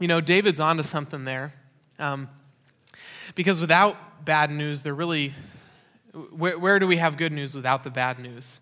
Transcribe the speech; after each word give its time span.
You 0.00 0.08
know, 0.08 0.20
David's 0.20 0.58
onto 0.58 0.82
something 0.82 1.24
there. 1.24 1.52
Um, 2.00 2.28
because 3.36 3.60
without 3.60 4.24
bad 4.24 4.50
news, 4.50 4.82
there 4.82 4.94
really, 4.94 5.32
where, 6.32 6.58
where 6.58 6.80
do 6.80 6.88
we 6.88 6.96
have 6.96 7.16
good 7.16 7.32
news 7.32 7.54
without 7.54 7.84
the 7.84 7.90
bad 7.90 8.18
news? 8.18 8.58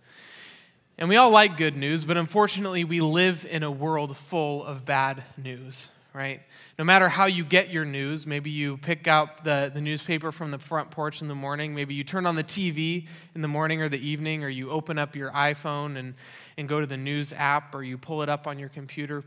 And 0.98 1.08
we 1.08 1.16
all 1.16 1.30
like 1.30 1.56
good 1.56 1.74
news, 1.74 2.04
but 2.04 2.18
unfortunately, 2.18 2.84
we 2.84 3.00
live 3.00 3.46
in 3.48 3.62
a 3.62 3.70
world 3.70 4.14
full 4.14 4.62
of 4.62 4.84
bad 4.84 5.22
news, 5.38 5.88
right? 6.12 6.42
No 6.78 6.84
matter 6.84 7.08
how 7.08 7.24
you 7.24 7.44
get 7.44 7.70
your 7.70 7.86
news, 7.86 8.26
maybe 8.26 8.50
you 8.50 8.76
pick 8.76 9.08
up 9.08 9.42
the, 9.42 9.70
the 9.72 9.80
newspaper 9.80 10.32
from 10.32 10.50
the 10.50 10.58
front 10.58 10.90
porch 10.90 11.22
in 11.22 11.28
the 11.28 11.34
morning, 11.34 11.74
maybe 11.74 11.94
you 11.94 12.04
turn 12.04 12.26
on 12.26 12.34
the 12.34 12.44
TV 12.44 13.08
in 13.34 13.40
the 13.40 13.48
morning 13.48 13.80
or 13.80 13.88
the 13.88 14.06
evening, 14.06 14.44
or 14.44 14.50
you 14.50 14.70
open 14.70 14.98
up 14.98 15.16
your 15.16 15.30
iPhone 15.30 15.96
and, 15.96 16.14
and 16.58 16.68
go 16.68 16.78
to 16.78 16.86
the 16.86 16.98
news 16.98 17.32
app, 17.32 17.74
or 17.74 17.82
you 17.82 17.96
pull 17.96 18.22
it 18.22 18.28
up 18.28 18.46
on 18.46 18.58
your 18.58 18.68
computer. 18.68 19.24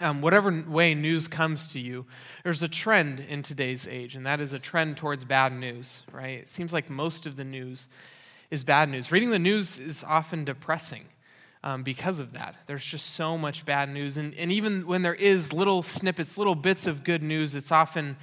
Um, 0.00 0.20
whatever 0.20 0.64
way 0.66 0.94
news 0.94 1.28
comes 1.28 1.72
to 1.72 1.80
you, 1.80 2.06
there's 2.44 2.62
a 2.62 2.68
trend 2.68 3.20
in 3.20 3.42
today's 3.42 3.88
age, 3.88 4.14
and 4.14 4.24
that 4.26 4.40
is 4.40 4.52
a 4.52 4.58
trend 4.58 4.96
towards 4.96 5.24
bad 5.24 5.52
news, 5.52 6.04
right? 6.12 6.38
It 6.38 6.48
seems 6.48 6.72
like 6.72 6.88
most 6.88 7.26
of 7.26 7.36
the 7.36 7.44
news 7.44 7.88
is 8.50 8.64
bad 8.64 8.88
news. 8.88 9.12
Reading 9.12 9.30
the 9.30 9.38
news 9.38 9.78
is 9.78 10.04
often 10.04 10.44
depressing 10.44 11.06
um, 11.62 11.82
because 11.82 12.18
of 12.18 12.32
that. 12.32 12.54
There's 12.66 12.84
just 12.84 13.10
so 13.10 13.36
much 13.36 13.64
bad 13.64 13.88
news. 13.88 14.16
And, 14.16 14.34
and 14.34 14.52
even 14.52 14.86
when 14.86 15.02
there 15.02 15.14
is 15.14 15.52
little 15.52 15.82
snippets, 15.82 16.38
little 16.38 16.54
bits 16.54 16.86
of 16.86 17.04
good 17.04 17.22
news, 17.22 17.54
it's 17.54 17.72
often 17.72 18.16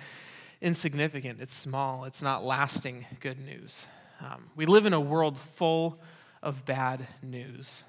insignificant, 0.62 1.42
it's 1.42 1.54
small, 1.54 2.06
it's 2.06 2.22
not 2.22 2.44
lasting 2.44 3.06
good 3.20 3.40
news. 3.40 3.86
Um, 4.22 4.50
we 4.56 4.66
live 4.66 4.86
in 4.86 4.94
a 4.94 5.00
world 5.00 5.38
full 5.38 6.00
of 6.42 6.66
bad 6.66 7.06
news. 7.22 7.84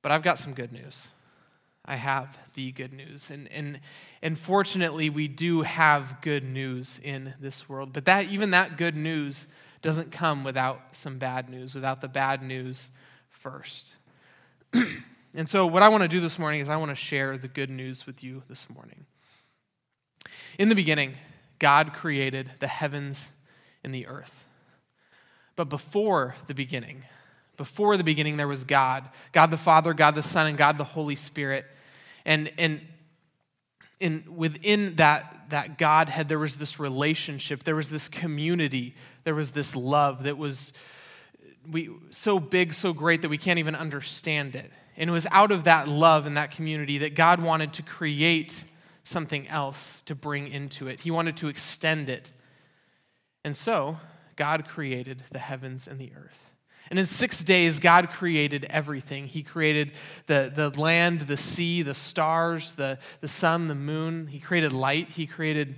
But 0.00 0.12
I've 0.12 0.22
got 0.22 0.38
some 0.38 0.54
good 0.54 0.72
news. 0.72 1.08
I 1.88 1.96
have 1.96 2.36
the 2.54 2.70
good 2.70 2.92
news. 2.92 3.30
And, 3.30 3.50
and, 3.50 3.80
and 4.20 4.38
fortunately, 4.38 5.08
we 5.08 5.26
do 5.26 5.62
have 5.62 6.20
good 6.20 6.44
news 6.44 7.00
in 7.02 7.32
this 7.40 7.66
world. 7.66 7.94
But 7.94 8.04
that, 8.04 8.26
even 8.26 8.50
that 8.50 8.76
good 8.76 8.94
news 8.94 9.46
doesn't 9.80 10.12
come 10.12 10.44
without 10.44 10.80
some 10.92 11.16
bad 11.16 11.48
news, 11.48 11.74
without 11.74 12.02
the 12.02 12.08
bad 12.08 12.42
news 12.42 12.90
first. 13.30 13.94
and 15.34 15.48
so, 15.48 15.66
what 15.66 15.82
I 15.82 15.88
want 15.88 16.02
to 16.02 16.08
do 16.08 16.20
this 16.20 16.38
morning 16.38 16.60
is 16.60 16.68
I 16.68 16.76
want 16.76 16.90
to 16.90 16.94
share 16.94 17.38
the 17.38 17.48
good 17.48 17.70
news 17.70 18.06
with 18.06 18.22
you 18.22 18.42
this 18.48 18.68
morning. 18.68 19.06
In 20.58 20.68
the 20.68 20.74
beginning, 20.74 21.14
God 21.58 21.94
created 21.94 22.50
the 22.58 22.66
heavens 22.66 23.30
and 23.82 23.94
the 23.94 24.06
earth. 24.06 24.44
But 25.56 25.70
before 25.70 26.34
the 26.48 26.54
beginning, 26.54 27.04
before 27.56 27.96
the 27.96 28.04
beginning, 28.04 28.36
there 28.36 28.46
was 28.46 28.62
God 28.64 29.08
God 29.32 29.50
the 29.50 29.56
Father, 29.56 29.94
God 29.94 30.14
the 30.14 30.22
Son, 30.22 30.46
and 30.46 30.58
God 30.58 30.76
the 30.76 30.84
Holy 30.84 31.14
Spirit. 31.14 31.64
And, 32.28 32.52
and 32.58 32.82
in, 34.00 34.22
within 34.36 34.96
that, 34.96 35.46
that 35.48 35.78
Godhead, 35.78 36.28
there 36.28 36.38
was 36.38 36.58
this 36.58 36.78
relationship, 36.78 37.64
there 37.64 37.74
was 37.74 37.88
this 37.88 38.06
community, 38.06 38.94
there 39.24 39.34
was 39.34 39.52
this 39.52 39.74
love 39.74 40.24
that 40.24 40.36
was 40.36 40.74
we, 41.66 41.88
so 42.10 42.38
big, 42.38 42.74
so 42.74 42.92
great 42.92 43.22
that 43.22 43.30
we 43.30 43.38
can't 43.38 43.58
even 43.58 43.74
understand 43.74 44.54
it. 44.54 44.70
And 44.98 45.08
it 45.08 45.12
was 45.12 45.26
out 45.30 45.50
of 45.50 45.64
that 45.64 45.88
love 45.88 46.26
and 46.26 46.36
that 46.36 46.50
community 46.50 46.98
that 46.98 47.14
God 47.14 47.42
wanted 47.42 47.72
to 47.74 47.82
create 47.82 48.62
something 49.04 49.48
else 49.48 50.02
to 50.02 50.14
bring 50.14 50.48
into 50.48 50.86
it. 50.86 51.00
He 51.00 51.10
wanted 51.10 51.38
to 51.38 51.48
extend 51.48 52.10
it. 52.10 52.30
And 53.42 53.56
so, 53.56 53.96
God 54.36 54.68
created 54.68 55.22
the 55.30 55.38
heavens 55.38 55.88
and 55.88 55.98
the 55.98 56.12
earth. 56.14 56.47
And 56.90 56.98
in 56.98 57.06
six 57.06 57.44
days, 57.44 57.80
God 57.80 58.08
created 58.08 58.66
everything. 58.70 59.26
He 59.26 59.42
created 59.42 59.92
the, 60.26 60.50
the 60.54 60.70
land, 60.80 61.22
the 61.22 61.36
sea, 61.36 61.82
the 61.82 61.94
stars, 61.94 62.72
the, 62.72 62.98
the 63.20 63.28
sun, 63.28 63.68
the 63.68 63.74
moon. 63.74 64.28
He 64.28 64.40
created 64.40 64.72
light. 64.72 65.10
He 65.10 65.26
created 65.26 65.76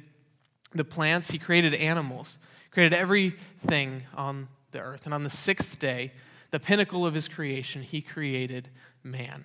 the 0.73 0.85
plants. 0.85 1.31
He 1.31 1.39
created 1.39 1.75
animals. 1.75 2.39
He 2.65 2.71
created 2.71 2.97
everything 2.97 4.05
on 4.17 4.49
the 4.71 4.81
earth. 4.81 5.05
And 5.05 5.13
on 5.13 5.25
the 5.25 5.31
sixth 5.31 5.79
day, 5.79 6.13
the 6.53 6.61
pinnacle 6.61 7.05
of 7.05 7.15
his 7.15 7.29
creation, 7.29 7.83
he 7.83 8.01
created 8.01 8.69
man. 9.03 9.45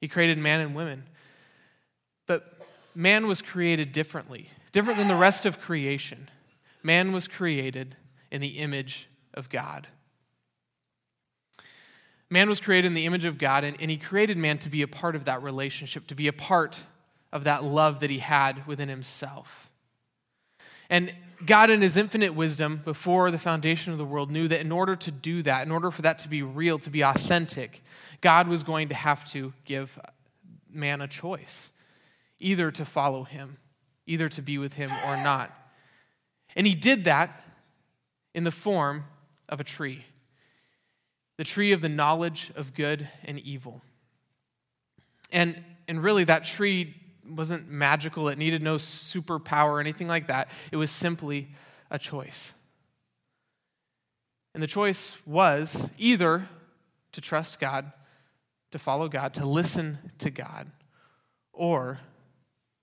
He 0.00 0.08
created 0.08 0.38
man 0.38 0.60
and 0.60 0.74
women. 0.74 1.04
But 2.26 2.58
man 2.94 3.26
was 3.26 3.42
created 3.42 3.92
differently, 3.92 4.50
different 4.72 4.98
than 4.98 5.08
the 5.08 5.16
rest 5.16 5.46
of 5.46 5.60
creation. 5.60 6.28
Man 6.82 7.12
was 7.12 7.28
created 7.28 7.96
in 8.30 8.40
the 8.40 8.58
image 8.58 9.08
of 9.34 9.48
God. 9.50 9.88
Man 12.30 12.48
was 12.48 12.60
created 12.60 12.86
in 12.86 12.94
the 12.94 13.06
image 13.06 13.24
of 13.24 13.38
God, 13.38 13.64
and, 13.64 13.76
and 13.80 13.90
he 13.90 13.96
created 13.96 14.38
man 14.38 14.58
to 14.58 14.70
be 14.70 14.82
a 14.82 14.88
part 14.88 15.16
of 15.16 15.24
that 15.24 15.42
relationship, 15.42 16.06
to 16.06 16.14
be 16.14 16.28
a 16.28 16.32
part 16.32 16.84
of 17.32 17.44
that 17.44 17.64
love 17.64 18.00
that 18.00 18.10
he 18.10 18.18
had 18.18 18.66
within 18.66 18.88
himself. 18.88 19.68
And 20.88 21.12
God, 21.44 21.70
in 21.70 21.82
his 21.82 21.96
infinite 21.96 22.34
wisdom, 22.34 22.82
before 22.84 23.30
the 23.30 23.38
foundation 23.38 23.92
of 23.92 23.98
the 23.98 24.04
world, 24.04 24.30
knew 24.30 24.46
that 24.48 24.60
in 24.60 24.70
order 24.70 24.94
to 24.96 25.10
do 25.10 25.42
that, 25.42 25.66
in 25.66 25.72
order 25.72 25.90
for 25.90 26.02
that 26.02 26.18
to 26.20 26.28
be 26.28 26.42
real, 26.42 26.78
to 26.80 26.90
be 26.90 27.02
authentic, 27.02 27.82
God 28.20 28.46
was 28.46 28.62
going 28.62 28.88
to 28.88 28.94
have 28.94 29.24
to 29.32 29.52
give 29.64 29.98
man 30.70 31.00
a 31.00 31.08
choice 31.08 31.70
either 32.38 32.70
to 32.70 32.84
follow 32.84 33.24
him, 33.24 33.58
either 34.06 34.28
to 34.28 34.42
be 34.42 34.58
with 34.58 34.74
him 34.74 34.90
or 35.06 35.16
not. 35.16 35.52
And 36.56 36.66
he 36.66 36.74
did 36.74 37.04
that 37.04 37.44
in 38.34 38.44
the 38.44 38.50
form 38.50 39.04
of 39.48 39.60
a 39.60 39.64
tree 39.64 40.04
the 41.40 41.44
tree 41.44 41.72
of 41.72 41.80
the 41.80 41.88
knowledge 41.88 42.52
of 42.54 42.74
good 42.74 43.08
and 43.24 43.38
evil. 43.38 43.80
And, 45.32 45.64
and 45.88 46.02
really, 46.02 46.22
that 46.24 46.44
tree 46.44 46.94
wasn't 47.26 47.66
magical, 47.66 48.28
it 48.28 48.36
needed 48.36 48.62
no 48.62 48.76
superpower 48.76 49.70
or 49.70 49.80
anything 49.80 50.06
like 50.06 50.26
that. 50.26 50.50
It 50.70 50.76
was 50.76 50.90
simply 50.90 51.48
a 51.90 51.98
choice. 51.98 52.52
And 54.52 54.62
the 54.62 54.66
choice 54.66 55.16
was 55.24 55.88
either 55.96 56.46
to 57.12 57.22
trust 57.22 57.58
God, 57.58 57.90
to 58.72 58.78
follow 58.78 59.08
God, 59.08 59.32
to 59.32 59.46
listen 59.46 59.96
to 60.18 60.28
God, 60.28 60.70
or 61.54 62.00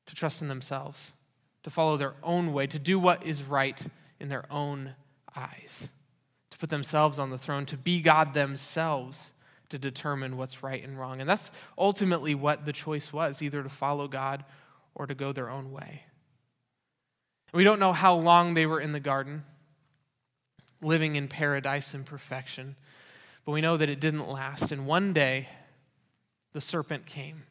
to 0.08 0.16
trust 0.16 0.42
in 0.42 0.48
themselves, 0.48 1.14
to 1.62 1.70
follow 1.70 1.96
their 1.96 2.16
own 2.24 2.54
way, 2.54 2.66
to 2.66 2.80
do 2.80 2.98
what 2.98 3.24
is 3.24 3.44
right 3.44 3.80
in 4.20 4.30
their 4.30 4.52
own 4.52 4.96
eyes, 5.36 5.90
to 6.58 6.62
put 6.62 6.70
themselves 6.70 7.20
on 7.20 7.30
the 7.30 7.38
throne, 7.38 7.66
to 7.68 7.78
be 7.78 8.02
God 8.02 8.34
themselves 8.34 9.34
to 9.70 9.78
determine 9.78 10.38
what's 10.38 10.64
right 10.64 10.84
and 10.84 10.98
wrong. 10.98 11.20
And 11.22 11.30
that's 11.30 11.52
ultimately 11.78 12.34
what 12.34 12.66
the 12.66 12.74
choice 12.74 13.14
was 13.14 13.42
either 13.42 13.62
to 13.62 13.70
follow 13.70 14.08
God 14.08 14.44
or 14.96 15.06
to 15.06 15.14
go 15.14 15.32
their 15.32 15.50
own 15.50 15.72
way. 15.72 16.04
We 17.54 17.64
don't 17.64 17.80
know 17.80 17.94
how 17.94 18.16
long 18.16 18.54
they 18.54 18.66
were 18.66 18.80
in 18.80 18.92
the 18.92 19.00
garden, 19.00 19.44
living 20.82 21.16
in 21.16 21.28
paradise 21.28 21.94
and 21.94 22.06
perfection, 22.06 22.76
but 23.46 23.52
we 23.52 23.62
know 23.62 23.78
that 23.78 23.90
it 23.90 24.00
didn't 24.00 24.28
last. 24.28 24.72
And 24.72 24.86
one 24.86 25.14
day, 25.14 25.48
the 26.54 26.62
serpent 26.62 27.06
came. 27.06 27.44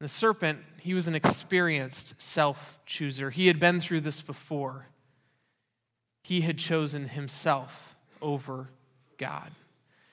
The 0.00 0.08
serpent, 0.08 0.58
he 0.80 0.94
was 0.94 1.06
an 1.06 1.14
experienced 1.14 2.20
self 2.20 2.78
chooser. 2.86 3.30
He 3.30 3.46
had 3.46 3.60
been 3.60 3.80
through 3.80 4.00
this 4.00 4.20
before. 4.20 4.88
He 6.22 6.42
had 6.42 6.58
chosen 6.58 7.08
himself 7.08 7.96
over 8.20 8.68
God. 9.18 9.50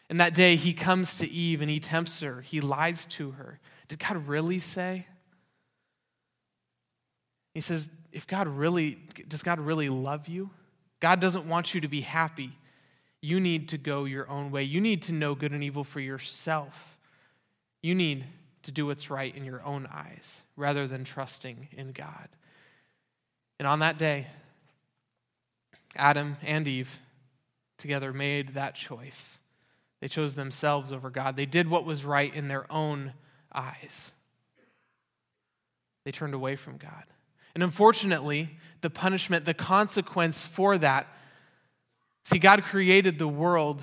And 0.09 0.19
that 0.19 0.33
day, 0.33 0.55
he 0.55 0.73
comes 0.73 1.19
to 1.19 1.29
Eve 1.29 1.61
and 1.61 1.69
he 1.69 1.79
tempts 1.79 2.19
her, 2.21 2.41
he 2.41 2.61
lies 2.61 3.05
to 3.05 3.31
her. 3.31 3.59
Did 3.87 3.99
God 3.99 4.27
really 4.27 4.59
say? 4.59 5.05
He 7.53 7.61
says, 7.61 7.89
if 8.11 8.25
God 8.27 8.47
really, 8.47 8.99
does 9.27 9.43
God 9.43 9.59
really 9.59 9.89
love 9.89 10.27
you? 10.27 10.49
God 10.99 11.19
doesn't 11.19 11.47
want 11.47 11.73
you 11.73 11.81
to 11.81 11.87
be 11.87 12.01
happy. 12.01 12.51
You 13.21 13.39
need 13.39 13.69
to 13.69 13.77
go 13.77 14.05
your 14.05 14.29
own 14.29 14.51
way. 14.51 14.63
You 14.63 14.81
need 14.81 15.03
to 15.03 15.13
know 15.13 15.35
good 15.35 15.51
and 15.51 15.63
evil 15.63 15.83
for 15.83 15.99
yourself. 15.99 16.97
You 17.81 17.95
need 17.95 18.25
to 18.63 18.71
do 18.71 18.85
what's 18.85 19.09
right 19.09 19.35
in 19.35 19.45
your 19.45 19.63
own 19.63 19.87
eyes 19.91 20.43
rather 20.55 20.87
than 20.87 21.03
trusting 21.03 21.69
in 21.71 21.91
God. 21.91 22.29
And 23.59 23.67
on 23.67 23.79
that 23.79 23.97
day, 23.97 24.27
Adam 25.95 26.37
and 26.43 26.67
Eve 26.67 26.99
together 27.77 28.13
made 28.13 28.49
that 28.49 28.75
choice. 28.75 29.39
They 30.01 30.07
chose 30.07 30.35
themselves 30.35 30.91
over 30.91 31.09
God. 31.09 31.35
They 31.35 31.45
did 31.45 31.69
what 31.69 31.85
was 31.85 32.05
right 32.05 32.33
in 32.33 32.47
their 32.47 32.71
own 32.71 33.13
eyes. 33.53 34.11
They 36.05 36.11
turned 36.11 36.33
away 36.33 36.55
from 36.55 36.77
God. 36.77 37.03
And 37.53 37.63
unfortunately, 37.63 38.57
the 38.81 38.89
punishment, 38.89 39.45
the 39.45 39.53
consequence 39.53 40.45
for 40.45 40.77
that, 40.77 41.07
see, 42.23 42.39
God 42.39 42.63
created 42.63 43.19
the 43.19 43.27
world 43.27 43.81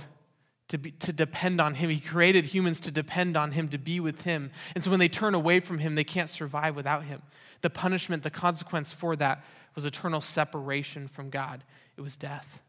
to, 0.68 0.78
be, 0.78 0.92
to 0.92 1.12
depend 1.12 1.60
on 1.60 1.74
Him. 1.74 1.90
He 1.90 2.00
created 2.00 2.46
humans 2.46 2.80
to 2.80 2.90
depend 2.90 3.36
on 3.36 3.52
Him, 3.52 3.68
to 3.68 3.78
be 3.78 4.00
with 4.00 4.22
Him. 4.22 4.50
And 4.74 4.82
so 4.82 4.90
when 4.90 5.00
they 5.00 5.08
turn 5.08 5.34
away 5.34 5.60
from 5.60 5.78
Him, 5.78 5.94
they 5.94 6.04
can't 6.04 6.30
survive 6.30 6.74
without 6.74 7.04
Him. 7.04 7.22
The 7.60 7.70
punishment, 7.70 8.22
the 8.22 8.30
consequence 8.30 8.92
for 8.92 9.16
that 9.16 9.44
was 9.74 9.84
eternal 9.84 10.20
separation 10.20 11.06
from 11.08 11.30
God, 11.30 11.62
it 11.96 12.00
was 12.00 12.16
death. 12.16 12.60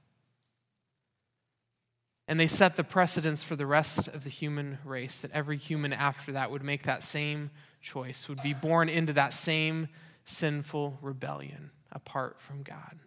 And 2.27 2.39
they 2.39 2.47
set 2.47 2.75
the 2.75 2.83
precedence 2.83 3.41
for 3.41 3.55
the 3.55 3.65
rest 3.65 4.07
of 4.09 4.23
the 4.23 4.29
human 4.29 4.79
race 4.83 5.21
that 5.21 5.31
every 5.31 5.57
human 5.57 5.93
after 5.93 6.33
that 6.33 6.51
would 6.51 6.63
make 6.63 6.83
that 6.83 7.03
same 7.03 7.51
choice, 7.81 8.27
would 8.27 8.41
be 8.43 8.53
born 8.53 8.89
into 8.89 9.13
that 9.13 9.33
same 9.33 9.87
sinful 10.25 10.99
rebellion 11.01 11.71
apart 11.91 12.41
from 12.41 12.63
God. 12.63 12.99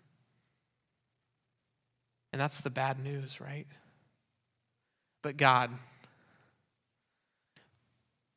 And 2.32 2.40
that's 2.40 2.61
the 2.61 2.70
bad 2.70 3.02
news, 3.02 3.40
right? 3.40 3.67
But 5.20 5.37
God, 5.37 5.70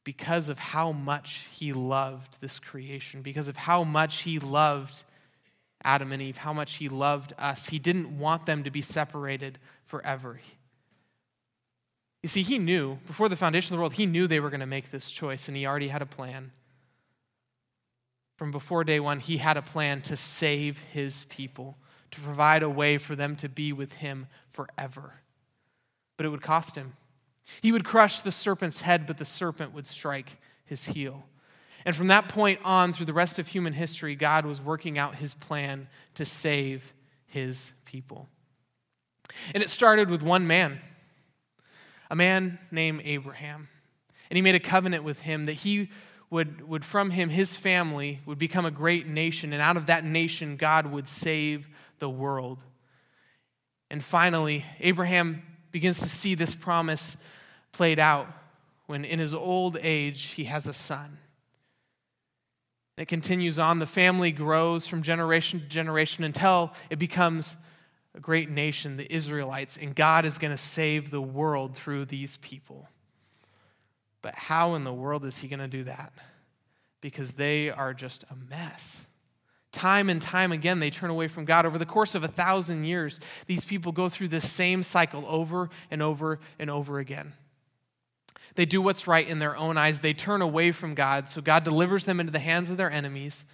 because 0.03 0.49
of 0.49 0.59
how 0.59 0.91
much 0.91 1.47
He 1.51 1.71
loved 1.71 2.41
this 2.41 2.59
creation, 2.59 3.21
because 3.21 3.47
of 3.47 3.55
how 3.55 3.83
much 3.85 4.23
He 4.23 4.39
loved 4.39 5.03
Adam 5.83 6.11
and 6.11 6.21
Eve, 6.21 6.37
how 6.37 6.53
much 6.53 6.75
He 6.75 6.89
loved 6.89 7.33
us, 7.37 7.67
He 7.69 7.79
didn't 7.79 8.17
want 8.17 8.45
them 8.45 8.63
to 8.63 8.71
be 8.71 8.81
separated 8.81 9.59
forever. 9.85 10.39
You 12.21 12.29
see, 12.29 12.41
He 12.41 12.59
knew, 12.59 12.99
before 13.05 13.29
the 13.29 13.35
foundation 13.35 13.73
of 13.73 13.77
the 13.77 13.81
world, 13.81 13.93
He 13.93 14.05
knew 14.05 14.27
they 14.27 14.39
were 14.39 14.49
going 14.49 14.59
to 14.59 14.65
make 14.65 14.91
this 14.91 15.11
choice, 15.11 15.47
and 15.47 15.57
He 15.57 15.65
already 15.65 15.89
had 15.89 16.01
a 16.01 16.05
plan. 16.05 16.51
From 18.37 18.51
before 18.51 18.83
day 18.83 18.99
one, 18.99 19.19
He 19.19 19.37
had 19.37 19.57
a 19.57 19.61
plan 19.61 20.01
to 20.03 20.17
save 20.17 20.79
His 20.79 21.25
people, 21.25 21.77
to 22.11 22.21
provide 22.21 22.63
a 22.63 22.69
way 22.69 22.97
for 22.97 23.15
them 23.15 23.35
to 23.37 23.49
be 23.49 23.73
with 23.73 23.93
Him 23.93 24.27
forever. 24.51 25.15
But 26.17 26.25
it 26.25 26.29
would 26.29 26.41
cost 26.41 26.75
Him. 26.75 26.93
He 27.61 27.71
would 27.71 27.83
crush 27.83 28.21
the 28.21 28.31
serpent's 28.31 28.81
head, 28.81 29.05
but 29.05 29.17
the 29.17 29.25
serpent 29.25 29.73
would 29.73 29.85
strike 29.85 30.37
his 30.65 30.85
heel. 30.85 31.25
And 31.85 31.95
from 31.95 32.07
that 32.07 32.29
point 32.29 32.59
on, 32.63 32.93
through 32.93 33.05
the 33.05 33.13
rest 33.13 33.39
of 33.39 33.47
human 33.47 33.73
history, 33.73 34.15
God 34.15 34.45
was 34.45 34.61
working 34.61 34.97
out 34.97 35.15
his 35.15 35.33
plan 35.33 35.87
to 36.15 36.25
save 36.25 36.93
his 37.25 37.73
people. 37.85 38.29
And 39.53 39.63
it 39.63 39.69
started 39.69 40.09
with 40.09 40.23
one 40.23 40.47
man, 40.47 40.79
a 42.09 42.15
man 42.15 42.59
named 42.71 43.01
Abraham. 43.03 43.67
And 44.29 44.37
he 44.37 44.41
made 44.41 44.55
a 44.55 44.59
covenant 44.59 45.03
with 45.03 45.21
him 45.21 45.45
that 45.45 45.53
he 45.53 45.89
would, 46.29 46.67
would 46.67 46.85
from 46.85 47.11
him, 47.11 47.29
his 47.29 47.55
family, 47.55 48.19
would 48.25 48.37
become 48.37 48.65
a 48.65 48.71
great 48.71 49.07
nation. 49.07 49.53
And 49.53 49.61
out 49.61 49.77
of 49.77 49.85
that 49.87 50.03
nation, 50.03 50.55
God 50.57 50.87
would 50.87 51.07
save 51.07 51.69
the 51.99 52.09
world. 52.09 52.59
And 53.91 54.03
finally, 54.03 54.65
Abraham 54.79 55.43
begins 55.71 55.99
to 55.99 56.09
see 56.09 56.33
this 56.33 56.55
promise 56.55 57.17
played 57.71 57.99
out 57.99 58.27
when, 58.87 59.05
in 59.05 59.19
his 59.19 59.33
old 59.33 59.77
age, 59.81 60.23
he 60.35 60.45
has 60.45 60.67
a 60.67 60.73
son. 60.73 61.19
It 62.97 63.07
continues 63.07 63.57
on. 63.57 63.79
The 63.79 63.87
family 63.87 64.31
grows 64.31 64.85
from 64.85 65.01
generation 65.01 65.59
to 65.59 65.65
generation 65.65 66.23
until 66.23 66.73
it 66.89 66.99
becomes 66.99 67.57
a 68.15 68.19
great 68.19 68.49
nation, 68.49 68.97
the 68.97 69.11
Israelites, 69.11 69.77
and 69.81 69.95
God 69.95 70.25
is 70.25 70.37
going 70.37 70.51
to 70.51 70.57
save 70.57 71.09
the 71.09 71.21
world 71.21 71.75
through 71.75 72.05
these 72.05 72.37
people. 72.37 72.87
But 74.21 74.35
how 74.35 74.75
in 74.75 74.83
the 74.83 74.93
world 74.93 75.25
is 75.25 75.39
he 75.39 75.47
going 75.47 75.59
to 75.59 75.67
do 75.67 75.83
that? 75.85 76.13
Because 77.01 77.33
they 77.33 77.69
are 77.69 77.93
just 77.93 78.23
a 78.29 78.35
mess. 78.35 79.07
Time 79.71 80.07
and 80.09 80.21
time 80.21 80.51
again, 80.51 80.79
they 80.79 80.91
turn 80.91 81.09
away 81.09 81.27
from 81.27 81.45
God. 81.45 81.65
Over 81.65 81.79
the 81.79 81.85
course 81.85 82.13
of 82.13 82.23
a 82.23 82.27
thousand 82.27 82.85
years, 82.85 83.19
these 83.47 83.65
people 83.65 83.91
go 83.91 84.07
through 84.07 84.27
this 84.27 84.49
same 84.49 84.83
cycle 84.83 85.25
over 85.27 85.71
and 85.89 86.01
over 86.01 86.39
and 86.59 86.69
over 86.69 86.99
again. 86.99 87.33
They 88.55 88.65
do 88.65 88.81
what's 88.81 89.07
right 89.07 89.27
in 89.27 89.39
their 89.39 89.55
own 89.57 89.77
eyes. 89.77 90.01
They 90.01 90.13
turn 90.13 90.41
away 90.41 90.71
from 90.71 90.93
God, 90.93 91.29
so 91.29 91.41
God 91.41 91.63
delivers 91.63 92.05
them 92.05 92.19
into 92.19 92.31
the 92.31 92.39
hands 92.39 92.69
of 92.69 92.77
their 92.77 92.91
enemies. 92.91 93.45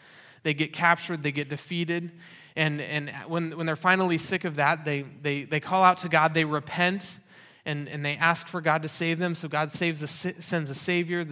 They 0.43 0.53
get 0.53 0.73
captured, 0.73 1.23
they 1.23 1.31
get 1.31 1.49
defeated. 1.49 2.11
And, 2.55 2.81
and 2.81 3.09
when, 3.27 3.55
when 3.57 3.65
they're 3.65 3.75
finally 3.75 4.17
sick 4.17 4.43
of 4.43 4.55
that, 4.55 4.83
they, 4.83 5.03
they, 5.21 5.43
they 5.43 5.59
call 5.59 5.83
out 5.83 5.99
to 5.99 6.09
God, 6.09 6.33
they 6.33 6.45
repent, 6.45 7.19
and, 7.65 7.87
and 7.87 8.03
they 8.03 8.15
ask 8.17 8.47
for 8.47 8.59
God 8.61 8.81
to 8.81 8.89
save 8.89 9.19
them. 9.19 9.35
So 9.35 9.47
God 9.47 9.71
saves 9.71 10.01
a, 10.03 10.07
sends 10.07 10.69
a 10.69 10.75
Savior. 10.75 11.25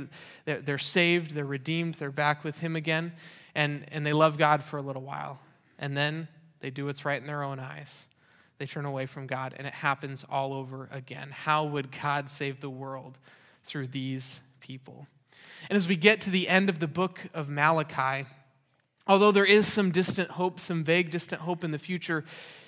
They're, 0.46 0.78
saved, 0.78 1.32
they're 1.32 1.46
redeemed, 1.46 1.96
they're 1.96 2.12
back 2.12 2.44
with 2.44 2.60
Him 2.60 2.76
again 2.76 3.14
and, 3.58 3.86
and 3.92 4.06
they 4.06 4.14
love 4.14 4.38
God 4.38 4.64
for 4.64 4.78
a 4.78 4.82
little 4.84 5.02
while. 5.02 5.40
And 5.80 5.98
then 5.98 6.28
they 6.60 6.70
do 6.70 6.86
what's 6.86 7.04
right 7.04 7.20
in 7.20 7.26
their 7.26 7.42
own 7.42 7.60
eyes. 7.60 8.06
They 8.60 8.68
turn 8.68 8.86
away 8.86 9.08
from 9.08 9.26
God, 9.26 9.56
and 9.58 9.66
it 9.66 9.74
happens 9.74 10.24
all 10.30 10.54
over 10.54 10.88
again. 10.92 11.32
How 11.32 11.66
would 11.66 11.92
God 11.92 12.30
save 12.30 12.62
the 12.62 12.70
world 12.70 13.18
through 13.68 13.88
these 13.88 14.42
people? 14.60 15.08
And 15.70 15.78
as 15.78 15.88
we 15.88 15.96
get 15.96 16.22
to 16.22 16.30
the 16.30 16.48
end 16.48 16.70
of 16.70 16.80
the 16.80 16.88
book 16.88 17.28
of 17.34 17.50
Malachi, 17.50 18.28
although 19.06 19.32
there 19.32 19.46
is 19.46 19.68
some 19.68 19.92
distant 19.92 20.32
hope, 20.32 20.60
some 20.60 20.84
vague 20.84 21.12
distant 21.12 21.42
hope 21.42 21.64
in 21.64 21.72
the 21.72 21.80
future, 21.80 22.24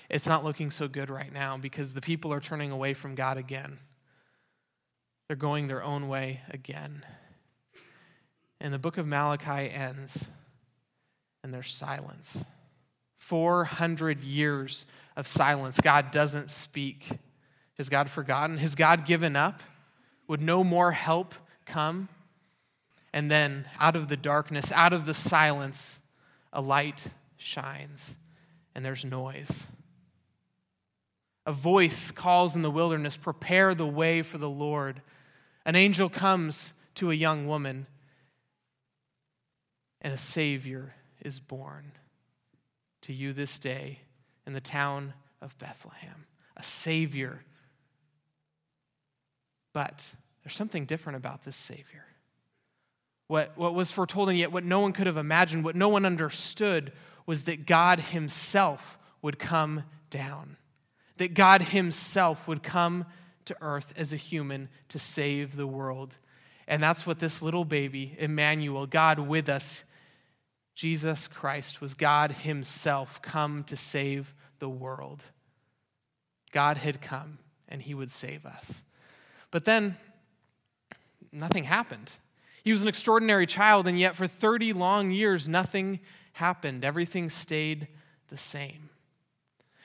it's 0.10 0.28
not 0.28 0.44
looking 0.44 0.72
so 0.72 0.88
good 0.88 1.10
right 1.10 1.32
now 1.32 1.58
because 1.58 1.94
the 1.94 2.02
people 2.02 2.34
are 2.34 2.40
turning 2.40 2.72
away 2.72 2.94
from 2.94 3.16
God 3.16 3.38
again. 3.38 3.80
They're 5.28 5.38
going 5.38 5.68
their 5.68 5.84
own 5.84 6.08
way 6.08 6.42
again. 6.50 7.06
And 8.60 8.74
the 8.74 8.80
book 8.80 8.98
of 8.98 9.08
Malachi 9.08 9.70
ends 9.70 10.30
and 11.44 11.54
there's 11.54 11.74
silence. 11.74 12.44
400 13.20 14.22
years 14.22 14.86
of 15.16 15.28
silence. 15.28 15.80
God 15.80 16.12
doesn't 16.12 16.50
speak. 16.50 17.10
Has 17.78 17.90
God 17.90 18.10
forgotten? 18.10 18.58
Has 18.58 18.76
God 18.76 19.06
given 19.06 19.36
up? 19.36 19.62
Would 20.30 20.42
no 20.42 20.64
more 20.64 20.92
help 20.92 21.34
come? 21.66 22.08
And 23.12 23.32
then, 23.32 23.66
out 23.80 23.96
of 23.96 24.08
the 24.08 24.16
darkness, 24.16 24.72
out 24.72 24.94
of 24.94 25.08
the 25.08 25.16
silence, 25.16 26.00
a 26.54 26.62
light 26.62 27.08
shines, 27.36 28.16
and 28.76 28.86
there's 28.86 29.04
noise. 29.04 29.66
A 31.48 31.52
voice 31.52 32.12
calls 32.12 32.56
in 32.56 32.62
the 32.62 32.70
wilderness, 32.70 33.18
Prepare 33.18 33.74
the 33.74 33.88
way 33.88 34.22
for 34.22 34.38
the 34.38 34.50
Lord. 34.50 35.02
An 35.66 35.76
angel 35.76 36.10
comes 36.10 36.74
to 36.94 37.10
a 37.10 37.16
young 37.16 37.48
woman, 37.48 37.88
and 40.00 40.14
a 40.14 40.18
Savior 40.18 40.94
is 41.22 41.40
born 41.40 41.94
to 43.02 43.14
you 43.14 43.34
this 43.34 43.58
day 43.58 44.02
in 44.46 44.54
the 44.54 44.62
town 44.62 45.16
of 45.42 45.58
Bethlehem, 45.58 46.26
a 46.56 46.62
Savior. 46.62 47.44
But 49.74 50.14
there's 50.44 50.56
something 50.56 50.86
different 50.86 51.18
about 51.18 51.44
this 51.44 51.56
Savior. 51.56 52.06
What, 53.28 53.56
what 53.56 53.76
was 53.76 53.92
foretold, 53.92 54.30
and 54.30 54.38
yet 54.38 54.52
what 54.52 54.64
no 54.64 54.80
one 54.80 54.92
could 54.92 55.08
have 55.08 55.18
imagined, 55.18 55.64
what 55.64 55.76
no 55.76 55.90
one 55.90 56.06
understood, 56.06 56.92
was 57.26 57.44
that 57.44 57.68
God 57.68 58.00
Himself 58.00 58.98
would 59.22 59.38
come 59.38 59.84
down. 60.10 60.58
That 61.18 61.36
God 61.36 61.62
Himself 61.62 62.48
would 62.48 62.64
come 62.64 63.06
to 63.46 63.56
earth 63.62 63.94
as 63.96 64.14
a 64.14 64.18
human 64.18 64.70
to 64.88 64.98
save 64.98 65.56
the 65.56 65.68
world. 65.68 66.18
And 66.68 66.82
that's 66.82 67.06
what 67.06 67.20
this 67.20 67.42
little 67.42 67.66
baby, 67.66 68.16
Emmanuel, 68.18 68.88
God 68.88 69.20
with 69.20 69.50
us, 69.50 69.84
Jesus 70.76 71.28
Christ 71.28 71.82
was 71.82 71.94
God 71.94 72.32
Himself 72.32 73.22
come 73.22 73.64
to 73.66 73.76
save 73.76 74.34
the 74.60 74.70
world. 74.70 75.24
God 76.52 76.78
had 76.78 77.02
come 77.02 77.40
and 77.68 77.82
He 77.82 77.94
would 77.94 78.10
save 78.10 78.46
us. 78.46 78.84
But 79.52 79.66
then 79.66 79.98
nothing 81.32 81.66
happened. 81.66 82.12
He 82.64 82.72
was 82.72 82.82
an 82.82 82.88
extraordinary 82.88 83.48
child, 83.48 83.88
and 83.88 84.00
yet 84.00 84.16
for 84.16 84.28
30 84.28 84.74
long 84.74 85.12
years, 85.12 85.48
nothing 85.48 86.00
happened. 86.34 86.84
Everything 86.84 87.30
stayed 87.30 87.88
the 88.30 88.38
same. 88.38 88.90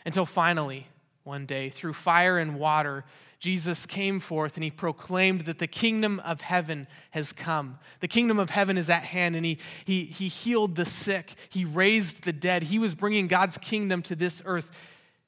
Until 0.04 0.26
finally, 0.26 0.88
one 1.22 1.46
day, 1.46 1.70
through 1.70 1.94
fire 1.94 2.38
and 2.38 2.58
water, 2.58 3.04
Jesus 3.38 3.84
came 3.84 4.20
forth 4.20 4.54
and 4.56 4.64
he 4.64 4.70
proclaimed 4.70 5.42
that 5.42 5.58
the 5.58 5.66
kingdom 5.66 6.18
of 6.20 6.40
heaven 6.40 6.86
has 7.10 7.32
come. 7.32 7.78
The 8.00 8.08
kingdom 8.08 8.38
of 8.38 8.50
heaven 8.50 8.78
is 8.78 8.88
at 8.88 9.02
hand, 9.02 9.36
and 9.36 9.44
he, 9.44 9.58
he, 9.84 10.04
he 10.04 10.28
healed 10.28 10.76
the 10.76 10.86
sick, 10.86 11.34
he 11.50 11.64
raised 11.64 12.24
the 12.24 12.32
dead, 12.32 12.64
he 12.64 12.78
was 12.78 12.94
bringing 12.94 13.26
God's 13.26 13.58
kingdom 13.58 14.02
to 14.02 14.16
this 14.16 14.40
earth. 14.44 14.70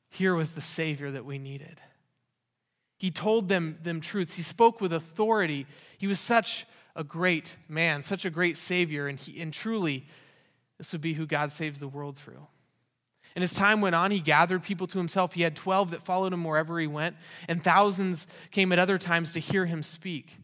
Here 0.09 0.35
was 0.35 0.53
the 0.53 0.63
Savior 0.63 1.11
that 1.11 1.27
we 1.27 1.39
needed. 1.39 1.81
He 2.99 3.11
told 3.11 3.49
them, 3.49 3.79
them 3.83 4.01
truths, 4.01 4.37
he 4.37 4.43
spoke 4.43 4.81
with 4.81 4.93
authority. 4.93 5.67
He 5.99 6.07
was 6.07 6.19
such 6.19 6.67
a 6.95 7.05
great 7.05 7.57
man, 7.69 8.03
such 8.03 8.25
a 8.25 8.31
great 8.31 8.57
Savior, 8.57 9.07
and, 9.07 9.19
he, 9.19 9.41
and 9.41 9.53
truly, 9.53 10.07
this 10.79 10.93
would 10.93 11.03
be 11.03 11.15
who 11.15 11.27
God 11.27 11.53
saves 11.53 11.79
the 11.79 11.89
world 11.89 12.17
through. 12.17 12.47
And 13.35 13.45
as 13.45 13.53
time 13.53 13.83
went 13.83 13.95
on, 13.95 14.11
he 14.11 14.21
gathered 14.21 14.63
people 14.63 14.87
to 14.87 14.97
himself. 14.97 15.35
He 15.35 15.43
had 15.43 15.55
12 15.55 15.91
that 15.91 16.03
followed 16.03 16.33
him 16.33 16.43
wherever 16.43 16.81
he 16.81 16.87
went, 16.87 17.17
and 17.49 17.63
thousands 17.63 18.27
came 18.51 18.73
at 18.73 18.79
other 18.79 18.97
times 18.97 19.33
to 19.33 19.41
hear 19.41 19.67
him 19.67 19.83
speak. 19.83 20.39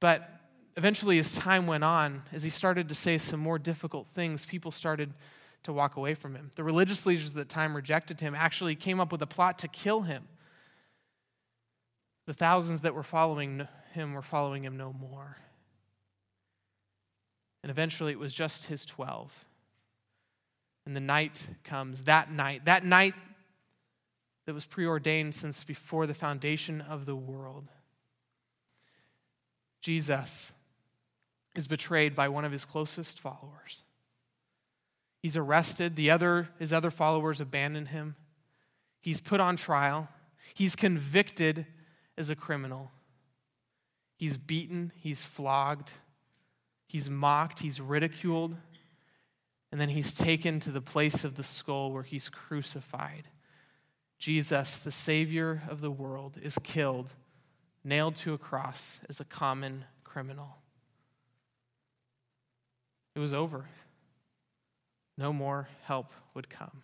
But 0.00 0.28
eventually, 0.76 1.18
as 1.18 1.34
time 1.34 1.66
went 1.66 1.82
on, 1.82 2.22
as 2.30 2.42
he 2.42 2.50
started 2.50 2.90
to 2.90 2.94
say 2.94 3.16
some 3.16 3.40
more 3.40 3.58
difficult 3.58 4.06
things, 4.08 4.44
people 4.44 4.70
started 4.70 5.14
to 5.62 5.72
walk 5.72 5.96
away 5.96 6.14
from 6.14 6.34
him. 6.34 6.50
The 6.56 6.64
religious 6.64 7.06
leaders 7.06 7.30
at 7.30 7.36
the 7.36 7.44
time 7.46 7.74
rejected 7.74 8.20
him, 8.20 8.34
actually 8.34 8.74
came 8.74 9.00
up 9.00 9.12
with 9.12 9.22
a 9.22 9.26
plot 9.26 9.58
to 9.60 9.68
kill 9.68 10.02
him. 10.02 10.28
The 12.30 12.34
thousands 12.34 12.82
that 12.82 12.94
were 12.94 13.02
following 13.02 13.66
him 13.92 14.14
were 14.14 14.22
following 14.22 14.62
him 14.62 14.76
no 14.76 14.92
more. 14.92 15.36
And 17.64 17.70
eventually, 17.70 18.12
it 18.12 18.20
was 18.20 18.32
just 18.32 18.66
his 18.66 18.84
12 18.84 19.46
and 20.86 20.94
the 20.94 21.00
night 21.00 21.48
comes, 21.64 22.04
that 22.04 22.30
night, 22.30 22.66
that 22.66 22.84
night 22.84 23.16
that 24.46 24.54
was 24.54 24.64
preordained 24.64 25.34
since 25.34 25.64
before 25.64 26.06
the 26.06 26.14
foundation 26.14 26.80
of 26.80 27.04
the 27.04 27.16
world. 27.16 27.66
Jesus, 29.80 30.52
is 31.56 31.66
betrayed 31.66 32.14
by 32.14 32.28
one 32.28 32.44
of 32.44 32.52
his 32.52 32.64
closest 32.64 33.18
followers. 33.18 33.82
He's 35.20 35.36
arrested. 35.36 35.96
The 35.96 36.12
other, 36.12 36.50
his 36.60 36.72
other 36.72 36.92
followers 36.92 37.40
abandon 37.40 37.86
him. 37.86 38.14
He's 39.00 39.20
put 39.20 39.40
on 39.40 39.56
trial. 39.56 40.08
He's 40.54 40.76
convicted 40.76 41.66
as 42.20 42.30
a 42.30 42.36
criminal. 42.36 42.92
He's 44.16 44.36
beaten. 44.36 44.92
He's 44.96 45.24
flogged. 45.24 45.90
He's 46.86 47.10
mocked. 47.10 47.60
He's 47.60 47.80
ridiculed. 47.80 48.54
And 49.72 49.80
then 49.80 49.88
he's 49.88 50.14
taken 50.14 50.60
to 50.60 50.70
the 50.70 50.82
place 50.82 51.24
of 51.24 51.36
the 51.36 51.42
skull 51.42 51.90
where 51.90 52.02
he's 52.02 52.28
crucified. 52.28 53.28
Jesus, 54.18 54.76
the 54.76 54.90
Savior 54.90 55.62
of 55.68 55.80
the 55.80 55.90
world, 55.90 56.38
is 56.42 56.58
killed, 56.62 57.14
nailed 57.82 58.16
to 58.16 58.34
a 58.34 58.38
cross 58.38 59.00
as 59.08 59.18
a 59.18 59.24
common 59.24 59.86
criminal. 60.04 60.58
It 63.16 63.20
was 63.20 63.32
over. 63.32 63.64
No 65.16 65.32
more 65.32 65.68
help 65.84 66.12
would 66.34 66.50
come. 66.50 66.82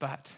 But 0.00 0.32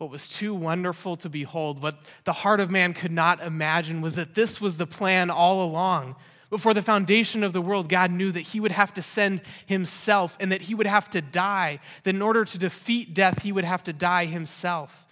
what 0.00 0.10
was 0.10 0.28
too 0.28 0.54
wonderful 0.54 1.14
to 1.18 1.28
behold, 1.28 1.82
what 1.82 2.00
the 2.24 2.32
heart 2.32 2.58
of 2.58 2.70
man 2.70 2.94
could 2.94 3.12
not 3.12 3.42
imagine, 3.42 4.00
was 4.00 4.14
that 4.14 4.34
this 4.34 4.58
was 4.58 4.78
the 4.78 4.86
plan 4.86 5.28
all 5.28 5.62
along. 5.62 6.16
Before 6.48 6.72
the 6.72 6.80
foundation 6.80 7.44
of 7.44 7.52
the 7.52 7.60
world, 7.60 7.90
God 7.90 8.10
knew 8.10 8.32
that 8.32 8.40
He 8.40 8.60
would 8.60 8.72
have 8.72 8.94
to 8.94 9.02
send 9.02 9.42
Himself 9.66 10.38
and 10.40 10.50
that 10.52 10.62
He 10.62 10.74
would 10.74 10.86
have 10.86 11.10
to 11.10 11.20
die. 11.20 11.80
That 12.04 12.14
in 12.14 12.22
order 12.22 12.46
to 12.46 12.58
defeat 12.58 13.12
death, 13.12 13.42
He 13.42 13.52
would 13.52 13.64
have 13.64 13.84
to 13.84 13.92
die 13.92 14.24
Himself. 14.24 15.06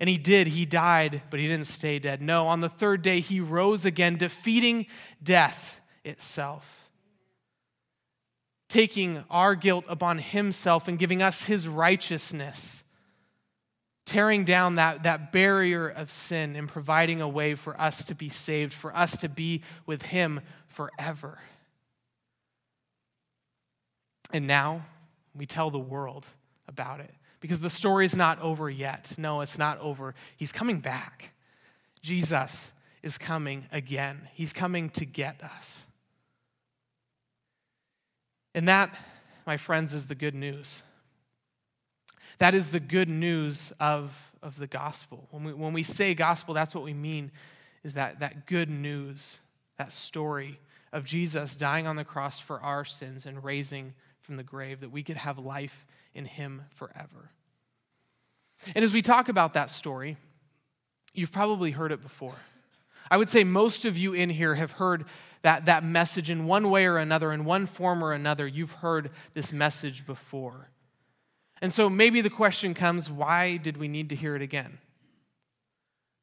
And 0.00 0.08
He 0.08 0.16
did. 0.16 0.46
He 0.46 0.64
died, 0.64 1.20
but 1.28 1.38
He 1.38 1.46
didn't 1.46 1.66
stay 1.66 1.98
dead. 1.98 2.22
No, 2.22 2.48
on 2.48 2.62
the 2.62 2.70
third 2.70 3.02
day, 3.02 3.20
He 3.20 3.38
rose 3.38 3.84
again, 3.84 4.16
defeating 4.16 4.86
death 5.22 5.78
itself. 6.06 6.88
Taking 8.70 9.24
our 9.28 9.54
guilt 9.54 9.84
upon 9.88 10.20
Himself 10.20 10.88
and 10.88 10.98
giving 10.98 11.22
us 11.22 11.44
His 11.44 11.68
righteousness 11.68 12.82
tearing 14.04 14.44
down 14.44 14.76
that, 14.76 15.04
that 15.04 15.32
barrier 15.32 15.88
of 15.88 16.10
sin 16.10 16.56
and 16.56 16.68
providing 16.68 17.20
a 17.20 17.28
way 17.28 17.54
for 17.54 17.80
us 17.80 18.04
to 18.06 18.14
be 18.14 18.28
saved, 18.28 18.72
for 18.72 18.94
us 18.96 19.16
to 19.18 19.28
be 19.28 19.62
with 19.86 20.02
Him 20.02 20.40
forever. 20.66 21.38
And 24.32 24.46
now 24.46 24.86
we 25.34 25.46
tell 25.46 25.70
the 25.70 25.78
world 25.78 26.26
about 26.66 27.00
it 27.00 27.14
because 27.40 27.60
the 27.60 27.70
story 27.70 28.06
is 28.06 28.16
not 28.16 28.40
over 28.40 28.70
yet. 28.70 29.12
No, 29.18 29.40
it's 29.40 29.58
not 29.58 29.78
over. 29.78 30.14
He's 30.36 30.52
coming 30.52 30.80
back. 30.80 31.34
Jesus 32.02 32.72
is 33.02 33.18
coming 33.18 33.66
again, 33.72 34.28
He's 34.34 34.52
coming 34.52 34.90
to 34.90 35.04
get 35.04 35.42
us. 35.42 35.86
And 38.54 38.68
that, 38.68 38.94
my 39.46 39.56
friends, 39.56 39.94
is 39.94 40.06
the 40.06 40.14
good 40.14 40.34
news. 40.34 40.82
That 42.42 42.54
is 42.54 42.70
the 42.70 42.80
good 42.80 43.08
news 43.08 43.72
of, 43.78 44.32
of 44.42 44.58
the 44.58 44.66
gospel. 44.66 45.28
When 45.30 45.44
we, 45.44 45.52
when 45.52 45.72
we 45.72 45.84
say 45.84 46.12
gospel, 46.12 46.54
that's 46.54 46.74
what 46.74 46.82
we 46.82 46.92
mean 46.92 47.30
is 47.84 47.94
that, 47.94 48.18
that 48.18 48.46
good 48.48 48.68
news, 48.68 49.38
that 49.78 49.92
story 49.92 50.58
of 50.92 51.04
Jesus 51.04 51.54
dying 51.54 51.86
on 51.86 51.94
the 51.94 52.02
cross 52.02 52.40
for 52.40 52.60
our 52.60 52.84
sins 52.84 53.26
and 53.26 53.44
raising 53.44 53.94
from 54.22 54.38
the 54.38 54.42
grave, 54.42 54.80
that 54.80 54.90
we 54.90 55.04
could 55.04 55.18
have 55.18 55.38
life 55.38 55.86
in 56.14 56.24
him 56.24 56.62
forever. 56.74 57.30
And 58.74 58.84
as 58.84 58.92
we 58.92 59.02
talk 59.02 59.28
about 59.28 59.54
that 59.54 59.70
story, 59.70 60.16
you've 61.14 61.30
probably 61.30 61.70
heard 61.70 61.92
it 61.92 62.02
before. 62.02 62.34
I 63.08 63.18
would 63.18 63.30
say 63.30 63.44
most 63.44 63.84
of 63.84 63.96
you 63.96 64.14
in 64.14 64.30
here 64.30 64.56
have 64.56 64.72
heard 64.72 65.04
that, 65.42 65.66
that 65.66 65.84
message 65.84 66.28
in 66.28 66.46
one 66.46 66.70
way 66.70 66.86
or 66.86 66.98
another, 66.98 67.30
in 67.30 67.44
one 67.44 67.66
form 67.66 68.02
or 68.02 68.12
another. 68.12 68.48
You've 68.48 68.72
heard 68.72 69.12
this 69.32 69.52
message 69.52 70.04
before. 70.04 70.71
And 71.62 71.72
so 71.72 71.88
maybe 71.88 72.20
the 72.20 72.28
question 72.28 72.74
comes 72.74 73.08
why 73.08 73.56
did 73.56 73.76
we 73.76 73.86
need 73.86 74.08
to 74.10 74.16
hear 74.16 74.34
it 74.34 74.42
again? 74.42 74.78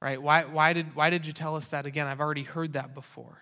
Right? 0.01 0.21
Why, 0.21 0.43
why, 0.43 0.73
did, 0.73 0.95
why 0.95 1.09
did 1.09 1.25
you 1.25 1.33
tell 1.33 1.55
us 1.55 1.69
that 1.69 1.85
again? 1.85 2.07
I've 2.07 2.19
already 2.19 2.43
heard 2.43 2.73
that 2.73 2.93
before. 2.93 3.39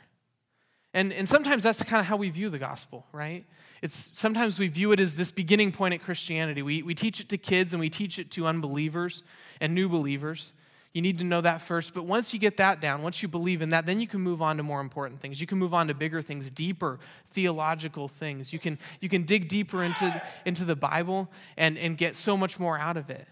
And, 0.94 1.12
and 1.12 1.28
sometimes 1.28 1.64
that's 1.64 1.84
kind 1.84 2.00
of 2.00 2.06
how 2.06 2.16
we 2.16 2.30
view 2.30 2.50
the 2.50 2.60
gospel, 2.60 3.06
right? 3.12 3.46
It's, 3.82 4.12
sometimes 4.14 4.58
we 4.58 4.68
view 4.68 4.92
it 4.92 5.00
as 5.00 5.16
this 5.16 5.32
beginning 5.32 5.72
point 5.72 5.94
at 5.96 6.02
Christianity. 6.02 6.62
We, 6.62 6.84
we 6.84 6.96
teach 6.96 7.20
it 7.20 7.30
to 7.30 7.38
kids 7.38 7.74
and 7.74 7.80
we 7.80 7.90
teach 7.90 8.20
it 8.20 8.32
to 8.32 8.48
unbelievers 8.48 9.24
and 9.60 9.74
new 9.76 9.90
believers. 9.90 10.54
You 10.98 11.04
need 11.04 11.20
to 11.20 11.24
know 11.24 11.42
that 11.42 11.62
first. 11.62 11.94
But 11.94 12.06
once 12.06 12.34
you 12.34 12.40
get 12.40 12.58
that 12.58 12.82
down, 12.82 13.04
once 13.04 13.22
you 13.22 13.28
believe 13.28 13.62
in 13.62 13.70
that, 13.70 13.86
then 13.86 14.00
you 14.00 14.08
can 14.08 14.20
move 14.20 14.42
on 14.42 14.58
to 14.58 14.64
more 14.64 14.82
important 14.82 15.22
things. 15.22 15.40
You 15.40 15.46
can 15.46 15.60
move 15.60 15.72
on 15.72 15.90
to 15.90 15.94
bigger 15.94 16.24
things, 16.24 16.50
deeper 16.50 16.98
theological 17.34 18.08
things. 18.08 18.52
You 18.52 18.58
can, 18.58 18.80
you 19.00 19.08
can 19.08 19.22
dig 19.22 19.48
deeper 19.48 19.84
into, 19.84 20.20
into 20.44 20.66
the 20.66 20.76
Bible 20.76 21.30
and, 21.56 21.78
and 21.78 22.00
get 22.00 22.16
so 22.16 22.36
much 22.36 22.60
more 22.60 22.80
out 22.80 22.98
of 22.98 23.12
it. 23.12 23.28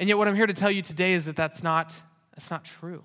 And 0.00 0.08
yet, 0.08 0.16
what 0.16 0.28
I'm 0.28 0.34
here 0.34 0.46
to 0.46 0.54
tell 0.54 0.70
you 0.70 0.80
today 0.80 1.12
is 1.12 1.26
that 1.26 1.36
that's 1.36 1.62
not, 1.62 1.94
that's 2.34 2.50
not 2.50 2.64
true. 2.64 3.04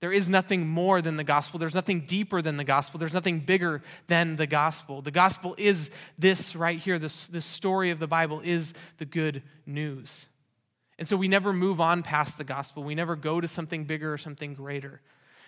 There 0.00 0.12
is 0.12 0.28
nothing 0.28 0.66
more 0.66 1.00
than 1.00 1.16
the 1.16 1.22
gospel. 1.22 1.60
There's 1.60 1.72
nothing 1.72 2.00
deeper 2.00 2.42
than 2.42 2.56
the 2.56 2.64
gospel. 2.64 2.98
There's 2.98 3.14
nothing 3.14 3.38
bigger 3.38 3.80
than 4.08 4.34
the 4.34 4.48
gospel. 4.48 5.02
The 5.02 5.12
gospel 5.12 5.54
is 5.56 5.88
this 6.18 6.56
right 6.56 6.80
here. 6.80 6.98
This, 6.98 7.28
this 7.28 7.44
story 7.44 7.90
of 7.90 8.00
the 8.00 8.08
Bible 8.08 8.40
is 8.42 8.74
the 8.98 9.04
good 9.04 9.44
news. 9.66 10.26
And 10.98 11.08
so 11.08 11.16
we 11.16 11.28
never 11.28 11.52
move 11.52 11.80
on 11.80 12.02
past 12.02 12.38
the 12.38 12.44
gospel. 12.44 12.84
We 12.84 12.94
never 12.94 13.16
go 13.16 13.40
to 13.40 13.48
something 13.48 13.84
bigger 13.84 14.12
or 14.12 14.18
something 14.18 14.54
greater. 14.54 15.00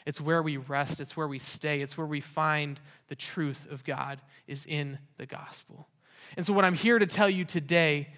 It's 0.05 0.21
where 0.21 0.43
we 0.43 0.57
rest, 0.57 1.01
it's 1.01 1.17
where 1.17 1.27
we 1.27 1.41
stay, 1.41 1.83
it's 1.83 1.99
where 1.99 2.07
we 2.07 2.21
find 2.21 2.79
the 3.09 3.17
truth 3.17 3.67
of 3.71 3.85
God 3.85 4.21
is 4.47 4.65
in 4.65 4.99
the 5.17 5.27
gospel. 5.27 5.89
And 6.37 6.47
so, 6.47 6.53
what 6.53 6.65
I'm 6.65 6.75
here 6.75 6.99
to 6.99 7.07
tell 7.07 7.29
you 7.29 7.45
today 7.45 8.09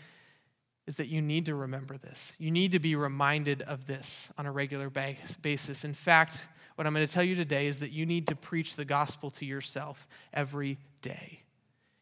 is 0.87 0.97
that 0.97 1.09
you 1.09 1.21
need 1.21 1.47
to 1.47 1.55
remember 1.55 1.97
this. 1.97 2.33
You 2.39 2.51
need 2.51 2.73
to 2.73 2.79
be 2.79 2.95
reminded 2.95 3.63
of 3.63 3.87
this 3.87 4.31
on 4.39 4.47
a 4.47 4.53
regular 4.53 4.91
basis. 4.91 5.85
In 5.85 5.93
fact, 5.93 6.43
what 6.77 6.87
I'm 6.87 6.95
going 6.95 7.07
to 7.07 7.13
tell 7.13 7.23
you 7.23 7.35
today 7.35 7.67
is 7.67 7.81
that 7.81 7.91
you 7.91 8.07
need 8.07 8.27
to 8.29 8.37
preach 8.37 8.77
the 8.77 8.85
gospel 8.85 9.31
to 9.33 9.45
yourself 9.45 10.07
every 10.33 10.79
day. 11.03 11.43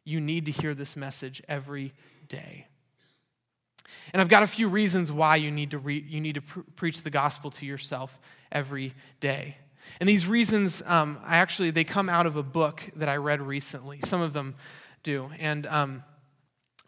You 0.04 0.21
need 0.21 0.47
to 0.47 0.52
hear 0.52 0.75
this 0.75 0.97
message 0.97 1.42
every 1.49 1.95
day. 2.28 2.68
And 4.12 4.20
I've 4.20 4.28
got 4.28 4.42
a 4.42 4.46
few 4.46 4.68
reasons 4.68 5.10
why 5.10 5.36
you 5.36 5.50
need 5.50 5.70
to, 5.72 5.78
re- 5.78 6.04
you 6.06 6.20
need 6.20 6.34
to 6.36 6.42
pr- 6.42 6.60
preach 6.76 7.02
the 7.02 7.10
gospel 7.10 7.50
to 7.52 7.66
yourself 7.66 8.18
every 8.50 8.94
day. 9.20 9.56
And 10.00 10.08
these 10.08 10.26
reasons, 10.26 10.82
um, 10.86 11.18
I 11.24 11.36
actually, 11.36 11.70
they 11.70 11.84
come 11.84 12.08
out 12.08 12.26
of 12.26 12.36
a 12.36 12.42
book 12.42 12.82
that 12.96 13.08
I 13.08 13.16
read 13.16 13.40
recently. 13.40 14.00
Some 14.04 14.20
of 14.20 14.32
them 14.32 14.54
do. 15.02 15.30
And 15.38 15.66
um, 15.66 16.04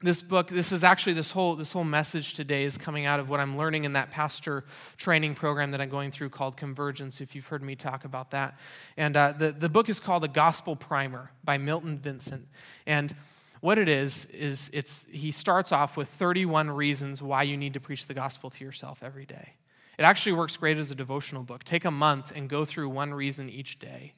this 0.01 0.23
book, 0.23 0.49
this 0.49 0.71
is 0.73 0.85
actually, 0.85 1.15
this 1.15 1.33
whole, 1.33 1.57
this 1.57 1.73
whole 1.73 1.85
message 1.85 2.35
today 2.35 2.65
is 2.65 2.79
coming 2.79 3.07
out 3.07 3.19
of 3.19 3.29
what 3.29 3.41
I'm 3.41 3.57
learning 3.57 3.85
in 3.85 3.95
that 3.95 4.11
pastor 4.11 4.65
training 4.97 5.35
program 5.35 5.73
that 5.73 5.81
I'm 5.81 5.89
going 5.89 6.11
through 6.11 6.31
called 6.31 6.57
Convergence, 6.57 7.21
if 7.21 7.35
you've 7.35 7.47
heard 7.47 7.63
me 7.63 7.75
talk 7.75 8.05
about 8.05 8.31
that. 8.31 8.59
And 8.97 9.17
uh, 9.17 9.33
the, 9.33 9.53
the 9.53 9.69
book 9.69 9.89
is 9.89 9.99
called 9.99 10.25
A 10.25 10.29
Gospel 10.29 10.77
Primer 10.77 11.31
by 11.43 11.59
Milton 11.59 11.99
Vincent. 11.99 12.47
And 12.87 13.15
what 13.61 13.79
it 13.79 13.89
is, 13.89 14.27
is 14.27 14.71
it's, 14.73 15.07
he 15.11 15.31
starts 15.31 15.73
off 15.73 15.97
with 15.97 16.09
31 16.09 16.71
reasons 16.71 17.23
why 17.23 17.43
you 17.43 17.57
need 17.57 17.75
to 17.75 17.81
preach 17.81 18.07
the 18.07 18.15
gospel 18.15 18.51
to 18.51 18.65
yourself 18.65 19.03
every 19.03 19.27
day. 19.27 19.55
It 19.99 20.05
actually 20.05 20.33
works 20.33 20.57
great 20.57 20.79
as 20.79 20.91
a 20.91 20.95
devotional 20.95 21.43
book. 21.43 21.65
Take 21.65 21.85
a 21.85 21.91
month 21.91 22.33
and 22.35 22.49
go 22.49 22.65
through 22.65 22.89
one 22.89 23.13
reason 23.13 23.51
each 23.51 23.79
day. 23.79 24.15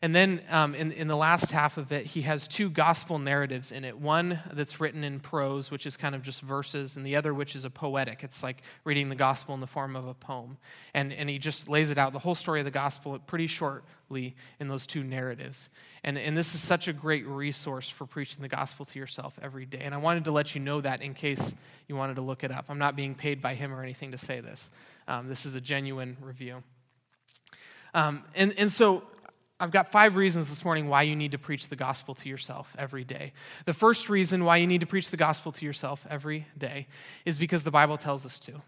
And 0.00 0.14
then 0.14 0.40
um, 0.50 0.74
in, 0.74 0.92
in 0.92 1.08
the 1.08 1.16
last 1.16 1.50
half 1.50 1.76
of 1.76 1.90
it, 1.90 2.06
he 2.06 2.22
has 2.22 2.46
two 2.46 2.70
gospel 2.70 3.18
narratives 3.18 3.72
in 3.72 3.84
it. 3.84 3.98
One 3.98 4.40
that's 4.52 4.80
written 4.80 5.02
in 5.02 5.18
prose, 5.18 5.70
which 5.70 5.86
is 5.86 5.96
kind 5.96 6.14
of 6.14 6.22
just 6.22 6.40
verses, 6.40 6.96
and 6.96 7.04
the 7.04 7.16
other, 7.16 7.34
which 7.34 7.56
is 7.56 7.64
a 7.64 7.70
poetic. 7.70 8.22
It's 8.22 8.42
like 8.42 8.62
reading 8.84 9.08
the 9.08 9.16
gospel 9.16 9.54
in 9.54 9.60
the 9.60 9.66
form 9.66 9.96
of 9.96 10.06
a 10.06 10.14
poem. 10.14 10.58
And, 10.94 11.12
and 11.12 11.28
he 11.28 11.38
just 11.38 11.68
lays 11.68 11.90
it 11.90 11.98
out, 11.98 12.12
the 12.12 12.20
whole 12.20 12.36
story 12.36 12.60
of 12.60 12.64
the 12.64 12.70
gospel, 12.70 13.18
pretty 13.18 13.48
shortly 13.48 14.36
in 14.60 14.68
those 14.68 14.86
two 14.86 15.02
narratives. 15.02 15.68
And, 16.04 16.16
and 16.16 16.36
this 16.36 16.54
is 16.54 16.60
such 16.60 16.86
a 16.86 16.92
great 16.92 17.26
resource 17.26 17.88
for 17.88 18.06
preaching 18.06 18.42
the 18.42 18.48
gospel 18.48 18.84
to 18.86 18.98
yourself 18.98 19.38
every 19.42 19.66
day. 19.66 19.80
And 19.82 19.94
I 19.94 19.98
wanted 19.98 20.24
to 20.24 20.30
let 20.30 20.54
you 20.54 20.60
know 20.60 20.80
that 20.80 21.02
in 21.02 21.12
case 21.14 21.54
you 21.88 21.96
wanted 21.96 22.14
to 22.16 22.22
look 22.22 22.44
it 22.44 22.52
up. 22.52 22.66
I'm 22.68 22.78
not 22.78 22.94
being 22.94 23.14
paid 23.14 23.42
by 23.42 23.54
him 23.54 23.74
or 23.74 23.82
anything 23.82 24.12
to 24.12 24.18
say 24.18 24.40
this. 24.40 24.70
Um, 25.08 25.28
this 25.28 25.44
is 25.44 25.54
a 25.54 25.60
genuine 25.60 26.16
review. 26.20 26.62
Um, 27.94 28.22
and, 28.36 28.54
and 28.58 28.70
so 28.70 29.02
I've 29.60 29.72
got 29.72 29.90
five 29.90 30.14
reasons 30.14 30.48
this 30.48 30.64
morning 30.64 30.88
why 30.88 31.02
you 31.02 31.16
need 31.16 31.32
to 31.32 31.38
preach 31.38 31.68
the 31.68 31.76
gospel 31.76 32.14
to 32.14 32.28
yourself 32.28 32.76
every 32.78 33.02
day. 33.02 33.32
The 33.64 33.72
first 33.72 34.08
reason 34.08 34.44
why 34.44 34.58
you 34.58 34.66
need 34.68 34.80
to 34.80 34.86
preach 34.86 35.10
the 35.10 35.16
gospel 35.16 35.50
to 35.52 35.64
yourself 35.64 36.06
every 36.08 36.46
day 36.56 36.86
is 37.24 37.38
because 37.38 37.64
the 37.64 37.70
Bible 37.72 37.96
tells 37.96 38.24
us 38.24 38.38
to. 38.40 38.62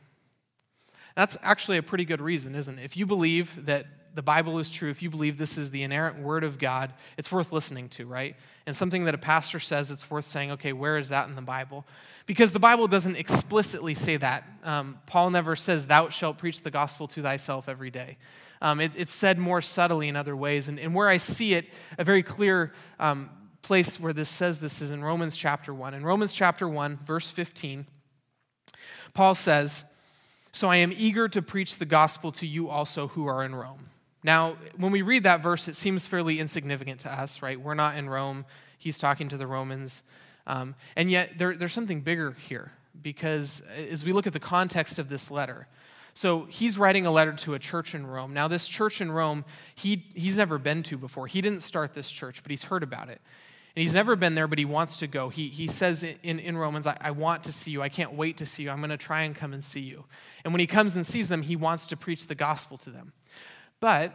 That's 1.14 1.36
actually 1.42 1.78
a 1.78 1.82
pretty 1.82 2.04
good 2.04 2.20
reason, 2.20 2.54
isn't 2.54 2.78
it? 2.78 2.84
If 2.84 2.96
you 2.96 3.06
believe 3.06 3.66
that 3.66 3.86
the 4.14 4.22
Bible 4.22 4.58
is 4.58 4.70
true, 4.70 4.90
if 4.90 5.02
you 5.02 5.10
believe 5.10 5.38
this 5.38 5.56
is 5.56 5.70
the 5.70 5.82
inerrant 5.82 6.18
word 6.18 6.44
of 6.44 6.58
God, 6.58 6.92
it's 7.16 7.30
worth 7.30 7.52
listening 7.52 7.88
to, 7.90 8.06
right? 8.06 8.36
And 8.66 8.74
something 8.74 9.04
that 9.04 9.14
a 9.14 9.18
pastor 9.18 9.60
says, 9.60 9.90
it's 9.90 10.10
worth 10.10 10.24
saying, 10.24 10.50
okay, 10.52 10.72
where 10.72 10.98
is 10.98 11.10
that 11.10 11.28
in 11.28 11.34
the 11.34 11.42
Bible? 11.42 11.86
Because 12.26 12.52
the 12.52 12.60
Bible 12.60 12.86
doesn't 12.86 13.16
explicitly 13.16 13.94
say 13.94 14.16
that. 14.16 14.44
Um, 14.62 14.98
Paul 15.06 15.30
never 15.30 15.56
says, 15.56 15.86
Thou 15.86 16.10
shalt 16.10 16.38
preach 16.38 16.62
the 16.62 16.70
gospel 16.70 17.08
to 17.08 17.22
thyself 17.22 17.68
every 17.68 17.90
day. 17.90 18.18
Um, 18.62 18.80
it, 18.80 18.92
it's 18.96 19.12
said 19.12 19.38
more 19.38 19.60
subtly 19.62 20.08
in 20.08 20.16
other 20.16 20.36
ways. 20.36 20.68
And, 20.68 20.78
and 20.78 20.94
where 20.94 21.08
I 21.08 21.16
see 21.16 21.54
it, 21.54 21.66
a 21.98 22.04
very 22.04 22.22
clear 22.22 22.72
um, 22.98 23.30
place 23.62 23.98
where 23.98 24.12
this 24.12 24.28
says 24.28 24.58
this 24.58 24.80
is 24.80 24.90
in 24.90 25.02
Romans 25.02 25.36
chapter 25.36 25.72
1. 25.72 25.94
In 25.94 26.04
Romans 26.04 26.32
chapter 26.32 26.68
1, 26.68 26.98
verse 27.04 27.30
15, 27.30 27.86
Paul 29.14 29.34
says, 29.34 29.84
So 30.52 30.68
I 30.68 30.76
am 30.76 30.92
eager 30.96 31.28
to 31.28 31.42
preach 31.42 31.78
the 31.78 31.86
gospel 31.86 32.32
to 32.32 32.46
you 32.46 32.68
also 32.68 33.08
who 33.08 33.26
are 33.26 33.42
in 33.42 33.54
Rome. 33.54 33.90
Now, 34.22 34.56
when 34.76 34.92
we 34.92 35.02
read 35.02 35.22
that 35.22 35.42
verse, 35.42 35.66
it 35.68 35.76
seems 35.76 36.06
fairly 36.06 36.38
insignificant 36.38 37.00
to 37.00 37.12
us, 37.12 37.42
right? 37.42 37.60
We're 37.60 37.74
not 37.74 37.96
in 37.96 38.08
Rome. 38.08 38.44
He's 38.78 38.98
talking 38.98 39.28
to 39.30 39.36
the 39.36 39.46
Romans. 39.46 40.02
Um, 40.46 40.74
and 40.96 41.10
yet, 41.10 41.38
there, 41.38 41.54
there's 41.54 41.72
something 41.72 42.00
bigger 42.00 42.32
here 42.32 42.72
because 43.02 43.62
as 43.90 44.04
we 44.04 44.12
look 44.12 44.26
at 44.26 44.32
the 44.32 44.40
context 44.40 44.98
of 44.98 45.08
this 45.08 45.30
letter, 45.30 45.66
so 46.12 46.46
he's 46.50 46.76
writing 46.76 47.06
a 47.06 47.10
letter 47.10 47.32
to 47.32 47.54
a 47.54 47.58
church 47.58 47.94
in 47.94 48.06
Rome. 48.06 48.34
Now, 48.34 48.48
this 48.48 48.68
church 48.68 49.00
in 49.00 49.12
Rome, 49.12 49.44
he, 49.74 50.04
he's 50.14 50.36
never 50.36 50.58
been 50.58 50.82
to 50.84 50.98
before. 50.98 51.26
He 51.26 51.40
didn't 51.40 51.62
start 51.62 51.94
this 51.94 52.10
church, 52.10 52.42
but 52.42 52.50
he's 52.50 52.64
heard 52.64 52.82
about 52.82 53.08
it. 53.08 53.20
And 53.76 53.82
he's 53.84 53.94
never 53.94 54.16
been 54.16 54.34
there, 54.34 54.48
but 54.48 54.58
he 54.58 54.64
wants 54.64 54.96
to 54.96 55.06
go. 55.06 55.28
He, 55.28 55.46
he 55.46 55.68
says 55.68 56.02
in, 56.02 56.40
in 56.40 56.58
Romans, 56.58 56.88
I, 56.88 56.96
I 57.00 57.12
want 57.12 57.44
to 57.44 57.52
see 57.52 57.70
you. 57.70 57.82
I 57.82 57.88
can't 57.88 58.14
wait 58.14 58.38
to 58.38 58.46
see 58.46 58.64
you. 58.64 58.70
I'm 58.70 58.78
going 58.78 58.90
to 58.90 58.96
try 58.96 59.22
and 59.22 59.34
come 59.34 59.52
and 59.52 59.62
see 59.62 59.80
you. 59.80 60.04
And 60.44 60.52
when 60.52 60.60
he 60.60 60.66
comes 60.66 60.96
and 60.96 61.06
sees 61.06 61.28
them, 61.28 61.42
he 61.42 61.54
wants 61.54 61.86
to 61.86 61.96
preach 61.96 62.26
the 62.26 62.34
gospel 62.34 62.76
to 62.78 62.90
them. 62.90 63.12
But, 63.80 64.14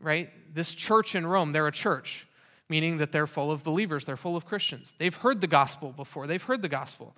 right, 0.00 0.30
this 0.52 0.74
church 0.74 1.14
in 1.14 1.26
Rome, 1.26 1.52
they're 1.52 1.66
a 1.66 1.72
church, 1.72 2.26
meaning 2.68 2.98
that 2.98 3.12
they're 3.12 3.26
full 3.26 3.50
of 3.50 3.62
believers, 3.62 4.04
they're 4.04 4.16
full 4.16 4.36
of 4.36 4.44
Christians. 4.44 4.92
They've 4.98 5.14
heard 5.14 5.40
the 5.40 5.46
gospel 5.46 5.92
before, 5.92 6.26
they've 6.26 6.42
heard 6.42 6.62
the 6.62 6.68
gospel. 6.68 7.16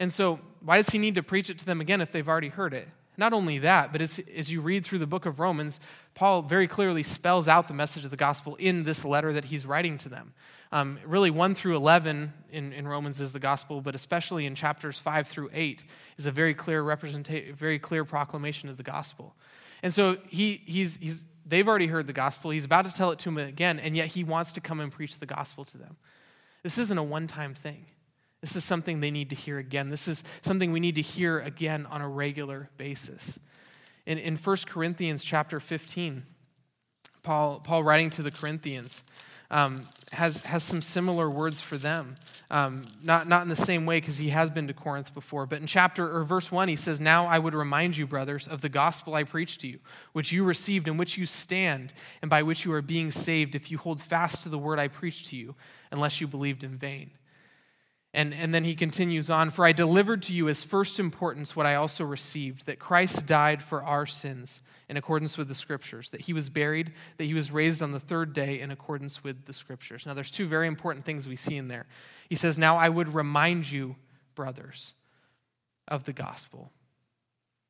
And 0.00 0.12
so, 0.12 0.40
why 0.60 0.78
does 0.78 0.88
he 0.88 0.98
need 0.98 1.14
to 1.14 1.22
preach 1.22 1.50
it 1.50 1.58
to 1.60 1.66
them 1.66 1.80
again 1.80 2.00
if 2.00 2.10
they've 2.10 2.28
already 2.28 2.48
heard 2.48 2.74
it? 2.74 2.88
Not 3.18 3.34
only 3.34 3.58
that, 3.58 3.92
but 3.92 4.00
as, 4.00 4.18
as 4.34 4.50
you 4.50 4.62
read 4.62 4.84
through 4.84 4.98
the 4.98 5.06
book 5.06 5.26
of 5.26 5.38
Romans, 5.38 5.78
Paul 6.14 6.42
very 6.42 6.66
clearly 6.66 7.02
spells 7.02 7.46
out 7.46 7.68
the 7.68 7.74
message 7.74 8.04
of 8.04 8.10
the 8.10 8.16
gospel 8.16 8.56
in 8.56 8.84
this 8.84 9.04
letter 9.04 9.34
that 9.34 9.44
he's 9.46 9.66
writing 9.66 9.98
to 9.98 10.08
them. 10.08 10.32
Um, 10.72 10.98
really, 11.04 11.30
1 11.30 11.54
through 11.54 11.76
11 11.76 12.32
in, 12.50 12.72
in 12.72 12.88
Romans 12.88 13.20
is 13.20 13.32
the 13.32 13.38
gospel, 13.38 13.82
but 13.82 13.94
especially 13.94 14.46
in 14.46 14.54
chapters 14.54 14.98
5 14.98 15.28
through 15.28 15.50
8 15.52 15.84
is 16.16 16.24
a 16.24 16.32
very 16.32 16.54
clear 16.54 16.82
representation, 16.82 17.54
very 17.54 17.78
clear 17.78 18.06
proclamation 18.06 18.70
of 18.70 18.78
the 18.78 18.82
gospel. 18.82 19.34
And 19.82 19.92
so 19.92 20.16
he, 20.28 20.62
he's, 20.64 20.96
he's, 20.96 21.24
they've 21.46 21.66
already 21.66 21.88
heard 21.88 22.06
the 22.06 22.12
gospel. 22.12 22.50
He's 22.50 22.64
about 22.64 22.84
to 22.84 22.94
tell 22.94 23.10
it 23.10 23.18
to 23.20 23.24
them 23.26 23.38
again, 23.38 23.78
and 23.78 23.96
yet 23.96 24.08
he 24.08 24.24
wants 24.24 24.52
to 24.54 24.60
come 24.60 24.80
and 24.80 24.92
preach 24.92 25.18
the 25.18 25.26
gospel 25.26 25.64
to 25.64 25.78
them. 25.78 25.96
This 26.62 26.78
isn't 26.78 26.96
a 26.96 27.02
one 27.02 27.26
time 27.26 27.54
thing. 27.54 27.86
This 28.40 28.56
is 28.56 28.64
something 28.64 29.00
they 29.00 29.10
need 29.10 29.30
to 29.30 29.36
hear 29.36 29.58
again. 29.58 29.90
This 29.90 30.08
is 30.08 30.24
something 30.40 30.72
we 30.72 30.80
need 30.80 30.96
to 30.96 31.02
hear 31.02 31.38
again 31.40 31.86
on 31.86 32.00
a 32.00 32.08
regular 32.08 32.70
basis. 32.76 33.38
In, 34.04 34.18
in 34.18 34.36
1 34.36 34.56
Corinthians 34.66 35.22
chapter 35.22 35.60
15, 35.60 36.24
Paul, 37.22 37.60
Paul 37.60 37.84
writing 37.84 38.10
to 38.10 38.22
the 38.22 38.32
Corinthians, 38.32 39.04
um, 39.52 39.82
has, 40.12 40.40
has 40.40 40.64
some 40.64 40.82
similar 40.82 41.30
words 41.30 41.60
for 41.60 41.76
them. 41.76 42.16
Um, 42.50 42.84
not, 43.02 43.28
not 43.28 43.42
in 43.42 43.48
the 43.48 43.56
same 43.56 43.86
way 43.86 43.98
because 43.98 44.18
he 44.18 44.28
has 44.30 44.50
been 44.50 44.66
to 44.66 44.74
Corinth 44.74 45.14
before, 45.14 45.46
but 45.46 45.60
in 45.60 45.66
chapter 45.66 46.14
or 46.14 46.24
verse 46.24 46.52
1, 46.52 46.68
he 46.68 46.76
says, 46.76 47.00
Now 47.00 47.26
I 47.26 47.38
would 47.38 47.54
remind 47.54 47.96
you, 47.96 48.06
brothers, 48.06 48.46
of 48.46 48.60
the 48.60 48.68
gospel 48.68 49.14
I 49.14 49.24
preached 49.24 49.60
to 49.62 49.68
you, 49.68 49.78
which 50.12 50.32
you 50.32 50.44
received, 50.44 50.86
in 50.88 50.96
which 50.98 51.16
you 51.16 51.24
stand, 51.24 51.94
and 52.20 52.30
by 52.30 52.42
which 52.42 52.64
you 52.64 52.72
are 52.72 52.82
being 52.82 53.10
saved, 53.10 53.54
if 53.54 53.70
you 53.70 53.78
hold 53.78 54.02
fast 54.02 54.42
to 54.42 54.48
the 54.50 54.58
word 54.58 54.78
I 54.78 54.88
preached 54.88 55.26
to 55.26 55.36
you, 55.36 55.54
unless 55.90 56.20
you 56.20 56.26
believed 56.26 56.62
in 56.62 56.76
vain. 56.76 57.10
And, 58.14 58.34
and 58.34 58.54
then 58.54 58.64
he 58.64 58.74
continues 58.74 59.30
on 59.30 59.50
For 59.50 59.64
I 59.64 59.72
delivered 59.72 60.22
to 60.24 60.34
you 60.34 60.48
as 60.48 60.62
first 60.62 61.00
importance 61.00 61.56
what 61.56 61.66
I 61.66 61.74
also 61.74 62.04
received 62.04 62.66
that 62.66 62.78
Christ 62.78 63.26
died 63.26 63.62
for 63.62 63.82
our 63.82 64.04
sins 64.04 64.60
in 64.88 64.98
accordance 64.98 65.38
with 65.38 65.48
the 65.48 65.54
scriptures, 65.54 66.10
that 66.10 66.22
he 66.22 66.34
was 66.34 66.50
buried, 66.50 66.92
that 67.16 67.24
he 67.24 67.32
was 67.32 67.50
raised 67.50 67.80
on 67.80 67.92
the 67.92 68.00
third 68.00 68.34
day 68.34 68.60
in 68.60 68.70
accordance 68.70 69.24
with 69.24 69.46
the 69.46 69.52
scriptures. 69.54 70.04
Now, 70.04 70.12
there's 70.12 70.30
two 70.30 70.46
very 70.46 70.66
important 70.66 71.06
things 71.06 71.26
we 71.26 71.36
see 71.36 71.56
in 71.56 71.68
there. 71.68 71.86
He 72.28 72.36
says, 72.36 72.58
Now 72.58 72.76
I 72.76 72.90
would 72.90 73.14
remind 73.14 73.70
you, 73.72 73.96
brothers, 74.34 74.92
of 75.88 76.04
the 76.04 76.12
gospel. 76.12 76.70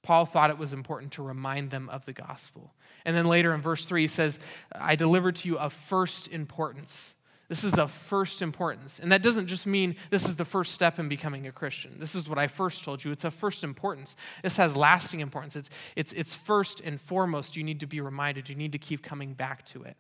Paul 0.03 0.27
thought 0.27 0.51
it 0.51 0.59
was 0.59 0.73
important 0.73 1.13
to 1.13 1.23
remind 1.23 1.71
them 1.71 1.89
of 1.89 2.05
the 2.07 2.13
gospel. 2.13 2.75
And 3.05 3.17
then 3.17 3.27
later 3.27 3.55
in 3.55 3.61
verse 3.61 3.85
3, 3.85 4.01
he 4.01 4.09
says, 4.09 4.41
I 4.73 4.97
delivered 4.97 5.37
to 5.37 5.49
you 5.49 5.57
of 5.59 5.73
first 5.73 6.27
importance 6.27 7.15
this 7.53 7.65
is 7.65 7.79
of 7.79 7.91
first 7.91 8.41
importance. 8.41 8.99
And 8.99 9.13
that 9.13 9.23
doesn't 9.23 9.47
just 9.47 9.67
mean 9.67 9.97
this 10.09 10.27
is 10.27 10.37
the 10.37 10.45
first 10.47 10.73
step 10.73 10.99
in 10.99 11.11
becoming 11.11 11.47
a 11.47 11.53
Christian. 11.53 11.97
This 11.99 12.15
is 12.15 12.27
what 12.27 12.39
I 12.39 12.47
first 12.47 12.83
told 12.83 13.05
you. 13.05 13.13
It's 13.13 13.25
of 13.25 13.35
first 13.35 13.63
importance. 13.63 14.17
This 14.43 14.57
has 14.57 14.75
lasting 14.75 15.21
importance. 15.21 15.55
It's, 15.55 15.69
it's, 15.95 16.15
it's 16.15 16.33
first 16.33 16.81
and 16.81 16.99
foremost. 16.99 17.55
You 17.55 17.63
need 17.63 17.81
to 17.81 17.87
be 17.87 18.01
reminded. 18.01 18.49
You 18.49 18.55
need 18.55 18.73
to 18.73 18.79
keep 18.79 19.03
coming 19.03 19.35
back 19.35 19.67
to 19.67 19.83
it. 19.83 19.99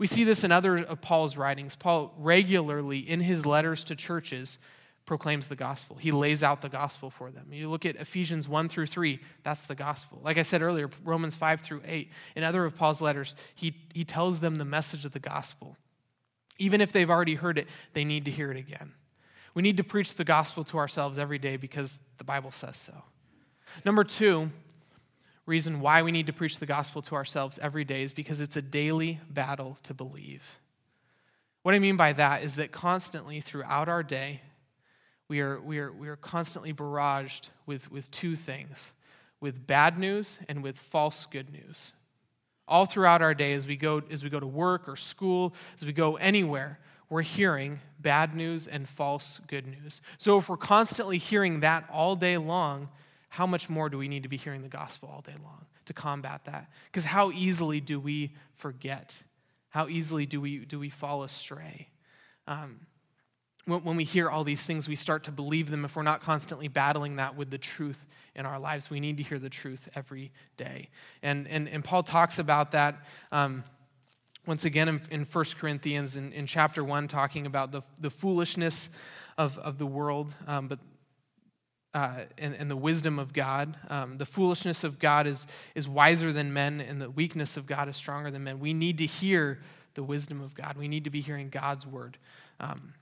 We 0.00 0.08
see 0.08 0.24
this 0.24 0.42
in 0.42 0.50
other 0.50 0.78
of 0.78 1.00
Paul's 1.00 1.36
writings. 1.36 1.76
Paul 1.76 2.12
regularly, 2.18 2.98
in 2.98 3.20
his 3.20 3.46
letters 3.46 3.84
to 3.84 3.94
churches, 3.94 4.58
proclaims 5.06 5.46
the 5.46 5.54
gospel. 5.54 5.94
He 6.00 6.10
lays 6.10 6.42
out 6.42 6.62
the 6.62 6.68
gospel 6.68 7.10
for 7.10 7.30
them. 7.30 7.52
You 7.52 7.68
look 7.70 7.86
at 7.86 7.94
Ephesians 7.94 8.48
1 8.48 8.68
through 8.68 8.88
3, 8.88 9.20
that's 9.44 9.66
the 9.66 9.76
gospel. 9.76 10.20
Like 10.24 10.36
I 10.36 10.42
said 10.42 10.62
earlier, 10.62 10.90
Romans 11.04 11.36
5 11.36 11.60
through 11.60 11.82
8. 11.86 12.10
In 12.34 12.42
other 12.42 12.64
of 12.64 12.74
Paul's 12.74 13.00
letters, 13.00 13.36
he, 13.54 13.76
he 13.94 14.04
tells 14.04 14.40
them 14.40 14.56
the 14.56 14.64
message 14.64 15.04
of 15.04 15.12
the 15.12 15.20
gospel. 15.20 15.76
Even 16.62 16.80
if 16.80 16.92
they've 16.92 17.10
already 17.10 17.34
heard 17.34 17.58
it, 17.58 17.68
they 17.92 18.04
need 18.04 18.24
to 18.24 18.30
hear 18.30 18.50
it 18.50 18.56
again. 18.56 18.92
We 19.54 19.62
need 19.62 19.76
to 19.78 19.84
preach 19.84 20.14
the 20.14 20.24
gospel 20.24 20.62
to 20.64 20.78
ourselves 20.78 21.18
every 21.18 21.38
day 21.38 21.56
because 21.56 21.98
the 22.18 22.24
Bible 22.24 22.52
says 22.52 22.76
so. 22.76 23.02
Number 23.84 24.04
two, 24.04 24.50
reason 25.44 25.80
why 25.80 26.02
we 26.02 26.12
need 26.12 26.26
to 26.26 26.32
preach 26.32 26.58
the 26.58 26.66
gospel 26.66 27.02
to 27.02 27.16
ourselves 27.16 27.58
every 27.60 27.84
day 27.84 28.02
is 28.02 28.12
because 28.12 28.40
it's 28.40 28.56
a 28.56 28.62
daily 28.62 29.20
battle 29.28 29.76
to 29.82 29.92
believe. 29.92 30.58
What 31.62 31.74
I 31.74 31.80
mean 31.80 31.96
by 31.96 32.12
that 32.12 32.44
is 32.44 32.54
that 32.56 32.70
constantly 32.70 33.40
throughout 33.40 33.88
our 33.88 34.02
day, 34.02 34.42
we 35.28 35.40
are, 35.40 35.60
we 35.60 35.78
are, 35.80 35.90
we 35.92 36.08
are 36.08 36.16
constantly 36.16 36.72
barraged 36.72 37.48
with, 37.66 37.90
with 37.90 38.10
two 38.10 38.36
things 38.36 38.92
with 39.40 39.66
bad 39.66 39.98
news 39.98 40.38
and 40.48 40.62
with 40.62 40.78
false 40.78 41.26
good 41.26 41.52
news 41.52 41.94
all 42.68 42.86
throughout 42.86 43.22
our 43.22 43.34
day 43.34 43.52
as 43.52 43.66
we 43.66 43.76
go 43.76 44.02
as 44.10 44.22
we 44.22 44.30
go 44.30 44.40
to 44.40 44.46
work 44.46 44.88
or 44.88 44.96
school 44.96 45.54
as 45.76 45.84
we 45.84 45.92
go 45.92 46.16
anywhere 46.16 46.78
we're 47.08 47.22
hearing 47.22 47.78
bad 48.00 48.34
news 48.34 48.66
and 48.66 48.88
false 48.88 49.38
good 49.46 49.66
news. 49.66 50.00
So 50.16 50.38
if 50.38 50.48
we're 50.48 50.56
constantly 50.56 51.18
hearing 51.18 51.60
that 51.60 51.84
all 51.92 52.16
day 52.16 52.38
long 52.38 52.88
how 53.28 53.46
much 53.46 53.70
more 53.70 53.88
do 53.88 53.96
we 53.96 54.08
need 54.08 54.24
to 54.24 54.28
be 54.28 54.36
hearing 54.36 54.60
the 54.60 54.68
gospel 54.68 55.10
all 55.12 55.22
day 55.22 55.34
long 55.42 55.64
to 55.86 55.94
combat 55.94 56.44
that? 56.44 56.70
Because 56.86 57.04
how 57.04 57.30
easily 57.30 57.80
do 57.80 57.98
we 57.98 58.34
forget? 58.54 59.22
How 59.70 59.88
easily 59.88 60.26
do 60.26 60.38
we 60.38 60.58
do 60.58 60.78
we 60.78 60.90
fall 60.90 61.22
astray? 61.22 61.88
Um, 62.46 62.80
when, 63.64 63.96
we 63.96 64.04
hear 64.04 64.28
all 64.28 64.42
these 64.42 64.62
things, 64.62 64.88
we 64.88 64.96
start 64.96 65.24
to 65.24 65.30
believe 65.30 65.70
them 65.70 65.84
if 65.84 65.94
we're 65.94 66.02
not 66.02 66.20
constantly 66.20 66.66
battling 66.66 67.16
that 67.16 67.36
with 67.36 67.50
the 67.50 67.58
truth 67.58 68.06
in 68.34 68.44
our 68.44 68.58
lives. 68.58 68.90
We 68.90 68.98
need 68.98 69.18
to 69.18 69.22
hear 69.22 69.38
the 69.38 69.50
truth 69.50 69.88
every 69.94 70.32
day. 70.56 70.88
And, 71.22 71.46
and, 71.48 71.68
and 71.68 71.84
Paul 71.84 72.02
talks 72.02 72.40
about 72.40 72.72
that 72.72 72.96
um, 73.30 73.62
once 74.46 74.64
again 74.64 74.88
in, 74.88 75.00
in 75.10 75.24
1 75.24 75.44
Corinthians 75.58 76.16
in, 76.16 76.32
in 76.32 76.46
chapter 76.46 76.82
1, 76.82 77.06
talking 77.06 77.46
about 77.46 77.70
the, 77.70 77.82
the 78.00 78.10
foolishness 78.10 78.88
of, 79.38 79.58
of 79.58 79.78
the 79.78 79.86
world, 79.86 80.34
um, 80.48 80.66
but 80.66 80.80
uh, 81.94 82.24
and, 82.38 82.54
and, 82.54 82.70
the 82.70 82.76
wisdom 82.76 83.18
of 83.18 83.34
God. 83.34 83.76
Um, 83.90 84.16
the 84.16 84.24
foolishness 84.24 84.82
of 84.82 84.98
God 84.98 85.26
is, 85.26 85.46
is 85.74 85.86
wiser 85.86 86.32
than 86.32 86.50
men, 86.50 86.80
and 86.80 87.02
the 87.02 87.10
weakness 87.10 87.58
of 87.58 87.66
God 87.66 87.86
is 87.86 87.98
stronger 87.98 88.30
than 88.30 88.42
men. 88.44 88.60
We 88.60 88.72
need 88.72 88.96
to 88.96 89.06
hear 89.06 89.60
the 89.92 90.02
wisdom 90.02 90.40
of 90.40 90.54
God. 90.54 90.78
We 90.78 90.88
need 90.88 91.04
to 91.04 91.10
be 91.10 91.20
hearing 91.20 91.50
God's 91.50 91.86
word. 91.86 92.16
Um, 92.58 92.94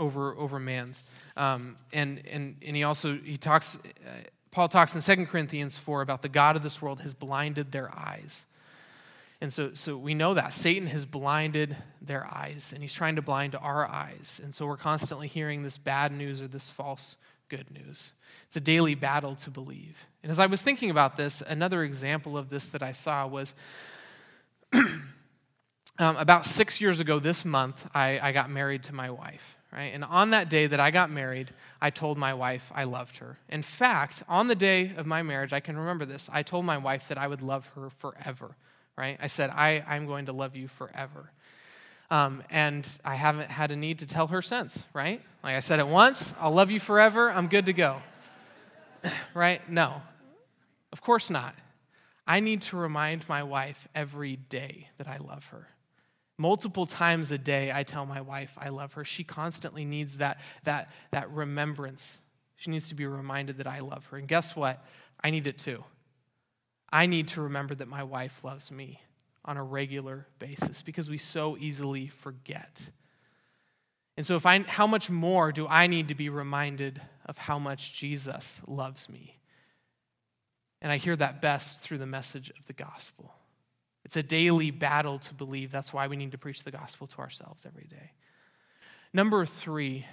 over, 0.00 0.34
over 0.36 0.58
man's. 0.58 1.04
Um, 1.36 1.76
and, 1.92 2.22
and, 2.28 2.56
and 2.66 2.74
he 2.74 2.82
also, 2.82 3.16
he 3.22 3.36
talks, 3.36 3.76
uh, 3.76 4.10
Paul 4.50 4.68
talks 4.68 4.94
in 4.94 5.16
2 5.18 5.26
Corinthians 5.26 5.78
4 5.78 6.02
about 6.02 6.22
the 6.22 6.28
God 6.28 6.56
of 6.56 6.62
this 6.62 6.82
world 6.82 7.00
has 7.02 7.14
blinded 7.14 7.70
their 7.70 7.94
eyes. 7.96 8.46
And 9.42 9.52
so, 9.52 9.72
so 9.74 9.96
we 9.96 10.14
know 10.14 10.34
that. 10.34 10.52
Satan 10.52 10.88
has 10.88 11.04
blinded 11.04 11.76
their 12.02 12.26
eyes, 12.26 12.72
and 12.74 12.82
he's 12.82 12.92
trying 12.92 13.16
to 13.16 13.22
blind 13.22 13.54
our 13.54 13.86
eyes. 13.86 14.40
And 14.42 14.54
so 14.54 14.66
we're 14.66 14.76
constantly 14.76 15.28
hearing 15.28 15.62
this 15.62 15.78
bad 15.78 16.12
news 16.12 16.42
or 16.42 16.48
this 16.48 16.70
false 16.70 17.16
good 17.48 17.70
news. 17.70 18.12
It's 18.46 18.56
a 18.56 18.60
daily 18.60 18.94
battle 18.94 19.34
to 19.36 19.50
believe. 19.50 20.06
And 20.22 20.30
as 20.30 20.38
I 20.38 20.46
was 20.46 20.60
thinking 20.60 20.90
about 20.90 21.16
this, 21.16 21.42
another 21.42 21.84
example 21.84 22.36
of 22.36 22.50
this 22.50 22.68
that 22.68 22.82
I 22.82 22.92
saw 22.92 23.26
was 23.26 23.54
um, 24.72 25.02
about 25.98 26.44
six 26.44 26.80
years 26.80 27.00
ago 27.00 27.18
this 27.18 27.44
month, 27.44 27.88
I, 27.94 28.20
I 28.20 28.32
got 28.32 28.50
married 28.50 28.82
to 28.84 28.94
my 28.94 29.10
wife 29.10 29.56
right? 29.72 29.92
And 29.94 30.04
on 30.04 30.30
that 30.30 30.48
day 30.48 30.66
that 30.66 30.80
I 30.80 30.90
got 30.90 31.10
married, 31.10 31.50
I 31.80 31.90
told 31.90 32.18
my 32.18 32.34
wife 32.34 32.72
I 32.74 32.84
loved 32.84 33.18
her. 33.18 33.38
In 33.48 33.62
fact, 33.62 34.22
on 34.28 34.48
the 34.48 34.54
day 34.54 34.92
of 34.96 35.06
my 35.06 35.22
marriage, 35.22 35.52
I 35.52 35.60
can 35.60 35.76
remember 35.76 36.04
this. 36.04 36.28
I 36.32 36.42
told 36.42 36.64
my 36.64 36.78
wife 36.78 37.08
that 37.08 37.18
I 37.18 37.26
would 37.26 37.42
love 37.42 37.70
her 37.76 37.90
forever, 37.98 38.56
right? 38.96 39.18
I 39.20 39.28
said, 39.28 39.50
I, 39.50 39.84
I'm 39.86 40.06
going 40.06 40.26
to 40.26 40.32
love 40.32 40.56
you 40.56 40.68
forever. 40.68 41.30
Um, 42.10 42.42
and 42.50 42.86
I 43.04 43.14
haven't 43.14 43.50
had 43.50 43.70
a 43.70 43.76
need 43.76 44.00
to 44.00 44.06
tell 44.06 44.26
her 44.28 44.42
since, 44.42 44.84
right? 44.92 45.22
Like 45.44 45.54
I 45.54 45.60
said 45.60 45.78
it 45.78 45.86
once, 45.86 46.34
I'll 46.40 46.50
love 46.50 46.70
you 46.72 46.80
forever, 46.80 47.30
I'm 47.30 47.46
good 47.46 47.66
to 47.66 47.72
go. 47.72 48.02
right? 49.34 49.66
No, 49.70 50.02
of 50.92 51.00
course 51.00 51.30
not. 51.30 51.54
I 52.26 52.40
need 52.40 52.62
to 52.62 52.76
remind 52.76 53.28
my 53.28 53.42
wife 53.42 53.88
every 53.94 54.36
day 54.36 54.88
that 54.98 55.08
I 55.08 55.18
love 55.18 55.46
her. 55.46 55.68
Multiple 56.40 56.86
times 56.86 57.30
a 57.32 57.36
day, 57.36 57.70
I 57.70 57.82
tell 57.82 58.06
my 58.06 58.22
wife 58.22 58.56
I 58.56 58.70
love 58.70 58.94
her. 58.94 59.04
She 59.04 59.24
constantly 59.24 59.84
needs 59.84 60.16
that, 60.16 60.40
that, 60.64 60.90
that 61.10 61.30
remembrance. 61.30 62.22
She 62.56 62.70
needs 62.70 62.88
to 62.88 62.94
be 62.94 63.04
reminded 63.04 63.58
that 63.58 63.66
I 63.66 63.80
love 63.80 64.06
her. 64.06 64.16
And 64.16 64.26
guess 64.26 64.56
what? 64.56 64.82
I 65.22 65.28
need 65.28 65.46
it 65.46 65.58
too. 65.58 65.84
I 66.90 67.04
need 67.04 67.28
to 67.28 67.42
remember 67.42 67.74
that 67.74 67.88
my 67.88 68.02
wife 68.02 68.42
loves 68.42 68.70
me 68.70 69.02
on 69.44 69.58
a 69.58 69.62
regular 69.62 70.28
basis 70.38 70.80
because 70.80 71.10
we 71.10 71.18
so 71.18 71.58
easily 71.60 72.06
forget. 72.06 72.88
And 74.16 74.24
so, 74.24 74.36
if 74.36 74.46
I, 74.46 74.60
how 74.60 74.86
much 74.86 75.10
more 75.10 75.52
do 75.52 75.66
I 75.68 75.88
need 75.88 76.08
to 76.08 76.14
be 76.14 76.30
reminded 76.30 77.02
of 77.26 77.36
how 77.36 77.58
much 77.58 77.92
Jesus 77.92 78.62
loves 78.66 79.10
me? 79.10 79.36
And 80.80 80.90
I 80.90 80.96
hear 80.96 81.16
that 81.16 81.42
best 81.42 81.82
through 81.82 81.98
the 81.98 82.06
message 82.06 82.48
of 82.58 82.66
the 82.66 82.72
gospel. 82.72 83.34
It's 84.04 84.16
a 84.16 84.22
daily 84.22 84.70
battle 84.70 85.18
to 85.20 85.34
believe. 85.34 85.70
That's 85.70 85.92
why 85.92 86.06
we 86.06 86.16
need 86.16 86.32
to 86.32 86.38
preach 86.38 86.64
the 86.64 86.70
gospel 86.70 87.06
to 87.08 87.18
ourselves 87.18 87.66
every 87.66 87.86
day. 87.88 88.12
Number 89.12 89.44
three, 89.44 90.06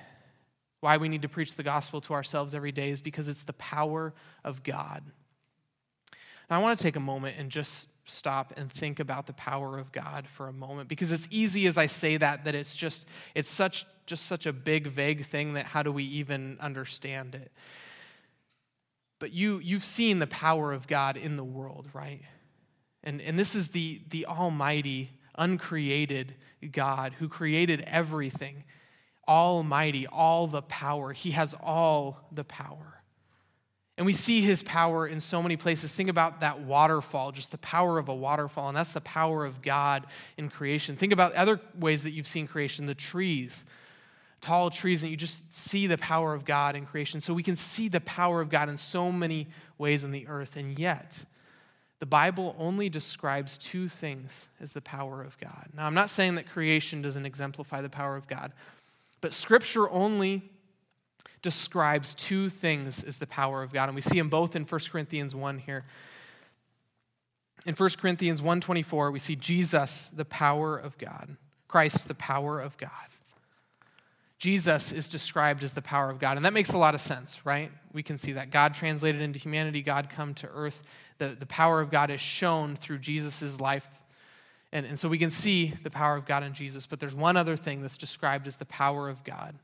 why 0.79 0.97
we 0.97 1.09
need 1.09 1.21
to 1.21 1.29
preach 1.29 1.55
the 1.55 1.63
gospel 1.63 2.01
to 2.01 2.13
ourselves 2.13 2.53
every 2.53 2.71
day 2.71 2.89
is 2.89 3.01
because 3.01 3.27
it's 3.27 3.43
the 3.43 3.53
power 3.53 4.13
of 4.43 4.63
God. 4.63 5.03
Now, 6.49 6.59
I 6.59 6.61
want 6.61 6.77
to 6.77 6.83
take 6.83 6.95
a 6.95 7.01
moment 7.01 7.37
and 7.37 7.49
just 7.49 7.87
stop 8.05 8.53
and 8.55 8.71
think 8.71 8.99
about 8.99 9.27
the 9.27 9.33
power 9.33 9.77
of 9.77 9.91
God 9.91 10.27
for 10.27 10.47
a 10.47 10.53
moment 10.53 10.87
because 10.87 11.11
it's 11.11 11.27
easy 11.29 11.67
as 11.67 11.77
I 11.77 11.87
say 11.87 12.15
that 12.17 12.45
that 12.45 12.55
it's 12.55 12.75
just 12.75 13.05
it's 13.35 13.49
such 13.49 13.85
just 14.05 14.25
such 14.25 14.45
a 14.45 14.53
big 14.53 14.87
vague 14.87 15.25
thing 15.25 15.53
that 15.53 15.65
how 15.65 15.83
do 15.83 15.91
we 15.91 16.05
even 16.05 16.57
understand 16.61 17.35
it? 17.35 17.51
But 19.19 19.33
you 19.33 19.59
you've 19.59 19.83
seen 19.83 20.19
the 20.19 20.27
power 20.27 20.71
of 20.71 20.87
God 20.87 21.17
in 21.17 21.35
the 21.35 21.43
world, 21.43 21.89
right? 21.93 22.21
And 23.07 23.21
and 23.21 23.39
this 23.39 23.55
is 23.55 23.69
the 23.69 24.01
the 24.09 24.25
almighty 24.25 25.11
uncreated 25.35 26.35
God 26.73 27.13
who 27.13 27.29
created 27.29 27.81
everything. 27.87 28.65
Almighty, 29.25 30.05
all 30.07 30.47
the 30.47 30.61
power. 30.61 31.13
He 31.13 31.31
has 31.31 31.55
all 31.61 32.27
the 32.33 32.43
power. 32.43 33.01
And 33.97 34.05
we 34.05 34.13
see 34.13 34.41
his 34.41 34.61
power 34.61 35.07
in 35.07 35.21
so 35.21 35.41
many 35.41 35.55
places. 35.55 35.93
Think 35.93 36.09
about 36.09 36.41
that 36.41 36.59
waterfall, 36.59 37.31
just 37.31 37.51
the 37.51 37.57
power 37.57 37.97
of 37.97 38.09
a 38.09 38.15
waterfall, 38.15 38.67
and 38.67 38.77
that's 38.77 38.91
the 38.91 39.01
power 39.01 39.45
of 39.45 39.61
God 39.61 40.05
in 40.37 40.49
creation. 40.49 40.95
Think 40.95 41.13
about 41.13 41.33
other 41.33 41.61
ways 41.79 42.03
that 42.03 42.11
you've 42.11 42.27
seen 42.27 42.45
creation 42.45 42.87
the 42.87 42.93
trees, 42.93 43.65
tall 44.41 44.69
trees, 44.69 45.01
and 45.01 45.09
you 45.09 45.17
just 45.17 45.41
see 45.53 45.87
the 45.87 45.97
power 45.97 46.33
of 46.33 46.43
God 46.45 46.75
in 46.75 46.85
creation. 46.85 47.21
So 47.21 47.33
we 47.33 47.43
can 47.43 47.55
see 47.55 47.87
the 47.87 48.01
power 48.01 48.41
of 48.41 48.49
God 48.49 48.69
in 48.69 48.77
so 48.77 49.11
many 49.11 49.47
ways 49.77 50.03
on 50.03 50.11
the 50.11 50.27
earth, 50.27 50.57
and 50.57 50.77
yet, 50.77 51.25
the 51.99 52.05
Bible 52.05 52.55
only 52.59 52.89
describes 52.89 53.57
two 53.57 53.87
things 53.87 54.49
as 54.59 54.73
the 54.73 54.81
power 54.81 55.21
of 55.23 55.37
God. 55.39 55.69
Now, 55.75 55.87
I'm 55.87 55.95
not 55.95 56.09
saying 56.09 56.35
that 56.35 56.47
creation 56.47 57.01
doesn't 57.01 57.25
exemplify 57.25 57.81
the 57.81 57.89
power 57.89 58.15
of 58.15 58.27
God, 58.27 58.51
but 59.19 59.33
Scripture 59.33 59.89
only 59.89 60.51
describes 61.41 62.13
two 62.13 62.49
things 62.49 63.03
as 63.03 63.17
the 63.17 63.27
power 63.27 63.63
of 63.63 63.71
God, 63.71 63.89
and 63.89 63.95
we 63.95 64.01
see 64.01 64.17
them 64.17 64.29
both 64.29 64.55
in 64.55 64.63
1 64.63 64.81
Corinthians 64.91 65.33
1 65.33 65.59
here. 65.59 65.85
In 67.65 67.73
1 67.73 67.89
Corinthians 67.97 68.41
1:24, 68.41 69.11
we 69.11 69.19
see 69.19 69.35
Jesus, 69.35 70.07
the 70.07 70.25
power 70.25 70.77
of 70.77 70.97
God. 70.97 71.37
Christ, 71.67 72.07
the 72.07 72.15
power 72.15 72.61
of 72.61 72.77
God. 72.77 72.91
Jesus 74.39 74.91
is 74.91 75.09
described 75.09 75.63
as 75.63 75.73
the 75.73 75.81
power 75.81 76.09
of 76.09 76.19
God, 76.19 76.37
and 76.37 76.45
that 76.45 76.53
makes 76.53 76.71
a 76.71 76.77
lot 76.77 76.93
of 76.93 77.01
sense, 77.01 77.45
right? 77.45 77.71
We 77.91 78.03
can 78.03 78.17
see 78.17 78.33
that. 78.33 78.51
God 78.51 78.73
translated 78.73 79.21
into 79.21 79.39
humanity, 79.39 79.81
God 79.81 80.09
come 80.09 80.33
to 80.35 80.47
earth. 80.47 80.81
The, 81.17 81.29
the 81.29 81.45
power 81.45 81.81
of 81.81 81.89
God 81.89 82.09
is 82.09 82.21
shown 82.21 82.75
through 82.75 82.99
Jesus' 82.99 83.59
life. 83.59 84.03
And, 84.71 84.85
and 84.85 84.99
so 84.99 85.09
we 85.09 85.17
can 85.17 85.31
see 85.31 85.73
the 85.83 85.89
power 85.89 86.15
of 86.15 86.25
God 86.25 86.43
in 86.43 86.53
Jesus, 86.53 86.85
but 86.85 86.99
there's 86.99 87.15
one 87.15 87.37
other 87.37 87.55
thing 87.55 87.81
that's 87.81 87.97
described 87.97 88.47
as 88.47 88.57
the 88.57 88.65
power 88.65 89.09
of 89.09 89.23
God. 89.23 89.55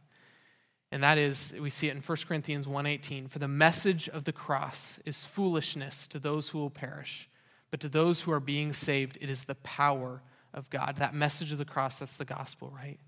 And 0.94 1.02
that 1.02 1.18
is 1.18 1.54
we 1.60 1.72
see 1.72 1.88
it 1.88 1.96
in 1.96 2.02
1 2.02 2.18
Corinthians 2.28 2.68
1:18 2.68 3.28
for 3.28 3.40
the 3.40 3.48
message 3.48 4.08
of 4.08 4.26
the 4.26 4.32
cross 4.32 5.00
is 5.06 5.26
foolishness 5.26 6.06
to 6.08 6.20
those 6.20 6.50
who 6.50 6.60
will 6.60 6.70
perish 6.70 7.28
but 7.72 7.80
to 7.80 7.90
those 7.90 8.22
who 8.22 8.32
are 8.32 8.40
being 8.40 8.74
saved 8.74 9.18
it 9.20 9.28
is 9.28 9.46
the 9.46 9.56
power 9.56 10.22
of 10.54 10.70
God. 10.70 10.98
That 10.98 11.16
message 11.16 11.52
of 11.52 11.58
the 11.58 11.66
cross 11.66 11.98
that's 11.98 12.16
the 12.16 12.26
gospel 12.26 12.72
right? 12.76 13.00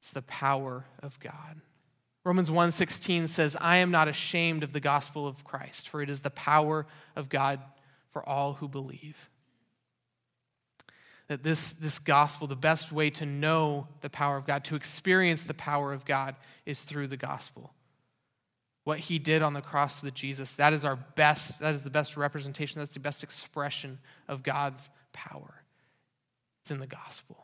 It's 0.00 0.10
the 0.10 0.22
power 0.22 0.86
of 1.00 1.20
God 1.20 1.60
Romans 2.24 2.50
1:16 2.50 3.28
says 3.28 3.56
I 3.60 3.76
am 3.76 3.90
not 3.90 4.08
ashamed 4.08 4.62
of 4.62 4.72
the 4.72 4.80
gospel 4.80 5.26
of 5.26 5.44
Christ 5.44 5.88
for 5.88 6.02
it 6.02 6.08
is 6.08 6.20
the 6.20 6.30
power 6.30 6.86
of 7.14 7.28
God 7.28 7.60
for 8.12 8.26
all 8.28 8.54
who 8.54 8.68
believe 8.68 9.28
that 11.28 11.42
this, 11.42 11.72
this 11.72 11.98
gospel, 11.98 12.46
the 12.46 12.56
best 12.56 12.92
way 12.92 13.10
to 13.10 13.24
know 13.24 13.88
the 14.02 14.10
power 14.10 14.36
of 14.36 14.46
God, 14.46 14.64
to 14.64 14.76
experience 14.76 15.44
the 15.44 15.54
power 15.54 15.92
of 15.92 16.04
God, 16.04 16.36
is 16.66 16.82
through 16.82 17.08
the 17.08 17.16
gospel. 17.16 17.72
What 18.84 18.98
he 18.98 19.18
did 19.18 19.40
on 19.40 19.54
the 19.54 19.62
cross 19.62 20.02
with 20.02 20.14
Jesus, 20.14 20.54
that 20.54 20.74
is 20.74 20.84
our 20.84 20.96
best, 20.96 21.60
that 21.60 21.74
is 21.74 21.82
the 21.82 21.90
best 21.90 22.16
representation, 22.18 22.80
that's 22.80 22.94
the 22.94 23.00
best 23.00 23.22
expression 23.22 23.98
of 24.28 24.42
God's 24.42 24.90
power. 25.14 25.62
It's 26.60 26.70
in 26.70 26.80
the 26.80 26.86
gospel. 26.86 27.36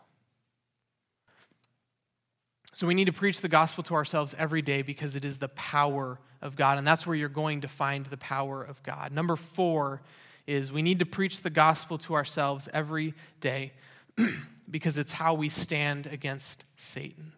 So 2.73 2.87
we 2.87 2.95
need 2.95 3.07
to 3.07 3.13
preach 3.13 3.41
the 3.41 3.49
gospel 3.49 3.83
to 3.85 3.95
ourselves 3.95 4.35
every 4.39 4.63
day 4.63 4.83
because 4.83 5.17
it 5.17 5.25
is 5.25 5.39
the 5.39 5.49
power 5.49 6.21
of 6.41 6.57
God, 6.57 6.79
and 6.79 6.87
that's 6.87 7.07
where 7.07 7.17
you're 7.17 7.29
going 7.29 7.61
to 7.63 7.69
find 7.69 8.07
the 8.07 8.17
power 8.17 8.63
of 8.63 8.83
God. 8.83 9.13
Number 9.13 9.37
four 9.37 10.03
is 10.47 10.73
we 10.73 10.83
need 10.83 10.99
to 11.01 11.07
preach 11.07 11.43
the 11.43 11.51
gospel 11.51 11.99
to 11.99 12.15
ourselves 12.15 12.69
every 12.73 13.15
day 13.41 13.73
because 14.71 14.99
it's 14.99 15.13
how 15.13 15.35
we 15.35 15.49
stand 15.49 16.07
against 16.07 16.65
Satan. 16.77 17.33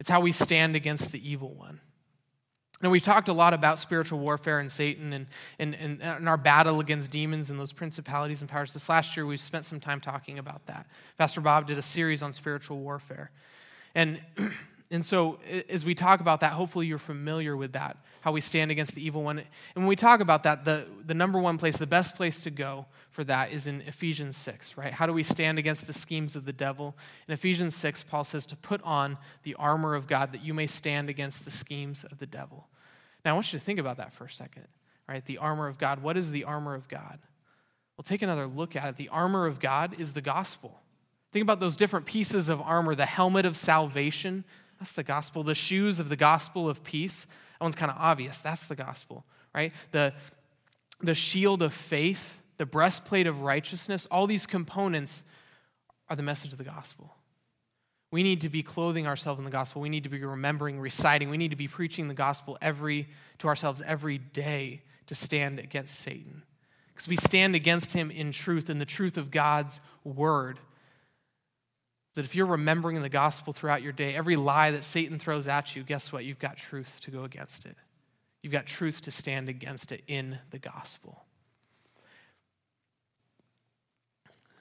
It's 0.00 0.10
how 0.10 0.20
we 0.20 0.32
stand 0.32 0.76
against 0.76 1.12
the 1.12 1.28
evil 1.28 1.54
one. 1.54 1.80
And 2.82 2.92
we've 2.92 3.02
talked 3.02 3.28
a 3.28 3.32
lot 3.32 3.54
about 3.54 3.78
spiritual 3.78 4.18
warfare 4.18 4.58
and 4.58 4.70
Satan 4.70 5.12
and, 5.12 5.26
and, 5.58 5.74
and, 5.74 6.02
and, 6.02 6.28
our 6.28 6.36
battle 6.36 6.80
against 6.80 7.10
demons 7.10 7.48
and 7.48 7.58
those 7.58 7.72
principalities 7.72 8.42
and 8.42 8.50
powers. 8.50 8.74
This 8.74 8.88
last 8.88 9.16
year, 9.16 9.24
we've 9.24 9.40
spent 9.40 9.64
some 9.64 9.80
time 9.80 10.00
talking 10.00 10.38
about 10.38 10.66
that. 10.66 10.86
Pastor 11.16 11.40
Bob 11.40 11.66
did 11.66 11.78
a 11.78 11.82
series 11.82 12.22
on 12.22 12.32
spiritual 12.32 12.78
warfare. 12.78 13.30
And 13.94 14.20
And 14.94 15.04
so, 15.04 15.40
as 15.68 15.84
we 15.84 15.94
talk 15.94 16.20
about 16.20 16.40
that, 16.40 16.52
hopefully 16.52 16.86
you're 16.86 16.98
familiar 16.98 17.56
with 17.56 17.72
that, 17.72 17.96
how 18.20 18.30
we 18.30 18.40
stand 18.40 18.70
against 18.70 18.94
the 18.94 19.04
evil 19.04 19.24
one. 19.24 19.38
And 19.38 19.46
when 19.74 19.86
we 19.86 19.96
talk 19.96 20.20
about 20.20 20.44
that, 20.44 20.64
the, 20.64 20.86
the 21.04 21.14
number 21.14 21.40
one 21.40 21.58
place, 21.58 21.76
the 21.76 21.86
best 21.86 22.14
place 22.14 22.40
to 22.42 22.50
go 22.50 22.86
for 23.10 23.24
that 23.24 23.50
is 23.50 23.66
in 23.66 23.80
Ephesians 23.82 24.36
6, 24.36 24.76
right? 24.76 24.92
How 24.92 25.06
do 25.06 25.12
we 25.12 25.24
stand 25.24 25.58
against 25.58 25.88
the 25.88 25.92
schemes 25.92 26.36
of 26.36 26.44
the 26.44 26.52
devil? 26.52 26.96
In 27.26 27.34
Ephesians 27.34 27.74
6, 27.74 28.04
Paul 28.04 28.22
says 28.22 28.46
to 28.46 28.56
put 28.56 28.80
on 28.82 29.18
the 29.42 29.54
armor 29.54 29.96
of 29.96 30.06
God 30.06 30.32
that 30.32 30.44
you 30.44 30.54
may 30.54 30.68
stand 30.68 31.08
against 31.08 31.44
the 31.44 31.50
schemes 31.50 32.04
of 32.04 32.18
the 32.18 32.26
devil. 32.26 32.68
Now, 33.24 33.32
I 33.32 33.34
want 33.34 33.52
you 33.52 33.58
to 33.58 33.64
think 33.64 33.80
about 33.80 33.96
that 33.96 34.12
for 34.12 34.26
a 34.26 34.30
second, 34.30 34.68
right? 35.08 35.24
The 35.24 35.38
armor 35.38 35.66
of 35.66 35.78
God. 35.78 36.02
What 36.02 36.16
is 36.16 36.30
the 36.30 36.44
armor 36.44 36.74
of 36.74 36.88
God? 36.88 37.18
We'll 37.96 38.04
take 38.04 38.22
another 38.22 38.46
look 38.46 38.76
at 38.76 38.90
it. 38.90 38.96
The 38.96 39.08
armor 39.08 39.46
of 39.46 39.58
God 39.58 39.96
is 39.98 40.12
the 40.12 40.20
gospel. 40.20 40.80
Think 41.34 41.42
about 41.42 41.60
those 41.60 41.76
different 41.76 42.06
pieces 42.06 42.48
of 42.48 42.62
armor 42.62 42.94
the 42.94 43.04
helmet 43.04 43.44
of 43.44 43.58
salvation 43.58 44.44
that's 44.78 44.92
the 44.92 45.02
gospel. 45.02 45.42
The 45.42 45.54
shoes 45.54 46.00
of 46.00 46.08
the 46.08 46.16
gospel 46.16 46.68
of 46.68 46.84
peace. 46.84 47.24
That 47.24 47.64
one's 47.64 47.74
kind 47.74 47.90
of 47.90 47.96
obvious. 47.98 48.38
That's 48.38 48.66
the 48.66 48.76
gospel, 48.76 49.24
right? 49.54 49.72
The, 49.92 50.12
the 51.00 51.14
shield 51.14 51.62
of 51.62 51.72
faith, 51.72 52.40
the 52.58 52.66
breastplate 52.66 53.26
of 53.26 53.40
righteousness, 53.40 54.06
all 54.10 54.26
these 54.26 54.46
components 54.46 55.22
are 56.08 56.16
the 56.16 56.22
message 56.22 56.52
of 56.52 56.58
the 56.58 56.64
gospel. 56.64 57.14
We 58.10 58.22
need 58.22 58.42
to 58.42 58.48
be 58.48 58.62
clothing 58.62 59.06
ourselves 59.06 59.38
in 59.38 59.44
the 59.44 59.50
gospel. 59.50 59.80
We 59.80 59.88
need 59.88 60.04
to 60.04 60.10
be 60.10 60.22
remembering, 60.22 60.78
reciting. 60.78 61.30
We 61.30 61.36
need 61.36 61.50
to 61.50 61.56
be 61.56 61.66
preaching 61.66 62.08
the 62.08 62.14
gospel 62.14 62.58
every 62.60 63.08
to 63.38 63.48
ourselves 63.48 63.82
every 63.86 64.18
day 64.18 64.82
to 65.06 65.14
stand 65.14 65.58
against 65.58 65.98
Satan. 65.98 66.42
Because 66.88 67.08
we 67.08 67.16
stand 67.16 67.54
against 67.54 67.92
him 67.92 68.10
in 68.10 68.30
truth, 68.30 68.70
in 68.70 68.78
the 68.78 68.84
truth 68.84 69.16
of 69.16 69.30
God's 69.30 69.80
word 70.04 70.58
that 72.14 72.24
if 72.24 72.34
you're 72.34 72.46
remembering 72.46 73.02
the 73.02 73.08
gospel 73.08 73.52
throughout 73.52 73.82
your 73.82 73.92
day, 73.92 74.14
every 74.14 74.36
lie 74.36 74.70
that 74.70 74.84
Satan 74.84 75.18
throws 75.18 75.46
at 75.48 75.74
you, 75.74 75.82
guess 75.82 76.12
what? 76.12 76.24
You've 76.24 76.38
got 76.38 76.56
truth 76.56 77.00
to 77.02 77.10
go 77.10 77.24
against 77.24 77.66
it. 77.66 77.76
You've 78.42 78.52
got 78.52 78.66
truth 78.66 79.00
to 79.02 79.10
stand 79.10 79.48
against 79.48 79.90
it 79.90 80.02
in 80.06 80.38
the 80.50 80.58
gospel. 80.58 81.24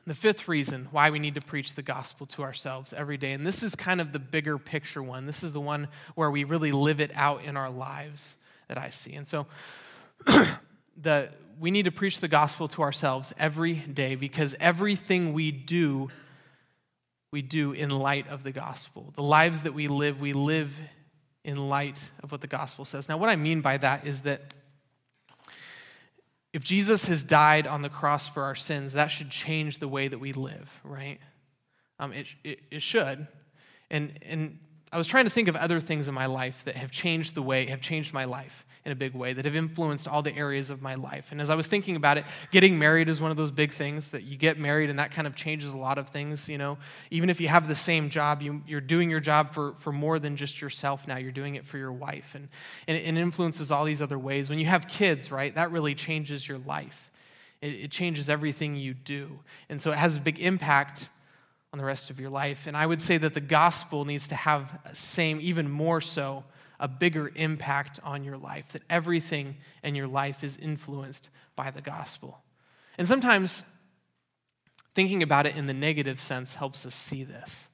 The 0.06 0.14
fifth 0.14 0.48
reason 0.48 0.90
why 0.92 1.10
we 1.12 1.20
need 1.20 1.36
to 1.36 1.42
preach 1.42 1.76
the 1.76 1.82
gospel 1.82 2.26
to 2.28 2.44
ourselves 2.44 2.92
every 2.92 3.18
day, 3.18 3.32
and 3.32 3.48
this 3.48 3.64
is 3.64 3.76
kind 3.76 4.02
of 4.02 4.12
the 4.12 4.20
bigger 4.20 4.58
picture 4.58 5.02
one. 5.02 5.26
This 5.28 5.44
is 5.44 5.54
the 5.54 5.62
one 5.62 5.88
where 6.16 6.30
we 6.30 6.44
really 6.44 6.74
live 6.74 7.00
it 7.00 7.12
out 7.14 7.44
in 7.44 7.56
our 7.56 7.70
lives 7.70 8.36
that 8.68 8.78
I 8.78 8.90
see. 8.90 9.14
And 9.14 9.26
so, 9.26 9.48
the, 11.02 11.30
we 11.58 11.72
need 11.72 11.86
to 11.86 11.92
preach 11.92 12.20
the 12.20 12.28
gospel 12.28 12.68
to 12.70 12.82
ourselves 12.82 13.34
every 13.38 13.76
day 13.76 14.16
because 14.16 14.56
everything 14.60 15.32
we 15.32 15.52
do 15.52 16.10
we 17.34 17.42
do 17.42 17.72
in 17.72 17.90
light 17.90 18.28
of 18.28 18.44
the 18.44 18.52
gospel. 18.52 19.12
The 19.16 19.24
lives 19.24 19.64
that 19.64 19.74
we 19.74 19.88
live, 19.88 20.22
we 20.22 20.34
live 20.34 20.80
in 21.44 21.58
light 21.58 22.12
of 22.22 22.32
what 22.32 22.42
the 22.42 22.48
gospel 22.48 22.86
says. 22.86 23.10
Now, 23.10 23.18
what 23.18 23.28
I 23.28 23.36
mean 23.36 23.62
by 23.62 23.78
that 23.78 24.06
is 24.06 24.22
that 24.22 24.54
if 26.54 26.64
Jesus 26.64 27.08
has 27.08 27.24
died 27.24 27.66
on 27.66 27.82
the 27.82 27.90
cross 27.90 28.28
for 28.28 28.44
our 28.44 28.54
sins, 28.54 28.94
that 28.94 29.08
should 29.08 29.32
change 29.32 29.80
the 29.80 29.88
way 29.88 30.08
that 30.08 30.20
we 30.20 30.32
live, 30.32 30.70
right? 30.84 31.18
Um, 31.98 32.14
it, 32.14 32.28
it, 32.44 32.60
it 32.70 32.82
should. 32.84 33.28
And, 33.90 34.20
and 34.22 34.60
I 34.92 35.00
was 35.00 35.08
trying 35.08 35.24
to 35.24 35.32
think 35.32 35.48
of 35.48 35.56
other 35.56 35.80
things 35.80 36.08
in 36.08 36.14
my 36.14 36.28
life 36.28 36.64
that 36.66 36.76
have 36.76 36.92
changed 36.92 37.34
the 37.34 37.42
way, 37.42 37.66
have 37.66 37.82
changed 37.82 38.14
my 38.14 38.26
life 38.26 38.64
in 38.86 38.92
a 38.92 38.96
big 38.96 39.14
way, 39.14 39.32
that 39.32 39.46
have 39.46 39.56
influenced 39.56 40.08
all 40.08 40.22
the 40.22 40.36
areas 40.36 40.70
of 40.70 40.82
my 40.82 40.96
life. 40.96 41.32
And 41.32 41.40
as 41.40 41.50
I 41.50 41.56
was 41.56 41.68
thinking 41.68 41.96
about 41.96 42.18
it, 42.18 42.26
getting 42.52 42.78
married 42.78 43.08
is 43.08 43.22
one 43.22 43.32
of 43.32 43.38
those 43.38 43.52
big 43.52 43.72
things 43.72 44.10
that 44.10 44.24
you 44.24 44.36
get 44.36 44.60
married 44.60 44.90
and 44.90 45.00
that 45.00 45.12
kind 45.12 45.26
of 45.26 45.36
changes 45.36 45.72
a 45.72 45.78
lot 45.78 45.98
of 45.98 46.10
things, 46.10 46.50
you 46.50 46.58
know. 46.58 46.78
Even 47.10 47.30
if 47.30 47.40
you 47.40 47.48
have 47.48 47.70
the 47.70 47.76
same 47.76 48.10
job, 48.10 48.42
you, 48.42 48.62
you're 48.68 48.82
doing 48.82 49.10
your 49.10 49.22
job 49.22 49.54
for, 49.54 49.76
for 49.80 49.94
more 49.94 50.20
than 50.20 50.36
just 50.36 50.62
yourself 50.62 51.08
now. 51.08 51.16
You're 51.16 51.32
doing 51.32 51.56
it 51.56 51.66
for 51.66 51.78
your 51.78 51.94
wife. 51.94 52.36
And, 52.36 52.50
and 52.88 52.98
it 52.98 53.06
influences 53.06 53.72
all 53.72 53.86
these 53.86 54.02
other 54.02 54.20
ways. 54.20 54.50
When 54.50 54.60
you 54.60 54.66
have 54.66 54.88
kids, 54.88 55.32
right, 55.32 55.56
that 55.56 55.72
really 55.72 55.96
changes 55.96 56.48
your 56.48 56.58
life. 56.58 57.10
It, 57.62 57.74
it 57.76 57.92
changes 57.92 58.30
everything 58.30 58.76
you 58.76 58.94
do. 58.94 59.40
And 59.70 59.80
so 59.82 59.92
it 59.92 59.98
has 59.98 60.16
a 60.16 60.20
big 60.20 60.40
impact 60.40 61.10
on 61.72 61.80
the 61.80 61.86
rest 61.86 62.10
of 62.10 62.20
your 62.20 62.30
life. 62.30 62.68
And 62.68 62.78
I 62.78 62.86
would 62.86 63.02
say 63.02 63.18
that 63.18 63.34
the 63.34 63.42
gospel 63.42 64.06
needs 64.06 64.28
to 64.28 64.36
have 64.36 64.78
same, 64.94 65.40
even 65.42 65.72
more 65.72 66.02
so, 66.02 66.44
a 66.84 66.88
bigger 66.90 67.32
impact 67.36 67.98
on 68.04 68.26
your 68.26 68.36
life, 68.38 68.68
that 68.74 68.82
everything 68.90 69.56
in 69.84 69.96
your 69.96 70.06
life 70.06 70.44
is 70.44 70.58
influenced 70.58 71.30
by 71.56 71.72
the 71.72 71.82
gospel. 71.82 72.44
And 72.98 73.08
sometimes 73.08 73.64
thinking 74.94 75.24
about 75.24 75.46
it 75.46 75.56
in 75.56 75.66
the 75.66 75.74
negative 75.74 76.20
sense 76.20 76.56
helps 76.56 76.86
us 76.86 76.94
see 76.94 77.24
this. 77.24 77.70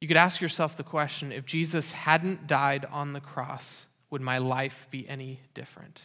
You 0.00 0.08
could 0.08 0.16
ask 0.16 0.40
yourself 0.40 0.76
the 0.76 0.82
question 0.82 1.30
if 1.30 1.46
Jesus 1.46 1.92
hadn't 1.92 2.48
died 2.48 2.84
on 2.90 3.12
the 3.12 3.20
cross, 3.20 3.86
would 4.10 4.20
my 4.20 4.38
life 4.38 4.88
be 4.90 5.08
any 5.08 5.38
different? 5.54 6.02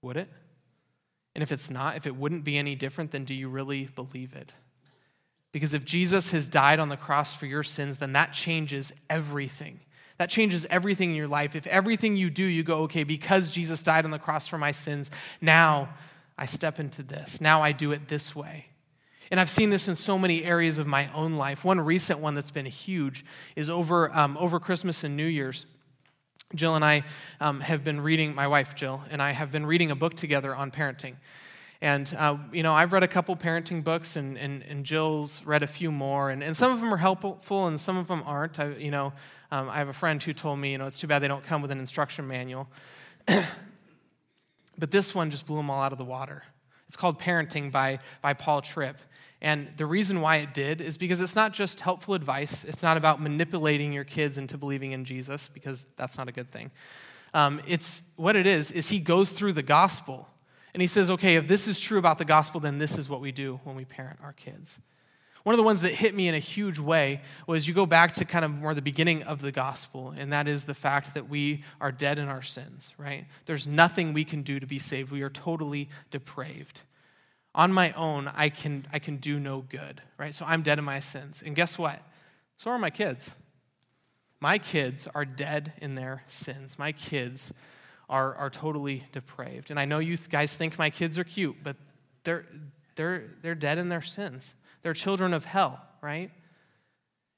Would 0.00 0.16
it? 0.16 0.30
And 1.34 1.42
if 1.42 1.52
it's 1.52 1.70
not, 1.70 1.96
if 1.96 2.06
it 2.06 2.16
wouldn't 2.16 2.44
be 2.44 2.56
any 2.56 2.74
different, 2.74 3.10
then 3.10 3.24
do 3.24 3.34
you 3.34 3.50
really 3.50 3.90
believe 3.94 4.34
it? 4.34 4.54
Because 5.52 5.74
if 5.74 5.84
Jesus 5.84 6.32
has 6.32 6.48
died 6.48 6.78
on 6.78 6.88
the 6.88 6.96
cross 6.96 7.32
for 7.32 7.46
your 7.46 7.62
sins, 7.62 7.98
then 7.98 8.12
that 8.12 8.32
changes 8.32 8.92
everything. 9.08 9.80
That 10.18 10.30
changes 10.30 10.66
everything 10.70 11.10
in 11.10 11.16
your 11.16 11.28
life. 11.28 11.54
If 11.54 11.66
everything 11.66 12.16
you 12.16 12.30
do, 12.30 12.44
you 12.44 12.62
go, 12.62 12.82
okay, 12.82 13.04
because 13.04 13.50
Jesus 13.50 13.82
died 13.82 14.04
on 14.04 14.10
the 14.10 14.18
cross 14.18 14.46
for 14.46 14.58
my 14.58 14.70
sins, 14.70 15.10
now 15.40 15.90
I 16.38 16.46
step 16.46 16.80
into 16.80 17.02
this. 17.02 17.40
Now 17.40 17.62
I 17.62 17.72
do 17.72 17.92
it 17.92 18.08
this 18.08 18.34
way. 18.34 18.66
And 19.30 19.40
I've 19.40 19.50
seen 19.50 19.70
this 19.70 19.88
in 19.88 19.96
so 19.96 20.18
many 20.18 20.44
areas 20.44 20.78
of 20.78 20.86
my 20.86 21.10
own 21.12 21.34
life. 21.34 21.64
One 21.64 21.80
recent 21.80 22.20
one 22.20 22.34
that's 22.34 22.50
been 22.50 22.66
huge 22.66 23.24
is 23.56 23.68
over, 23.68 24.14
um, 24.16 24.36
over 24.38 24.60
Christmas 24.60 25.04
and 25.04 25.16
New 25.16 25.26
Year's. 25.26 25.66
Jill 26.54 26.76
and 26.76 26.84
I 26.84 27.02
um, 27.40 27.60
have 27.60 27.82
been 27.82 28.00
reading, 28.00 28.34
my 28.34 28.46
wife 28.46 28.76
Jill 28.76 29.02
and 29.10 29.20
I 29.20 29.32
have 29.32 29.50
been 29.50 29.66
reading 29.66 29.90
a 29.90 29.96
book 29.96 30.14
together 30.14 30.54
on 30.54 30.70
parenting. 30.70 31.16
And, 31.80 32.12
uh, 32.18 32.38
you 32.52 32.62
know, 32.62 32.72
I've 32.72 32.92
read 32.92 33.02
a 33.02 33.08
couple 33.08 33.36
parenting 33.36 33.84
books, 33.84 34.16
and, 34.16 34.38
and, 34.38 34.62
and 34.62 34.84
Jill's 34.84 35.42
read 35.44 35.62
a 35.62 35.66
few 35.66 35.92
more, 35.92 36.30
and, 36.30 36.42
and 36.42 36.56
some 36.56 36.72
of 36.72 36.80
them 36.80 36.92
are 36.92 36.96
helpful, 36.96 37.66
and 37.66 37.78
some 37.78 37.96
of 37.96 38.08
them 38.08 38.22
aren't. 38.24 38.58
I, 38.58 38.68
you 38.76 38.90
know, 38.90 39.12
um, 39.50 39.68
I 39.68 39.76
have 39.76 39.88
a 39.88 39.92
friend 39.92 40.22
who 40.22 40.32
told 40.32 40.58
me, 40.58 40.72
you 40.72 40.78
know, 40.78 40.86
it's 40.86 40.98
too 40.98 41.06
bad 41.06 41.20
they 41.20 41.28
don't 41.28 41.44
come 41.44 41.62
with 41.62 41.70
an 41.70 41.78
instruction 41.78 42.26
manual. 42.26 42.68
but 44.78 44.90
this 44.90 45.14
one 45.14 45.30
just 45.30 45.46
blew 45.46 45.56
them 45.56 45.70
all 45.70 45.82
out 45.82 45.92
of 45.92 45.98
the 45.98 46.04
water. 46.04 46.42
It's 46.88 46.96
called 46.96 47.18
Parenting 47.18 47.70
by, 47.70 47.98
by 48.22 48.32
Paul 48.32 48.62
Tripp. 48.62 48.96
And 49.42 49.68
the 49.76 49.84
reason 49.84 50.22
why 50.22 50.36
it 50.36 50.54
did 50.54 50.80
is 50.80 50.96
because 50.96 51.20
it's 51.20 51.36
not 51.36 51.52
just 51.52 51.80
helpful 51.80 52.14
advice. 52.14 52.64
It's 52.64 52.82
not 52.82 52.96
about 52.96 53.20
manipulating 53.20 53.92
your 53.92 54.04
kids 54.04 54.38
into 54.38 54.56
believing 54.56 54.92
in 54.92 55.04
Jesus, 55.04 55.48
because 55.48 55.84
that's 55.96 56.16
not 56.16 56.28
a 56.28 56.32
good 56.32 56.50
thing. 56.50 56.70
Um, 57.34 57.60
it's 57.66 58.02
what 58.16 58.34
it 58.34 58.46
is, 58.46 58.70
is 58.70 58.88
he 58.88 58.98
goes 58.98 59.30
through 59.30 59.52
the 59.52 59.62
gospel 59.62 60.28
and 60.74 60.80
he 60.80 60.86
says, 60.86 61.10
okay, 61.10 61.36
if 61.36 61.48
this 61.48 61.66
is 61.66 61.80
true 61.80 61.98
about 61.98 62.18
the 62.18 62.24
gospel, 62.24 62.60
then 62.60 62.78
this 62.78 62.98
is 62.98 63.08
what 63.08 63.20
we 63.20 63.32
do 63.32 63.60
when 63.64 63.76
we 63.76 63.84
parent 63.84 64.18
our 64.22 64.32
kids. 64.32 64.78
One 65.42 65.54
of 65.54 65.58
the 65.58 65.62
ones 65.62 65.82
that 65.82 65.92
hit 65.92 66.14
me 66.14 66.26
in 66.26 66.34
a 66.34 66.40
huge 66.40 66.78
way 66.78 67.22
was 67.46 67.68
you 67.68 67.74
go 67.74 67.86
back 67.86 68.14
to 68.14 68.24
kind 68.24 68.44
of 68.44 68.50
more 68.50 68.74
the 68.74 68.82
beginning 68.82 69.22
of 69.22 69.40
the 69.40 69.52
gospel, 69.52 70.12
and 70.16 70.32
that 70.32 70.48
is 70.48 70.64
the 70.64 70.74
fact 70.74 71.14
that 71.14 71.28
we 71.28 71.62
are 71.80 71.92
dead 71.92 72.18
in 72.18 72.28
our 72.28 72.42
sins, 72.42 72.92
right? 72.98 73.26
There's 73.44 73.66
nothing 73.66 74.12
we 74.12 74.24
can 74.24 74.42
do 74.42 74.58
to 74.58 74.66
be 74.66 74.80
saved. 74.80 75.12
We 75.12 75.22
are 75.22 75.30
totally 75.30 75.88
depraved 76.10 76.80
on 77.56 77.72
my 77.72 77.90
own, 77.92 78.30
I 78.36 78.50
can, 78.50 78.86
I 78.92 78.98
can 78.98 79.16
do 79.16 79.40
no 79.40 79.62
good, 79.62 80.02
right? 80.18 80.34
So 80.34 80.44
I'm 80.46 80.62
dead 80.62 80.78
in 80.78 80.84
my 80.84 81.00
sins. 81.00 81.42
And 81.44 81.56
guess 81.56 81.78
what? 81.78 82.02
So 82.58 82.70
are 82.70 82.78
my 82.78 82.90
kids. 82.90 83.34
My 84.40 84.58
kids 84.58 85.08
are 85.14 85.24
dead 85.24 85.72
in 85.80 85.94
their 85.94 86.22
sins. 86.28 86.78
My 86.78 86.92
kids 86.92 87.54
are, 88.08 88.34
are 88.34 88.50
totally 88.50 89.04
depraved. 89.12 89.70
And 89.70 89.80
I 89.80 89.84
know 89.84 89.98
you 89.98 90.16
guys 90.16 90.56
think 90.56 90.78
my 90.78 90.90
kids 90.90 91.18
are 91.18 91.24
cute, 91.24 91.56
but 91.62 91.76
they're, 92.24 92.46
they're, 92.94 93.24
they're 93.42 93.54
dead 93.54 93.78
in 93.78 93.88
their 93.88 94.02
sins. 94.02 94.54
They're 94.82 94.94
children 94.94 95.34
of 95.34 95.44
hell, 95.44 95.80
right? 96.00 96.30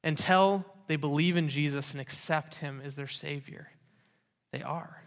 Until 0.04 0.64
they 0.86 0.96
believe 0.96 1.36
in 1.36 1.48
Jesus 1.48 1.92
and 1.92 2.00
accept 2.00 2.56
him 2.56 2.80
as 2.84 2.94
their 2.94 3.08
Savior, 3.08 3.70
they 4.52 4.62
are. 4.62 5.02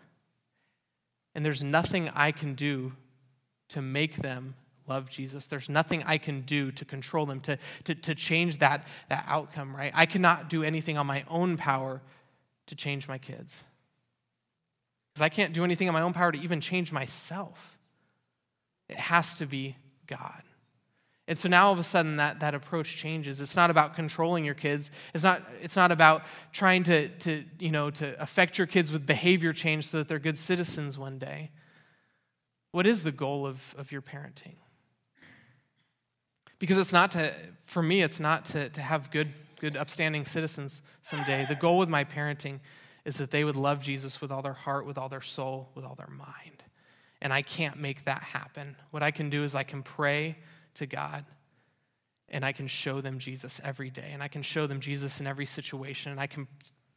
And 1.36 1.46
there's 1.46 1.64
nothing 1.64 2.10
I 2.10 2.32
can 2.32 2.56
do 2.56 2.94
to 3.70 3.82
make 3.82 4.18
them 4.18 4.56
love 4.88 5.10
Jesus. 5.10 5.46
There's 5.46 5.70
nothing 5.70 6.04
I 6.04 6.18
can 6.18 6.42
do 6.42 6.72
to 6.74 6.84
control 6.84 7.26
them, 7.26 7.40
to, 7.42 7.58
to, 7.86 7.96
to 7.96 8.16
change 8.16 8.58
that, 8.60 8.86
that 9.10 9.26
outcome, 9.28 9.76
right? 9.76 9.92
I 9.96 10.06
cannot 10.06 10.50
do 10.50 10.64
anything 10.64 10.98
on 10.98 11.08
my 11.08 11.24
own 11.30 11.56
power 11.56 12.02
to 12.68 12.76
change 12.76 13.08
my 13.08 13.18
kids. 13.18 13.64
Because 15.14 15.24
I 15.24 15.30
can't 15.30 15.54
do 15.54 15.64
anything 15.64 15.88
in 15.88 15.94
my 15.94 16.02
own 16.02 16.14
power 16.14 16.32
to 16.32 16.40
even 16.40 16.62
change 16.62 16.92
myself. 16.92 17.78
It 18.88 18.98
has 18.98 19.34
to 19.36 19.46
be 19.46 19.76
God. 20.08 20.44
And 21.28 21.38
so 21.38 21.48
now 21.48 21.68
all 21.68 21.74
of 21.74 21.80
a 21.80 21.84
sudden 21.84 22.18
that, 22.18 22.42
that 22.42 22.54
approach 22.54 22.98
changes. 22.98 23.40
It's 23.40 23.56
not 23.56 23.70
about 23.70 23.96
controlling 23.96 24.44
your 24.44 24.54
kids. 24.54 24.92
It's 25.14 25.24
not, 25.24 25.42
it's 25.62 25.76
not 25.76 25.92
about 25.92 26.24
trying 26.52 26.84
to, 26.84 27.08
to, 27.20 27.46
you 27.60 27.72
know, 27.72 27.90
to 27.92 28.22
affect 28.22 28.58
your 28.58 28.68
kids 28.68 28.92
with 28.92 29.06
behavior 29.06 29.54
change 29.54 29.88
so 29.88 30.00
that 30.00 30.08
they're 30.08 30.20
good 30.20 30.38
citizens 30.38 30.98
one 30.98 31.20
day. 31.20 31.52
What 32.72 32.88
is 32.88 33.04
the 33.04 33.12
goal 33.12 33.46
of, 33.46 33.76
of 33.78 33.92
your 33.92 34.02
parenting? 34.02 34.56
Because 36.60 36.78
it's 36.78 36.94
not 36.94 37.12
to, 37.12 37.34
for 37.66 37.82
me, 37.82 38.02
it's 38.02 38.20
not 38.20 38.46
to, 38.46 38.70
to 38.70 38.82
have 38.82 39.10
good, 39.12 39.34
good, 39.60 39.78
upstanding 39.78 40.26
citizens 40.26 40.82
someday. 41.02 41.46
The 41.48 41.56
goal 41.56 41.78
with 41.78 41.90
my 41.90 42.04
parenting 42.04 42.60
is 43.06 43.18
that 43.18 43.32
they 43.32 43.44
would 43.44 43.56
love 43.56 43.82
Jesus 43.82 44.22
with 44.22 44.32
all 44.32 44.42
their 44.42 44.54
heart, 44.54 44.86
with 44.86 44.98
all 44.98 45.10
their 45.10 45.22
soul, 45.22 45.70
with 45.76 45.86
all 45.86 45.96
their 45.96 46.10
mind. 46.10 46.64
And 47.22 47.32
I 47.34 47.42
can't 47.42 47.78
make 47.78 48.06
that 48.06 48.22
happen. 48.22 48.76
What 48.92 49.04
I 49.04 49.12
can 49.12 49.30
do 49.30 49.44
is 49.44 49.56
I 49.56 49.64
can 49.64 49.84
pray 49.84 50.38
to 50.76 50.86
God 50.86 51.26
and 52.30 52.46
I 52.46 52.52
can 52.52 52.68
show 52.68 53.02
them 53.02 53.20
Jesus 53.20 53.60
every 53.64 53.90
day. 53.90 54.10
And 54.14 54.24
I 54.24 54.28
can 54.28 54.42
show 54.42 54.66
them 54.66 54.80
Jesus 54.80 55.20
in 55.20 55.28
every 55.28 55.46
situation. 55.46 56.12
And 56.12 56.20
I 56.20 56.28
can 56.28 56.48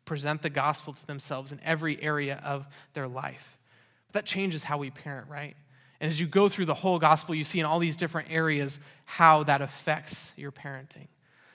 present 0.04 0.42
the 0.42 0.50
gospel 0.50 0.92
to 0.92 1.06
themselves 1.06 1.52
in 1.52 1.60
every 1.64 2.00
area 2.02 2.40
of 2.44 2.66
their 2.94 3.08
life. 3.08 3.58
But 4.06 4.14
that 4.14 4.26
changes 4.26 4.64
how 4.64 4.78
we 4.78 4.90
parent, 4.90 5.28
right? 5.28 5.56
And 6.00 6.10
as 6.10 6.20
you 6.20 6.26
go 6.26 6.48
through 6.48 6.66
the 6.66 6.74
whole 6.74 6.98
gospel, 6.98 7.34
you 7.34 7.44
see 7.44 7.60
in 7.60 7.66
all 7.66 7.78
these 7.78 7.96
different 7.96 8.30
areas 8.30 8.78
how 9.06 9.42
that 9.44 9.62
affects 9.62 10.32
your 10.36 10.52
parenting. 10.52 11.08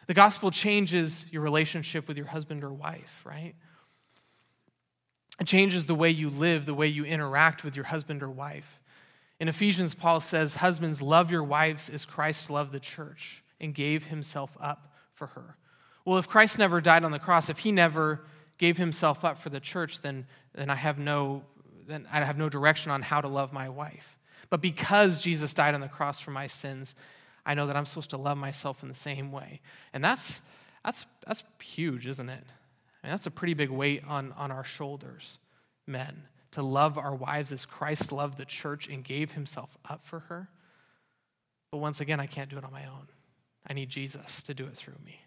The 0.08 0.14
gospel 0.14 0.50
changes 0.52 1.26
your 1.32 1.42
relationship 1.42 2.08
with 2.08 2.18
your 2.18 2.26
husband 2.26 2.64
or 2.64 2.74
wife, 2.74 3.22
right? 3.26 3.54
It 5.40 5.48
changes 5.48 5.86
the 5.86 5.96
way 5.96 6.10
you 6.10 6.30
live, 6.30 6.66
the 6.66 6.74
way 6.74 6.88
you 6.88 7.06
interact 7.06 7.64
with 7.64 7.76
your 7.76 7.86
husband 7.86 8.22
or 8.22 8.30
wife. 8.30 8.80
In 9.40 9.48
Ephesians, 9.48 9.94
Paul 9.94 10.20
says, 10.20 10.56
Husbands, 10.56 11.02
love 11.02 11.32
your 11.32 11.44
wives 11.44 11.90
as 11.90 12.06
Christ 12.06 12.50
loved 12.50 12.74
the 12.74 12.80
church 12.80 13.44
and 13.60 13.74
gave 13.74 14.06
himself 14.06 14.58
up 14.60 14.94
for 15.14 15.28
her. 15.28 15.56
Well, 16.04 16.18
if 16.18 16.28
Christ 16.28 16.60
never 16.60 16.82
died 16.82 17.04
on 17.04 17.12
the 17.12 17.20
cross, 17.20 17.50
if 17.50 17.60
he 17.60 17.72
never 17.72 18.22
gave 18.58 18.78
himself 18.78 19.24
up 19.24 19.38
for 19.38 19.50
the 19.50 19.60
church, 19.60 20.02
then, 20.02 20.28
then 20.54 20.70
I 20.70 20.76
have 20.76 20.98
no 20.98 21.44
then 21.90 22.08
I 22.12 22.24
have 22.24 22.38
no 22.38 22.50
direction 22.50 22.92
on 22.92 23.02
how 23.02 23.20
to 23.20 23.28
love 23.28 23.52
my 23.52 23.68
wife. 23.68 24.16
But 24.50 24.62
because 24.62 25.22
Jesus 25.22 25.54
died 25.54 25.74
on 25.74 25.82
the 25.82 25.88
cross 25.88 26.20
for 26.20 26.32
my 26.32 26.48
sins, 26.48 26.96
I 27.46 27.56
know 27.56 27.68
that 27.68 27.76
I'm 27.76 27.86
supposed 27.86 28.12
to 28.12 28.18
love 28.18 28.38
myself 28.38 28.84
in 28.84 28.90
the 28.90 28.96
same 28.96 29.32
way. 29.32 29.60
And 29.92 30.04
that's, 30.04 30.42
that's, 30.86 31.06
that's 31.26 31.44
huge, 31.62 32.06
isn't 32.08 32.30
it? 32.30 32.44
Mean, 33.04 33.12
that's 33.12 33.26
a 33.26 33.32
pretty 33.32 33.54
big 33.54 33.70
weight 33.70 34.04
on, 34.08 34.34
on 34.34 34.52
our 34.52 34.64
shoulders, 34.64 35.40
men, 35.88 36.24
to 36.52 36.62
love 36.62 36.98
our 36.98 37.16
wives 37.16 37.52
as 37.52 37.66
Christ 37.66 38.12
loved 38.12 38.38
the 38.38 38.46
church 38.46 38.88
and 38.88 39.04
gave 39.04 39.32
himself 39.32 39.78
up 39.90 40.04
for 40.04 40.20
her. 40.22 40.50
But 41.72 41.78
once 41.78 42.02
again, 42.02 42.20
I 42.20 42.26
can't 42.26 42.50
do 42.50 42.58
it 42.58 42.64
on 42.64 42.72
my 42.72 42.86
own. 42.86 43.08
I 43.68 43.74
need 43.74 43.90
Jesus 43.90 44.42
to 44.44 44.54
do 44.54 44.66
it 44.66 44.76
through 44.76 44.96
me. 45.06 45.22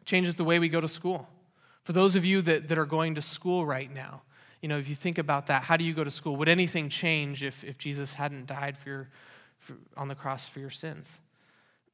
It 0.00 0.06
changes 0.06 0.36
the 0.36 0.44
way 0.44 0.58
we 0.58 0.68
go 0.68 0.80
to 0.80 0.88
school. 0.88 1.28
For 1.84 1.92
those 1.92 2.16
of 2.16 2.24
you 2.24 2.42
that, 2.42 2.68
that 2.68 2.78
are 2.78 2.86
going 2.86 3.14
to 3.14 3.22
school 3.22 3.66
right 3.66 3.92
now, 3.92 4.22
you 4.62 4.68
know, 4.68 4.78
if 4.78 4.88
you 4.88 4.94
think 4.94 5.18
about 5.18 5.46
that, 5.46 5.62
how 5.62 5.76
do 5.76 5.84
you 5.84 5.94
go 5.94 6.04
to 6.04 6.10
school? 6.10 6.36
Would 6.36 6.48
anything 6.48 6.88
change 6.88 7.42
if, 7.42 7.64
if 7.64 7.78
Jesus 7.78 8.14
hadn't 8.14 8.46
died 8.46 8.76
for 8.76 8.88
your, 8.88 9.08
for, 9.58 9.76
on 9.96 10.08
the 10.08 10.14
cross 10.14 10.46
for 10.46 10.60
your 10.60 10.70
sins? 10.70 11.20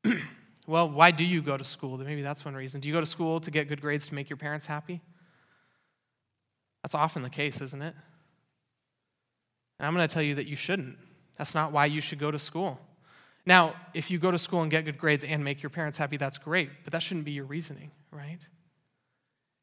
well, 0.66 0.88
why 0.88 1.11
do 1.11 1.24
you 1.24 1.42
go 1.42 1.57
to 1.57 1.64
school? 1.64 1.96
Maybe 1.98 2.22
that's 2.22 2.44
one 2.44 2.55
reason. 2.55 2.81
Do 2.81 2.88
you 2.88 2.94
go 2.94 3.00
to 3.00 3.07
school 3.07 3.40
to 3.40 3.50
get 3.50 3.68
good 3.68 3.81
grades 3.81 4.07
to 4.09 4.14
make 4.14 4.29
your 4.29 4.37
parents 4.37 4.66
happy? 4.66 5.00
That's 6.83 6.94
often 6.94 7.22
the 7.22 7.31
case, 7.31 7.61
isn't 7.61 7.83
it? 7.83 7.94
And 9.79 9.87
I'm 9.87 9.94
going 9.94 10.07
to 10.07 10.12
tell 10.12 10.22
you 10.22 10.35
that 10.37 10.46
you 10.46 10.57
shouldn't. 10.57 10.98
That's 11.37 11.55
not 11.55 11.72
why 11.72 11.87
you 11.87 12.00
should 12.00 12.18
go 12.18 12.31
to 12.31 12.38
school. 12.38 12.81
Now, 13.44 13.74
if 13.94 14.11
you 14.11 14.18
go 14.18 14.31
to 14.31 14.38
school 14.38 14.62
and 14.62 14.70
get 14.70 14.85
good 14.85 14.98
grades 14.98 15.24
and 15.24 15.44
make 15.44 15.62
your 15.62 15.70
parents 15.70 15.98
happy, 15.98 16.16
that's 16.16 16.38
great, 16.38 16.70
but 16.85 16.92
that 16.92 17.02
shouldn't 17.02 17.24
be 17.24 17.33
your 17.33 17.44
reasoning, 17.44 17.92
right? 18.11 18.38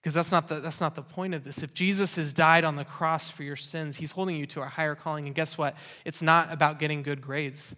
Because 0.02 0.14
that's 0.14 0.32
not, 0.32 0.48
the, 0.48 0.60
that's 0.60 0.80
not 0.80 0.96
the 0.96 1.02
point 1.02 1.34
of 1.34 1.44
this. 1.44 1.64
If 1.64 1.74
Jesus 1.74 2.16
has 2.16 2.34
died 2.34 2.64
on 2.64 2.76
the 2.76 2.86
cross 2.86 3.30
for 3.30 3.44
your 3.44 3.56
sins, 3.56 3.98
he's 3.98 4.12
holding 4.12 4.36
you 4.36 4.46
to 4.48 4.62
a 4.62 4.66
higher 4.66 4.96
calling. 4.96 5.28
And 5.28 5.36
guess 5.36 5.58
what? 5.58 5.76
It's 6.06 6.22
not 6.22 6.52
about 6.52 6.80
getting 6.80 7.04
good 7.04 7.22
grades. 7.22 7.76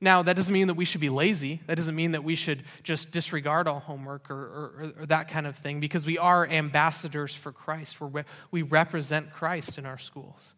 Now, 0.00 0.22
that 0.22 0.34
doesn't 0.34 0.52
mean 0.52 0.68
that 0.68 0.74
we 0.74 0.86
should 0.86 1.00
be 1.00 1.10
lazy. 1.10 1.60
That 1.66 1.76
doesn't 1.76 1.94
mean 1.94 2.12
that 2.12 2.24
we 2.24 2.34
should 2.34 2.62
just 2.82 3.10
disregard 3.10 3.68
all 3.68 3.80
homework 3.80 4.30
or, 4.30 4.34
or, 4.34 4.94
or 4.98 5.06
that 5.06 5.28
kind 5.28 5.46
of 5.46 5.56
thing, 5.56 5.78
because 5.78 6.06
we 6.06 6.16
are 6.16 6.46
ambassadors 6.46 7.34
for 7.34 7.52
Christ. 7.52 8.00
We're, 8.00 8.24
we 8.50 8.62
represent 8.62 9.30
Christ 9.30 9.76
in 9.76 9.84
our 9.84 9.98
schools. 9.98 10.54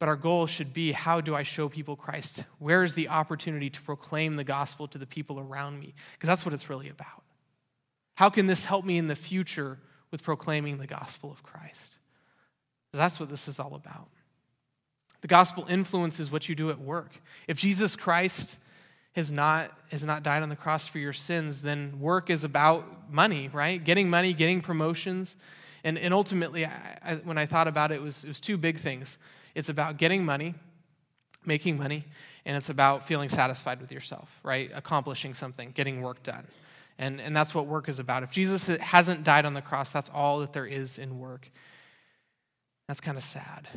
But 0.00 0.08
our 0.08 0.16
goal 0.16 0.46
should 0.48 0.72
be 0.72 0.90
how 0.92 1.20
do 1.20 1.36
I 1.36 1.44
show 1.44 1.68
people 1.68 1.94
Christ? 1.94 2.44
Where 2.58 2.82
is 2.82 2.94
the 2.94 3.08
opportunity 3.08 3.70
to 3.70 3.80
proclaim 3.80 4.34
the 4.34 4.44
gospel 4.44 4.88
to 4.88 4.98
the 4.98 5.06
people 5.06 5.38
around 5.38 5.78
me? 5.78 5.94
Because 6.12 6.26
that's 6.26 6.44
what 6.44 6.52
it's 6.52 6.68
really 6.68 6.88
about. 6.88 7.22
How 8.16 8.30
can 8.30 8.46
this 8.46 8.64
help 8.64 8.84
me 8.84 8.98
in 8.98 9.06
the 9.06 9.16
future 9.16 9.78
with 10.10 10.22
proclaiming 10.22 10.78
the 10.78 10.86
gospel 10.88 11.30
of 11.30 11.42
Christ? 11.44 11.98
Because 12.90 12.98
that's 12.98 13.20
what 13.20 13.28
this 13.28 13.46
is 13.46 13.60
all 13.60 13.74
about. 13.76 14.08
The 15.24 15.28
gospel 15.28 15.64
influences 15.70 16.30
what 16.30 16.50
you 16.50 16.54
do 16.54 16.68
at 16.68 16.78
work. 16.78 17.10
If 17.48 17.58
Jesus 17.58 17.96
Christ 17.96 18.58
has 19.14 19.32
not, 19.32 19.70
has 19.90 20.04
not 20.04 20.22
died 20.22 20.42
on 20.42 20.50
the 20.50 20.54
cross 20.54 20.86
for 20.86 20.98
your 20.98 21.14
sins, 21.14 21.62
then 21.62 21.98
work 21.98 22.28
is 22.28 22.44
about 22.44 23.10
money, 23.10 23.48
right? 23.50 23.82
Getting 23.82 24.10
money, 24.10 24.34
getting 24.34 24.60
promotions. 24.60 25.36
And, 25.82 25.96
and 25.96 26.12
ultimately, 26.12 26.66
I, 26.66 26.98
I, 27.02 27.14
when 27.14 27.38
I 27.38 27.46
thought 27.46 27.68
about 27.68 27.90
it, 27.90 27.94
it 27.94 28.02
was, 28.02 28.22
it 28.22 28.28
was 28.28 28.38
two 28.38 28.58
big 28.58 28.76
things. 28.76 29.16
It's 29.54 29.70
about 29.70 29.96
getting 29.96 30.26
money, 30.26 30.56
making 31.46 31.78
money, 31.78 32.04
and 32.44 32.54
it's 32.54 32.68
about 32.68 33.06
feeling 33.06 33.30
satisfied 33.30 33.80
with 33.80 33.90
yourself, 33.90 34.28
right? 34.42 34.70
Accomplishing 34.74 35.32
something, 35.32 35.70
getting 35.70 36.02
work 36.02 36.22
done. 36.22 36.46
And, 36.98 37.18
and 37.18 37.34
that's 37.34 37.54
what 37.54 37.64
work 37.64 37.88
is 37.88 37.98
about. 37.98 38.24
If 38.24 38.30
Jesus 38.30 38.66
hasn't 38.66 39.24
died 39.24 39.46
on 39.46 39.54
the 39.54 39.62
cross, 39.62 39.90
that's 39.90 40.10
all 40.10 40.40
that 40.40 40.52
there 40.52 40.66
is 40.66 40.98
in 40.98 41.18
work. 41.18 41.50
That's 42.88 43.00
kind 43.00 43.16
of 43.16 43.24
sad. 43.24 43.68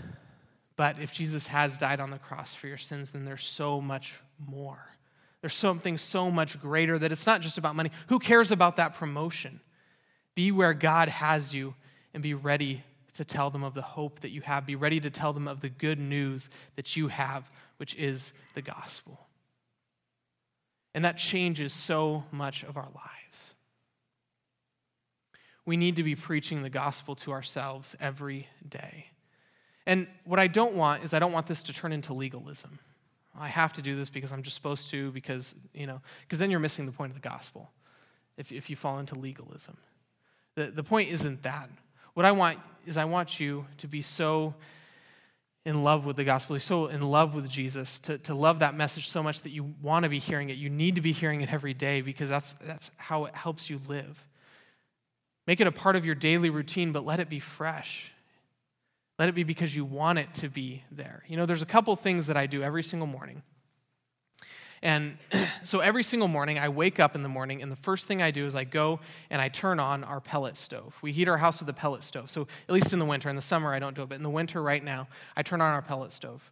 But 0.77 0.99
if 0.99 1.11
Jesus 1.11 1.47
has 1.47 1.77
died 1.77 1.99
on 1.99 2.11
the 2.11 2.19
cross 2.19 2.53
for 2.53 2.67
your 2.67 2.77
sins, 2.77 3.11
then 3.11 3.25
there's 3.25 3.43
so 3.43 3.81
much 3.81 4.21
more. 4.39 4.93
There's 5.41 5.55
something 5.55 5.97
so 5.97 6.31
much 6.31 6.61
greater 6.61 6.97
that 6.99 7.11
it's 7.11 7.25
not 7.25 7.41
just 7.41 7.57
about 7.57 7.75
money. 7.75 7.91
Who 8.07 8.19
cares 8.19 8.51
about 8.51 8.77
that 8.77 8.93
promotion? 8.93 9.59
Be 10.35 10.51
where 10.51 10.73
God 10.73 11.09
has 11.09 11.53
you 11.53 11.73
and 12.13 12.23
be 12.23 12.35
ready 12.35 12.83
to 13.13 13.25
tell 13.25 13.49
them 13.49 13.63
of 13.63 13.73
the 13.73 13.81
hope 13.81 14.19
that 14.19 14.29
you 14.29 14.41
have. 14.41 14.67
Be 14.67 14.75
ready 14.75 14.99
to 14.99 15.09
tell 15.09 15.33
them 15.33 15.47
of 15.47 15.61
the 15.61 15.69
good 15.69 15.99
news 15.99 16.49
that 16.75 16.95
you 16.95 17.07
have, 17.07 17.51
which 17.77 17.95
is 17.95 18.31
the 18.53 18.61
gospel. 18.61 19.27
And 20.93 21.03
that 21.03 21.17
changes 21.17 21.73
so 21.73 22.23
much 22.31 22.63
of 22.63 22.77
our 22.77 22.89
lives. 22.93 23.55
We 25.65 25.77
need 25.77 25.95
to 25.97 26.03
be 26.03 26.15
preaching 26.15 26.61
the 26.61 26.69
gospel 26.69 27.15
to 27.15 27.31
ourselves 27.31 27.95
every 27.99 28.47
day. 28.67 29.07
And 29.87 30.05
what 30.25 30.37
I 30.37 30.47
don't 30.47 30.75
want 30.75 31.05
is 31.05 31.13
I 31.13 31.19
don't 31.19 31.31
want 31.31 31.47
this 31.47 31.63
to 31.63 31.73
turn 31.73 31.93
into 31.93 32.13
legalism. 32.13 32.77
I 33.39 33.47
have 33.47 33.71
to 33.73 33.81
do 33.81 33.95
this 33.95 34.09
because 34.09 34.33
I'm 34.33 34.43
just 34.43 34.55
supposed 34.55 34.89
to, 34.89 35.11
because, 35.11 35.55
you 35.73 35.87
know, 35.87 36.01
because 36.21 36.39
then 36.39 36.51
you're 36.51 36.59
missing 36.59 36.85
the 36.85 36.91
point 36.91 37.11
of 37.11 37.21
the 37.21 37.27
gospel 37.27 37.71
if, 38.35 38.51
if 38.51 38.69
you 38.69 38.75
fall 38.75 38.99
into 38.99 39.17
legalism. 39.17 39.77
The, 40.55 40.65
the 40.65 40.83
point 40.83 41.09
isn't 41.09 41.41
that. 41.43 41.69
What 42.15 42.25
I 42.25 42.33
want 42.33 42.59
is 42.85 42.97
I 42.97 43.05
want 43.05 43.39
you 43.39 43.65
to 43.77 43.87
be 43.87 44.01
so 44.01 44.55
in 45.65 45.83
love 45.83 46.05
with 46.05 46.17
the 46.17 46.23
gospel, 46.23 46.59
so 46.59 46.87
in 46.87 47.01
love 47.01 47.33
with 47.33 47.47
Jesus, 47.47 47.99
to, 48.01 48.17
to 48.19 48.33
love 48.33 48.59
that 48.59 48.75
message 48.75 49.09
so 49.09 49.23
much 49.23 49.41
that 49.41 49.51
you 49.51 49.73
want 49.81 50.03
to 50.03 50.09
be 50.09 50.19
hearing 50.19 50.49
it. 50.49 50.57
You 50.57 50.69
need 50.69 50.95
to 50.95 51.01
be 51.01 51.13
hearing 51.13 51.41
it 51.41 51.53
every 51.53 51.73
day 51.73 52.01
because 52.01 52.29
that's, 52.29 52.55
that's 52.61 52.91
how 52.97 53.25
it 53.25 53.35
helps 53.35 53.69
you 53.69 53.79
live. 53.87 54.25
Make 55.45 55.61
it 55.61 55.67
a 55.67 55.71
part 55.71 55.95
of 55.95 56.05
your 56.05 56.15
daily 56.15 56.49
routine, 56.49 56.91
but 56.91 57.05
let 57.05 57.21
it 57.21 57.29
be 57.29 57.39
fresh. 57.39 58.11
Let 59.17 59.29
it 59.29 59.35
be 59.35 59.43
because 59.43 59.75
you 59.75 59.83
want 59.83 60.19
it 60.19 60.33
to 60.35 60.49
be 60.49 60.83
there. 60.91 61.23
You 61.27 61.37
know, 61.37 61.45
there's 61.45 61.61
a 61.61 61.67
couple 61.67 61.95
things 61.95 62.27
that 62.27 62.37
I 62.37 62.45
do 62.45 62.61
every 62.61 62.83
single 62.83 63.07
morning 63.07 63.41
and 64.81 65.17
so 65.63 65.79
every 65.79 66.03
single 66.03 66.27
morning, 66.27 66.59
I 66.59 66.69
wake 66.69 66.99
up 66.99 67.15
in 67.15 67.23
the 67.23 67.29
morning, 67.29 67.61
and 67.61 67.71
the 67.71 67.77
first 67.77 68.05
thing 68.05 68.21
I 68.21 68.31
do 68.31 68.45
is 68.45 68.55
I 68.55 68.63
go 68.63 68.99
and 69.29 69.41
I 69.41 69.49
turn 69.49 69.79
on 69.79 70.03
our 70.03 70.21
pellet 70.21 70.57
stove. 70.57 70.97
We 71.01 71.11
heat 71.11 71.27
our 71.27 71.37
house 71.37 71.59
with 71.59 71.69
a 71.69 71.73
pellet 71.73 72.03
stove. 72.03 72.29
So 72.29 72.47
at 72.67 72.73
least 72.73 72.93
in 72.93 72.99
the 72.99 73.05
winter, 73.05 73.29
in 73.29 73.35
the 73.35 73.41
summer, 73.41 73.73
I 73.73 73.79
don't 73.79 73.95
do 73.95 74.03
it, 74.03 74.09
but 74.09 74.15
in 74.15 74.23
the 74.23 74.29
winter 74.29 74.61
right 74.61 74.83
now, 74.83 75.07
I 75.35 75.43
turn 75.43 75.61
on 75.61 75.71
our 75.71 75.81
pellet 75.81 76.11
stove. 76.11 76.51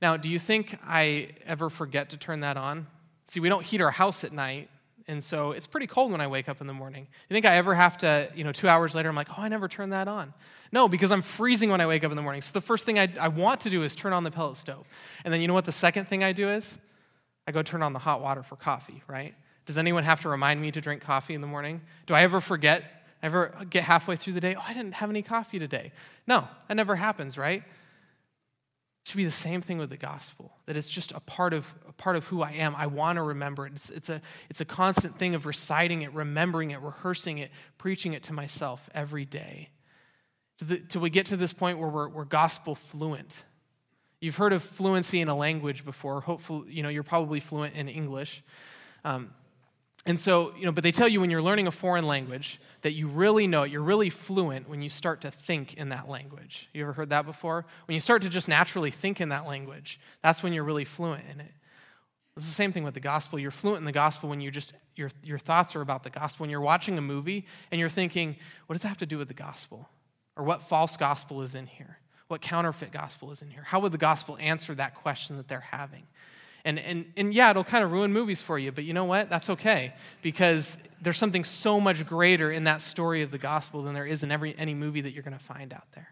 Now, 0.00 0.16
do 0.16 0.28
you 0.28 0.38
think 0.38 0.78
I 0.84 1.28
ever 1.46 1.70
forget 1.70 2.10
to 2.10 2.16
turn 2.16 2.40
that 2.40 2.56
on? 2.56 2.86
See, 3.26 3.40
we 3.40 3.48
don't 3.48 3.64
heat 3.64 3.80
our 3.80 3.92
house 3.92 4.24
at 4.24 4.32
night, 4.32 4.68
and 5.08 5.22
so 5.22 5.52
it's 5.52 5.66
pretty 5.66 5.86
cold 5.86 6.12
when 6.12 6.20
I 6.20 6.26
wake 6.26 6.48
up 6.48 6.60
in 6.60 6.66
the 6.66 6.72
morning. 6.72 7.06
You 7.28 7.34
think 7.34 7.46
I 7.46 7.56
ever 7.56 7.74
have 7.74 7.98
to, 7.98 8.30
you 8.34 8.44
know, 8.44 8.52
two 8.52 8.68
hours 8.68 8.94
later, 8.94 9.08
I'm 9.08 9.16
like, 9.16 9.28
oh, 9.30 9.42
I 9.42 9.48
never 9.48 9.68
turned 9.68 9.92
that 9.92 10.08
on. 10.08 10.32
No, 10.70 10.88
because 10.88 11.12
I'm 11.12 11.22
freezing 11.22 11.70
when 11.70 11.80
I 11.80 11.86
wake 11.86 12.04
up 12.04 12.10
in 12.10 12.16
the 12.16 12.22
morning. 12.22 12.42
So 12.42 12.52
the 12.52 12.60
first 12.60 12.84
thing 12.84 12.98
I, 12.98 13.08
I 13.20 13.28
want 13.28 13.60
to 13.62 13.70
do 13.70 13.82
is 13.82 13.94
turn 13.94 14.12
on 14.12 14.24
the 14.24 14.30
pellet 14.30 14.56
stove. 14.56 14.86
And 15.24 15.32
then 15.32 15.40
you 15.40 15.48
know 15.48 15.54
what 15.54 15.64
the 15.64 15.72
second 15.72 16.06
thing 16.06 16.24
I 16.24 16.32
do 16.32 16.48
is? 16.48 16.78
I 17.46 17.52
go 17.52 17.62
turn 17.62 17.82
on 17.82 17.92
the 17.92 17.98
hot 17.98 18.22
water 18.22 18.42
for 18.42 18.56
coffee, 18.56 19.02
right? 19.08 19.34
Does 19.66 19.78
anyone 19.78 20.04
have 20.04 20.20
to 20.22 20.28
remind 20.28 20.60
me 20.60 20.70
to 20.72 20.80
drink 20.80 21.02
coffee 21.02 21.34
in 21.34 21.40
the 21.40 21.46
morning? 21.46 21.80
Do 22.06 22.14
I 22.14 22.22
ever 22.22 22.40
forget? 22.40 22.84
Ever 23.22 23.54
get 23.70 23.84
halfway 23.84 24.16
through 24.16 24.32
the 24.32 24.40
day? 24.40 24.56
Oh, 24.56 24.64
I 24.66 24.74
didn't 24.74 24.94
have 24.94 25.08
any 25.08 25.22
coffee 25.22 25.58
today. 25.58 25.92
No, 26.26 26.48
that 26.68 26.74
never 26.74 26.96
happens, 26.96 27.38
right? 27.38 27.62
It 29.02 29.08
should 29.08 29.16
be 29.16 29.24
the 29.24 29.30
same 29.30 29.60
thing 29.60 29.78
with 29.78 29.90
the 29.90 29.96
gospel. 29.96 30.52
That 30.66 30.76
it's 30.76 30.90
just 30.90 31.12
a 31.12 31.20
part 31.20 31.52
of 31.52 31.74
a 31.88 31.92
part 31.92 32.16
of 32.16 32.26
who 32.26 32.42
I 32.42 32.52
am. 32.52 32.74
I 32.76 32.86
want 32.86 33.16
to 33.16 33.22
remember 33.22 33.66
it. 33.66 33.72
It's, 33.72 33.90
it's 33.90 34.08
a 34.08 34.22
it's 34.48 34.60
a 34.60 34.64
constant 34.64 35.18
thing 35.18 35.34
of 35.34 35.44
reciting 35.44 36.02
it, 36.02 36.12
remembering 36.12 36.70
it, 36.70 36.80
rehearsing 36.80 37.38
it, 37.38 37.50
preaching 37.78 38.12
it 38.12 38.22
to 38.24 38.32
myself 38.32 38.88
every 38.94 39.24
day. 39.24 39.70
Till 40.88 41.00
we 41.00 41.10
get 41.10 41.26
to 41.26 41.36
this 41.36 41.52
point 41.52 41.78
where 41.78 41.88
we're, 41.88 42.08
we're 42.08 42.24
gospel 42.24 42.76
fluent 42.76 43.44
You've 44.22 44.36
heard 44.36 44.52
of 44.52 44.62
fluency 44.62 45.20
in 45.20 45.26
a 45.26 45.34
language 45.34 45.84
before. 45.84 46.20
Hopefully, 46.20 46.70
you 46.70 46.84
know, 46.84 46.88
you're 46.88 47.02
probably 47.02 47.40
fluent 47.40 47.74
in 47.74 47.88
English. 47.88 48.44
Um, 49.04 49.34
and 50.04 50.18
so, 50.18 50.52
you 50.56 50.66
know, 50.66 50.72
but 50.72 50.82
they 50.82 50.92
tell 50.92 51.08
you 51.08 51.20
when 51.20 51.30
you're 51.30 51.42
learning 51.42 51.66
a 51.66 51.72
foreign 51.72 52.06
language 52.06 52.60
that 52.82 52.92
you 52.92 53.06
really 53.06 53.46
know 53.46 53.62
it, 53.62 53.70
you're 53.70 53.82
really 53.82 54.10
fluent 54.10 54.68
when 54.68 54.82
you 54.82 54.88
start 54.88 55.20
to 55.20 55.30
think 55.30 55.74
in 55.74 55.90
that 55.90 56.08
language. 56.08 56.68
You 56.72 56.82
ever 56.82 56.92
heard 56.92 57.10
that 57.10 57.24
before? 57.24 57.64
When 57.86 57.94
you 57.94 58.00
start 58.00 58.22
to 58.22 58.28
just 58.28 58.48
naturally 58.48 58.90
think 58.90 59.20
in 59.20 59.28
that 59.28 59.46
language, 59.46 60.00
that's 60.22 60.42
when 60.42 60.52
you're 60.52 60.64
really 60.64 60.84
fluent 60.84 61.24
in 61.32 61.40
it. 61.40 61.52
It's 62.36 62.46
the 62.46 62.52
same 62.52 62.72
thing 62.72 62.82
with 62.82 62.94
the 62.94 63.00
gospel. 63.00 63.38
You're 63.38 63.50
fluent 63.50 63.78
in 63.78 63.84
the 63.84 63.92
gospel 63.92 64.28
when 64.28 64.40
you 64.40 64.50
just 64.50 64.72
your 64.96 65.10
your 65.22 65.38
thoughts 65.38 65.76
are 65.76 65.82
about 65.82 66.02
the 66.02 66.10
gospel. 66.10 66.44
When 66.44 66.50
you're 66.50 66.60
watching 66.60 66.96
a 66.96 67.02
movie 67.02 67.46
and 67.70 67.78
you're 67.78 67.90
thinking, 67.90 68.36
what 68.66 68.74
does 68.74 68.82
that 68.82 68.88
have 68.88 68.98
to 68.98 69.06
do 69.06 69.18
with 69.18 69.28
the 69.28 69.34
gospel? 69.34 69.88
Or 70.34 70.44
what 70.44 70.62
false 70.62 70.96
gospel 70.96 71.42
is 71.42 71.54
in 71.54 71.66
here? 71.66 71.98
what 72.32 72.40
counterfeit 72.40 72.90
gospel 72.90 73.30
is 73.30 73.42
in 73.42 73.50
here? 73.50 73.62
How 73.62 73.78
would 73.80 73.92
the 73.92 73.98
gospel 73.98 74.38
answer 74.40 74.74
that 74.76 74.94
question 74.94 75.36
that 75.36 75.48
they're 75.48 75.60
having? 75.60 76.04
And, 76.64 76.78
and, 76.78 77.06
and 77.16 77.34
yeah, 77.34 77.50
it'll 77.50 77.64
kind 77.64 77.82
of 77.82 77.90
ruin 77.90 78.12
movies 78.12 78.40
for 78.40 78.58
you, 78.58 78.70
but 78.70 78.84
you 78.84 78.92
know 78.92 79.04
what? 79.04 79.28
That's 79.28 79.50
okay 79.50 79.94
because 80.22 80.78
there's 81.00 81.18
something 81.18 81.44
so 81.44 81.80
much 81.80 82.06
greater 82.06 82.52
in 82.52 82.64
that 82.64 82.82
story 82.82 83.22
of 83.22 83.32
the 83.32 83.38
gospel 83.38 83.82
than 83.82 83.94
there 83.94 84.06
is 84.06 84.22
in 84.22 84.30
every, 84.30 84.56
any 84.56 84.74
movie 84.74 85.00
that 85.00 85.12
you're 85.12 85.24
going 85.24 85.36
to 85.36 85.44
find 85.44 85.72
out 85.72 85.86
there. 85.94 86.08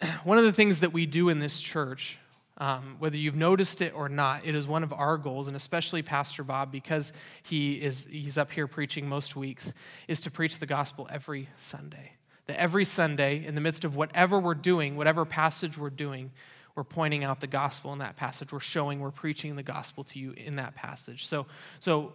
One 0.24 0.36
of 0.36 0.44
the 0.44 0.52
things 0.52 0.80
that 0.80 0.92
we 0.92 1.06
do 1.06 1.30
in 1.30 1.38
this 1.38 1.60
church, 1.60 2.18
um, 2.58 2.96
whether 2.98 3.16
you've 3.16 3.36
noticed 3.36 3.80
it 3.80 3.94
or 3.94 4.10
not, 4.10 4.44
it 4.44 4.54
is 4.54 4.66
one 4.66 4.82
of 4.82 4.92
our 4.92 5.16
goals, 5.16 5.48
and 5.48 5.56
especially 5.56 6.02
Pastor 6.02 6.44
Bob, 6.44 6.70
because 6.70 7.12
he 7.42 7.72
is, 7.74 8.06
he's 8.10 8.38
up 8.38 8.50
here 8.50 8.66
preaching 8.66 9.08
most 9.08 9.34
weeks, 9.34 9.72
is 10.08 10.20
to 10.20 10.30
preach 10.30 10.58
the 10.58 10.66
gospel 10.66 11.08
every 11.10 11.48
Sunday. 11.58 12.12
That 12.46 12.60
every 12.60 12.84
Sunday, 12.84 13.44
in 13.44 13.54
the 13.54 13.60
midst 13.60 13.84
of 13.84 13.96
whatever 13.96 14.38
we're 14.38 14.54
doing, 14.54 14.96
whatever 14.96 15.24
passage 15.24 15.78
we're 15.78 15.90
doing, 15.90 16.30
we're 16.74 16.84
pointing 16.84 17.22
out 17.22 17.40
the 17.40 17.46
gospel 17.46 17.92
in 17.92 18.00
that 18.00 18.16
passage. 18.16 18.52
We're 18.52 18.60
showing, 18.60 19.00
we're 19.00 19.10
preaching 19.10 19.56
the 19.56 19.62
gospel 19.62 20.02
to 20.04 20.18
you 20.18 20.32
in 20.32 20.56
that 20.56 20.74
passage. 20.74 21.26
So, 21.26 21.46
so 21.78 22.12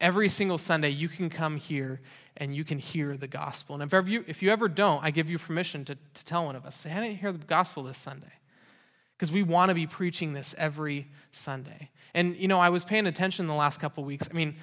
every 0.00 0.28
single 0.28 0.58
Sunday, 0.58 0.90
you 0.90 1.08
can 1.08 1.30
come 1.30 1.56
here 1.56 2.00
and 2.36 2.54
you 2.54 2.64
can 2.64 2.78
hear 2.78 3.16
the 3.16 3.28
gospel. 3.28 3.74
And 3.74 3.82
if, 3.82 3.94
ever 3.94 4.10
you, 4.10 4.24
if 4.26 4.42
you 4.42 4.50
ever 4.50 4.68
don't, 4.68 5.02
I 5.02 5.10
give 5.10 5.30
you 5.30 5.38
permission 5.38 5.84
to, 5.86 5.94
to 5.94 6.24
tell 6.24 6.44
one 6.44 6.56
of 6.56 6.66
us, 6.66 6.76
say, 6.76 6.92
I 6.92 7.00
didn't 7.00 7.18
hear 7.18 7.32
the 7.32 7.38
gospel 7.38 7.82
this 7.84 7.98
Sunday. 7.98 8.32
Because 9.16 9.32
we 9.32 9.42
want 9.42 9.68
to 9.68 9.74
be 9.74 9.86
preaching 9.86 10.32
this 10.32 10.54
every 10.58 11.06
Sunday. 11.30 11.90
And, 12.12 12.36
you 12.36 12.48
know, 12.48 12.58
I 12.58 12.70
was 12.70 12.84
paying 12.84 13.06
attention 13.06 13.46
the 13.46 13.54
last 13.54 13.80
couple 13.80 14.04
weeks. 14.04 14.28
I 14.28 14.34
mean, 14.34 14.56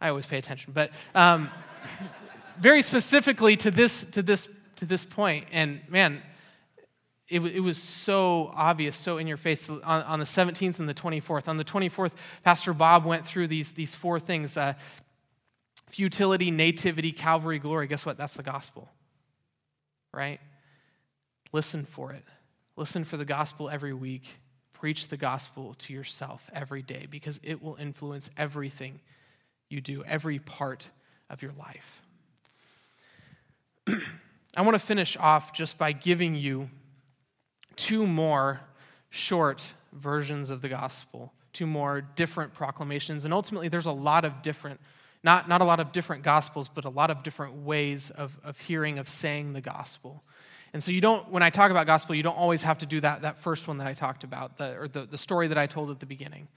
I 0.00 0.10
always 0.10 0.26
pay 0.26 0.36
attention, 0.36 0.72
but 0.72 0.90
um, 1.14 1.50
very 2.58 2.82
specifically 2.82 3.56
to 3.56 3.70
this, 3.70 4.04
to 4.06 4.22
this, 4.22 4.48
to 4.76 4.84
this 4.84 5.04
point. 5.04 5.46
And 5.50 5.80
man, 5.88 6.20
it, 7.28 7.40
it 7.40 7.60
was 7.60 7.78
so 7.78 8.52
obvious, 8.54 8.96
so 8.96 9.18
in 9.18 9.26
your 9.26 9.36
face 9.38 9.68
on, 9.68 9.80
on, 9.82 10.18
the 10.18 10.26
17th 10.26 10.78
and 10.78 10.88
the 10.88 10.94
24th. 10.94 11.48
On 11.48 11.56
the 11.56 11.64
24th, 11.64 12.12
Pastor 12.42 12.74
Bob 12.74 13.06
went 13.06 13.26
through 13.26 13.48
these, 13.48 13.72
these 13.72 13.94
four 13.94 14.20
things 14.20 14.56
uh, 14.56 14.74
futility, 15.88 16.50
nativity, 16.50 17.12
Calvary, 17.12 17.58
glory. 17.58 17.86
Guess 17.86 18.04
what? 18.04 18.18
That's 18.18 18.34
the 18.34 18.42
gospel. 18.42 18.90
right? 20.12 20.40
Listen 21.52 21.84
for 21.84 22.12
it. 22.12 22.24
Listen 22.76 23.04
for 23.04 23.16
the 23.16 23.24
gospel 23.24 23.70
every 23.70 23.94
week. 23.94 24.26
Preach 24.72 25.08
the 25.08 25.16
gospel 25.16 25.74
to 25.78 25.94
yourself 25.94 26.50
every 26.52 26.82
day 26.82 27.06
because 27.08 27.40
it 27.42 27.62
will 27.62 27.76
influence 27.76 28.28
everything 28.36 29.00
you 29.70 29.80
do, 29.80 30.04
every 30.04 30.38
part 30.38 30.90
of 31.30 31.40
your 31.40 31.52
life. 31.58 32.02
I 34.56 34.62
want 34.62 34.74
to 34.74 34.84
finish 34.84 35.16
off 35.16 35.52
just 35.52 35.78
by 35.78 35.92
giving 35.92 36.34
you 36.34 36.68
two 37.76 38.06
more 38.06 38.60
short 39.10 39.74
versions 39.92 40.50
of 40.50 40.60
the 40.60 40.68
gospel, 40.68 41.32
two 41.52 41.66
more 41.66 42.00
different 42.00 42.52
proclamations. 42.52 43.24
And 43.24 43.32
ultimately, 43.32 43.68
there's 43.68 43.86
a 43.86 43.92
lot 43.92 44.24
of 44.24 44.42
different, 44.42 44.80
not, 45.22 45.48
not 45.48 45.60
a 45.60 45.64
lot 45.64 45.80
of 45.80 45.92
different 45.92 46.22
gospels, 46.22 46.68
but 46.68 46.84
a 46.84 46.90
lot 46.90 47.10
of 47.10 47.22
different 47.22 47.54
ways 47.56 48.10
of, 48.10 48.38
of 48.42 48.58
hearing, 48.58 48.98
of 48.98 49.08
saying 49.08 49.52
the 49.52 49.60
gospel. 49.60 50.22
And 50.72 50.82
so 50.82 50.90
you 50.90 51.00
don't, 51.00 51.30
when 51.30 51.44
I 51.44 51.50
talk 51.50 51.70
about 51.70 51.86
gospel, 51.86 52.16
you 52.16 52.24
don't 52.24 52.36
always 52.36 52.64
have 52.64 52.78
to 52.78 52.86
do 52.86 53.00
that, 53.00 53.22
that 53.22 53.38
first 53.38 53.68
one 53.68 53.78
that 53.78 53.86
I 53.86 53.94
talked 53.94 54.24
about, 54.24 54.58
the, 54.58 54.76
or 54.76 54.88
the, 54.88 55.06
the 55.06 55.18
story 55.18 55.46
that 55.46 55.56
I 55.56 55.68
told 55.68 55.90
at 55.90 56.00
the 56.00 56.06
beginning. 56.06 56.48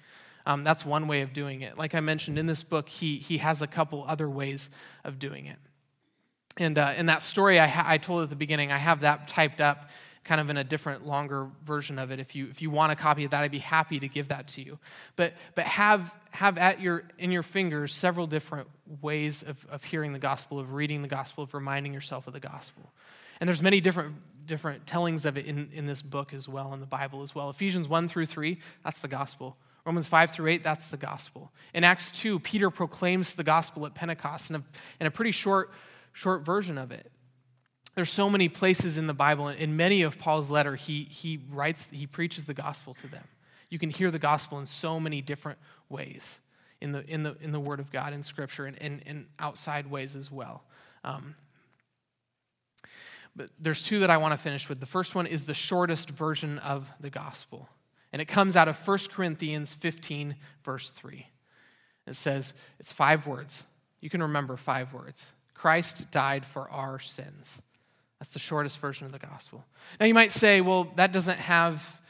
Um, 0.47 0.63
that's 0.63 0.83
one 0.83 1.07
way 1.07 1.21
of 1.21 1.33
doing 1.33 1.61
it. 1.61 1.77
Like 1.77 1.93
I 1.93 1.99
mentioned 1.99 2.39
in 2.39 2.47
this 2.47 2.63
book, 2.63 2.89
he, 2.89 3.17
he 3.17 3.37
has 3.37 3.61
a 3.61 3.67
couple 3.67 4.03
other 4.07 4.27
ways 4.27 4.69
of 5.03 5.19
doing 5.19 5.45
it. 5.45 5.57
And 6.57 6.79
uh, 6.79 6.93
in 6.97 7.05
that 7.05 7.21
story 7.21 7.59
I, 7.59 7.67
ha- 7.67 7.85
I 7.85 7.99
told 7.99 8.23
at 8.23 8.29
the 8.31 8.35
beginning, 8.35 8.71
I 8.71 8.77
have 8.77 9.01
that 9.01 9.27
typed 9.27 9.61
up 9.61 9.89
kind 10.27 10.41
of 10.41 10.49
in 10.49 10.57
a 10.57 10.63
different, 10.63 11.07
longer 11.07 11.49
version 11.65 11.97
of 11.97 12.11
it. 12.11 12.19
If 12.19 12.35
you, 12.35 12.47
if 12.49 12.61
you 12.61 12.69
want 12.69 12.91
a 12.91 12.95
copy 12.95 13.23
of 13.23 13.31
that, 13.31 13.43
I'd 13.43 13.51
be 13.51 13.59
happy 13.59 13.99
to 13.99 14.07
give 14.07 14.27
that 14.27 14.49
to 14.49 14.61
you. 14.61 14.77
But, 15.15 15.33
but 15.55 15.63
have, 15.65 16.13
have 16.31 16.57
at 16.57 16.81
your, 16.81 17.05
in 17.17 17.31
your 17.31 17.43
fingers 17.43 17.93
several 17.93 18.27
different 18.27 18.67
ways 19.01 19.41
of, 19.41 19.65
of 19.69 19.83
hearing 19.85 20.13
the 20.13 20.19
gospel, 20.19 20.59
of 20.59 20.73
reading 20.73 21.01
the 21.01 21.07
gospel, 21.07 21.43
of 21.43 21.53
reminding 21.53 21.93
yourself 21.93 22.27
of 22.27 22.33
the 22.33 22.39
gospel. 22.39 22.91
And 23.39 23.47
there's 23.47 23.61
many 23.61 23.81
different 23.81 24.15
different 24.45 24.87
tellings 24.87 25.25
of 25.25 25.37
it 25.37 25.45
in, 25.45 25.69
in 25.73 25.85
this 25.85 26.01
book 26.01 26.33
as 26.33 26.47
well, 26.47 26.73
in 26.73 26.79
the 26.79 26.85
Bible 26.85 27.21
as 27.21 27.35
well. 27.35 27.49
Ephesians 27.49 27.89
1 27.89 28.07
through 28.07 28.25
3, 28.25 28.57
that's 28.81 28.99
the 28.99 29.07
gospel. 29.09 29.57
Romans 29.85 30.07
5 30.07 30.31
through 30.31 30.49
8, 30.51 30.63
that's 30.63 30.87
the 30.87 30.97
gospel. 30.97 31.51
In 31.73 31.83
Acts 31.83 32.11
2, 32.11 32.39
Peter 32.39 32.69
proclaims 32.69 33.35
the 33.35 33.43
gospel 33.43 33.85
at 33.85 33.93
Pentecost 33.93 34.49
in 34.49 34.55
a, 34.55 34.63
in 35.01 35.07
a 35.07 35.11
pretty 35.11 35.31
short, 35.31 35.71
short 36.13 36.43
version 36.43 36.77
of 36.77 36.91
it. 36.91 37.11
There's 37.97 38.11
so 38.11 38.29
many 38.29 38.47
places 38.47 38.99
in 38.99 39.07
the 39.07 39.13
Bible, 39.15 39.47
in 39.47 39.75
many 39.75 40.03
of 40.03 40.19
Paul's 40.19 40.51
letter, 40.51 40.75
he, 40.75 41.05
he 41.05 41.39
writes, 41.49 41.87
he 41.91 42.05
preaches 42.05 42.45
the 42.45 42.53
gospel 42.53 42.93
to 42.93 43.07
them. 43.07 43.23
You 43.71 43.79
can 43.79 43.89
hear 43.89 44.11
the 44.11 44.19
gospel 44.19 44.59
in 44.59 44.67
so 44.67 44.99
many 44.99 45.19
different 45.19 45.57
ways 45.89 46.39
in 46.79 46.91
the, 46.91 47.03
in 47.07 47.23
the, 47.23 47.35
in 47.41 47.51
the 47.51 47.59
Word 47.59 47.79
of 47.79 47.91
God 47.91 48.13
in 48.13 48.21
Scripture 48.21 48.67
and, 48.67 49.01
and 49.03 49.25
outside 49.39 49.89
ways 49.89 50.15
as 50.15 50.31
well. 50.31 50.61
Um, 51.03 51.33
but 53.35 53.49
there's 53.59 53.83
two 53.83 53.97
that 54.01 54.11
I 54.11 54.17
want 54.17 54.31
to 54.33 54.37
finish 54.37 54.69
with. 54.69 54.79
The 54.79 54.85
first 54.85 55.15
one 55.15 55.25
is 55.25 55.45
the 55.45 55.55
shortest 55.55 56.11
version 56.11 56.59
of 56.59 56.87
the 56.99 57.09
gospel, 57.09 57.67
and 58.13 58.21
it 58.21 58.25
comes 58.25 58.55
out 58.55 58.67
of 58.67 58.87
1 58.87 58.99
Corinthians 59.11 59.73
15, 59.73 60.35
verse 60.63 60.91
3. 60.91 61.25
It 62.05 62.15
says, 62.15 62.53
it's 62.79 62.91
five 62.91 63.25
words. 63.25 63.63
You 64.01 64.11
can 64.11 64.21
remember 64.21 64.55
five 64.55 64.93
words 64.93 65.31
Christ 65.55 66.11
died 66.11 66.45
for 66.45 66.69
our 66.69 66.99
sins. 66.99 67.63
That's 68.19 68.31
the 68.31 68.39
shortest 68.39 68.79
version 68.79 69.05
of 69.05 69.11
the 69.11 69.19
gospel. 69.19 69.65
Now, 69.99 70.05
you 70.05 70.13
might 70.13 70.31
say, 70.31 70.61
well, 70.61 70.91
that 70.95 71.13
doesn't 71.13 71.37
have 71.37 72.01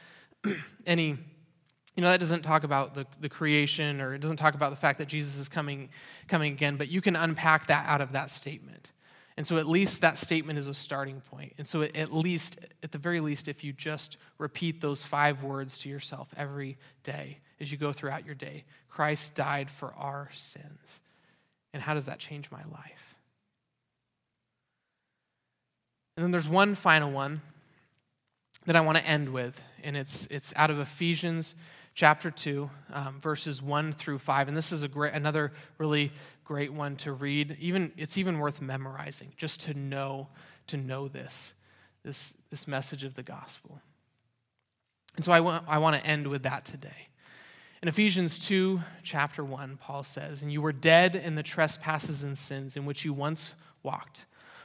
any, 0.86 1.08
you 1.08 2.02
know, 2.02 2.10
that 2.10 2.20
doesn't 2.20 2.42
talk 2.42 2.64
about 2.64 2.94
the, 2.94 3.06
the 3.20 3.28
creation 3.28 4.00
or 4.00 4.14
it 4.14 4.20
doesn't 4.20 4.38
talk 4.38 4.54
about 4.54 4.70
the 4.70 4.76
fact 4.76 4.98
that 4.98 5.08
Jesus 5.08 5.38
is 5.38 5.48
coming, 5.48 5.90
coming 6.26 6.52
again, 6.52 6.76
but 6.76 6.88
you 6.88 7.00
can 7.00 7.16
unpack 7.16 7.66
that 7.66 7.86
out 7.86 8.00
of 8.00 8.12
that 8.12 8.30
statement. 8.30 8.90
And 9.36 9.46
so 9.46 9.56
at 9.56 9.68
least 9.68 10.00
that 10.00 10.18
statement 10.18 10.58
is 10.58 10.66
a 10.66 10.74
starting 10.74 11.20
point. 11.20 11.54
And 11.58 11.66
so 11.66 11.82
at 11.82 12.12
least, 12.12 12.58
at 12.82 12.90
the 12.90 12.98
very 12.98 13.20
least, 13.20 13.46
if 13.46 13.62
you 13.62 13.72
just 13.72 14.16
repeat 14.38 14.80
those 14.80 15.04
five 15.04 15.44
words 15.44 15.78
to 15.78 15.88
yourself 15.88 16.34
every 16.36 16.76
day 17.04 17.38
as 17.60 17.70
you 17.70 17.78
go 17.78 17.92
throughout 17.92 18.24
your 18.24 18.34
day 18.34 18.64
Christ 18.88 19.36
died 19.36 19.70
for 19.70 19.94
our 19.94 20.28
sins. 20.32 21.00
And 21.72 21.80
how 21.80 21.94
does 21.94 22.06
that 22.06 22.18
change 22.18 22.50
my 22.50 22.64
life? 22.72 23.14
And 26.18 26.24
then 26.24 26.32
there's 26.32 26.48
one 26.48 26.74
final 26.74 27.12
one 27.12 27.42
that 28.66 28.74
I 28.74 28.80
want 28.80 28.98
to 28.98 29.06
end 29.06 29.28
with, 29.28 29.62
and 29.84 29.96
it's, 29.96 30.26
it's 30.32 30.52
out 30.56 30.68
of 30.68 30.80
Ephesians 30.80 31.54
chapter 31.94 32.28
2, 32.28 32.68
um, 32.92 33.20
verses 33.20 33.62
1 33.62 33.92
through 33.92 34.18
5. 34.18 34.48
And 34.48 34.56
this 34.56 34.72
is 34.72 34.82
a 34.82 34.88
great, 34.88 35.14
another 35.14 35.52
really 35.78 36.10
great 36.42 36.72
one 36.72 36.96
to 36.96 37.12
read. 37.12 37.56
Even, 37.60 37.92
it's 37.96 38.18
even 38.18 38.40
worth 38.40 38.60
memorizing 38.60 39.32
just 39.36 39.60
to 39.60 39.74
know, 39.74 40.26
to 40.66 40.76
know 40.76 41.06
this, 41.06 41.54
this, 42.02 42.34
this 42.50 42.66
message 42.66 43.04
of 43.04 43.14
the 43.14 43.22
gospel. 43.22 43.80
And 45.14 45.24
so 45.24 45.30
I 45.30 45.38
want, 45.38 45.66
I 45.68 45.78
want 45.78 45.94
to 45.94 46.04
end 46.04 46.26
with 46.26 46.42
that 46.42 46.64
today. 46.64 47.10
In 47.80 47.88
Ephesians 47.88 48.40
2, 48.40 48.80
chapter 49.04 49.44
1, 49.44 49.78
Paul 49.80 50.02
says, 50.02 50.42
And 50.42 50.52
you 50.52 50.62
were 50.62 50.72
dead 50.72 51.14
in 51.14 51.36
the 51.36 51.44
trespasses 51.44 52.24
and 52.24 52.36
sins 52.36 52.76
in 52.76 52.86
which 52.86 53.04
you 53.04 53.12
once 53.12 53.54
walked, 53.84 54.24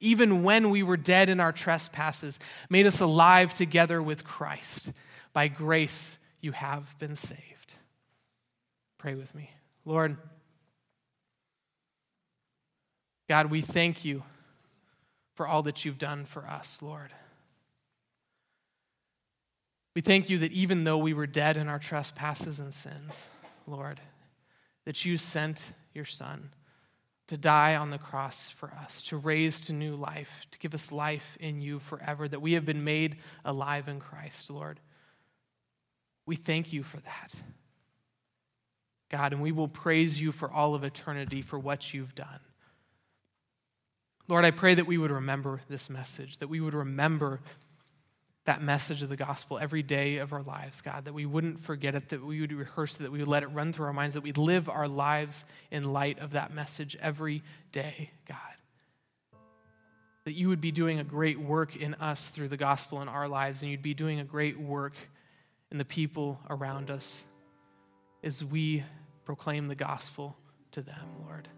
even 0.00 0.42
when 0.42 0.70
we 0.70 0.82
were 0.82 0.96
dead 0.96 1.28
in 1.28 1.40
our 1.40 1.52
trespasses, 1.52 2.38
made 2.68 2.86
us 2.86 3.00
alive 3.00 3.54
together 3.54 4.02
with 4.02 4.24
Christ. 4.24 4.92
By 5.32 5.48
grace 5.48 6.18
you 6.40 6.52
have 6.52 6.98
been 6.98 7.16
saved. 7.16 7.74
Pray 8.98 9.14
with 9.14 9.34
me. 9.34 9.50
Lord, 9.84 10.16
God, 13.28 13.50
we 13.50 13.60
thank 13.60 14.04
you 14.04 14.22
for 15.34 15.46
all 15.46 15.62
that 15.64 15.84
you've 15.84 15.98
done 15.98 16.24
for 16.24 16.46
us, 16.46 16.80
Lord. 16.80 17.10
We 19.94 20.02
thank 20.02 20.28
you 20.28 20.38
that 20.38 20.52
even 20.52 20.84
though 20.84 20.98
we 20.98 21.14
were 21.14 21.26
dead 21.26 21.56
in 21.56 21.68
our 21.68 21.78
trespasses 21.78 22.60
and 22.60 22.72
sins, 22.72 23.28
Lord, 23.66 24.00
that 24.84 25.04
you 25.04 25.16
sent 25.16 25.72
your 25.94 26.04
Son 26.04 26.50
to 27.28 27.36
die 27.36 27.74
on 27.74 27.90
the 27.90 27.98
cross 27.98 28.48
for 28.48 28.72
us, 28.84 29.02
to 29.04 29.16
raise 29.16 29.58
to 29.60 29.72
new 29.72 29.96
life, 29.96 30.46
to 30.52 30.58
give 30.58 30.74
us 30.74 30.92
life 30.92 31.36
in 31.40 31.60
you 31.60 31.78
forever, 31.78 32.28
that 32.28 32.40
we 32.40 32.52
have 32.52 32.64
been 32.64 32.84
made 32.84 33.16
alive 33.44 33.88
in 33.88 33.98
Christ, 33.98 34.50
Lord. 34.50 34.80
We 36.24 36.36
thank 36.36 36.72
you 36.72 36.82
for 36.82 36.98
that. 36.98 37.32
God, 39.08 39.32
and 39.32 39.42
we 39.42 39.52
will 39.52 39.68
praise 39.68 40.20
you 40.20 40.32
for 40.32 40.50
all 40.50 40.74
of 40.74 40.84
eternity 40.84 41.42
for 41.42 41.58
what 41.58 41.94
you've 41.94 42.14
done. 42.14 42.40
Lord, 44.28 44.44
I 44.44 44.50
pray 44.50 44.74
that 44.74 44.86
we 44.86 44.98
would 44.98 45.12
remember 45.12 45.60
this 45.68 45.88
message, 45.88 46.38
that 46.38 46.48
we 46.48 46.60
would 46.60 46.74
remember 46.74 47.40
that 48.46 48.62
message 48.62 49.02
of 49.02 49.08
the 49.08 49.16
gospel 49.16 49.58
every 49.58 49.82
day 49.82 50.16
of 50.16 50.32
our 50.32 50.42
lives, 50.42 50.80
God, 50.80 51.04
that 51.04 51.12
we 51.12 51.26
wouldn't 51.26 51.60
forget 51.60 51.94
it, 51.94 52.08
that 52.08 52.24
we 52.24 52.40
would 52.40 52.52
rehearse 52.52 52.94
it, 52.94 53.02
that 53.02 53.12
we 53.12 53.18
would 53.18 53.28
let 53.28 53.42
it 53.42 53.48
run 53.48 53.72
through 53.72 53.86
our 53.86 53.92
minds, 53.92 54.14
that 54.14 54.22
we'd 54.22 54.38
live 54.38 54.68
our 54.68 54.88
lives 54.88 55.44
in 55.70 55.92
light 55.92 56.20
of 56.20 56.30
that 56.32 56.54
message 56.54 56.96
every 57.00 57.42
day, 57.72 58.10
God. 58.26 58.38
That 60.24 60.34
you 60.34 60.48
would 60.48 60.60
be 60.60 60.72
doing 60.72 60.98
a 60.98 61.04
great 61.04 61.38
work 61.40 61.76
in 61.76 61.94
us 61.94 62.30
through 62.30 62.48
the 62.48 62.56
gospel 62.56 63.02
in 63.02 63.08
our 63.08 63.28
lives, 63.28 63.62
and 63.62 63.70
you'd 63.70 63.82
be 63.82 63.94
doing 63.94 64.20
a 64.20 64.24
great 64.24 64.58
work 64.58 64.94
in 65.70 65.78
the 65.78 65.84
people 65.84 66.40
around 66.48 66.90
us 66.90 67.24
as 68.22 68.42
we 68.42 68.84
proclaim 69.24 69.66
the 69.66 69.74
gospel 69.74 70.36
to 70.70 70.82
them, 70.82 71.06
Lord. 71.24 71.48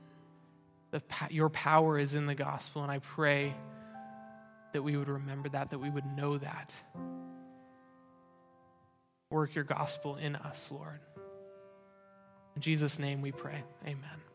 The, 0.91 1.03
your 1.29 1.51
power 1.51 1.99
is 1.99 2.15
in 2.15 2.27
the 2.27 2.35
gospel, 2.35 2.83
and 2.83 2.91
I 2.91 2.99
pray 2.99 3.55
that 4.73 4.83
we 4.83 4.97
would 4.97 5.09
remember 5.09 5.49
that, 5.51 5.71
that 5.71 5.79
we 5.79 5.91
would 5.91 6.07
know 6.07 6.39
that. 6.39 6.73
Work 9.31 9.55
your 9.55 9.65
gospel 9.65 10.17
in 10.17 10.37
us, 10.37 10.71
Lord. 10.71 11.01
In 12.57 12.63
Jesus' 12.63 12.99
name 12.99 13.21
we 13.21 13.33
pray. 13.33 13.63
Amen. 13.87 14.28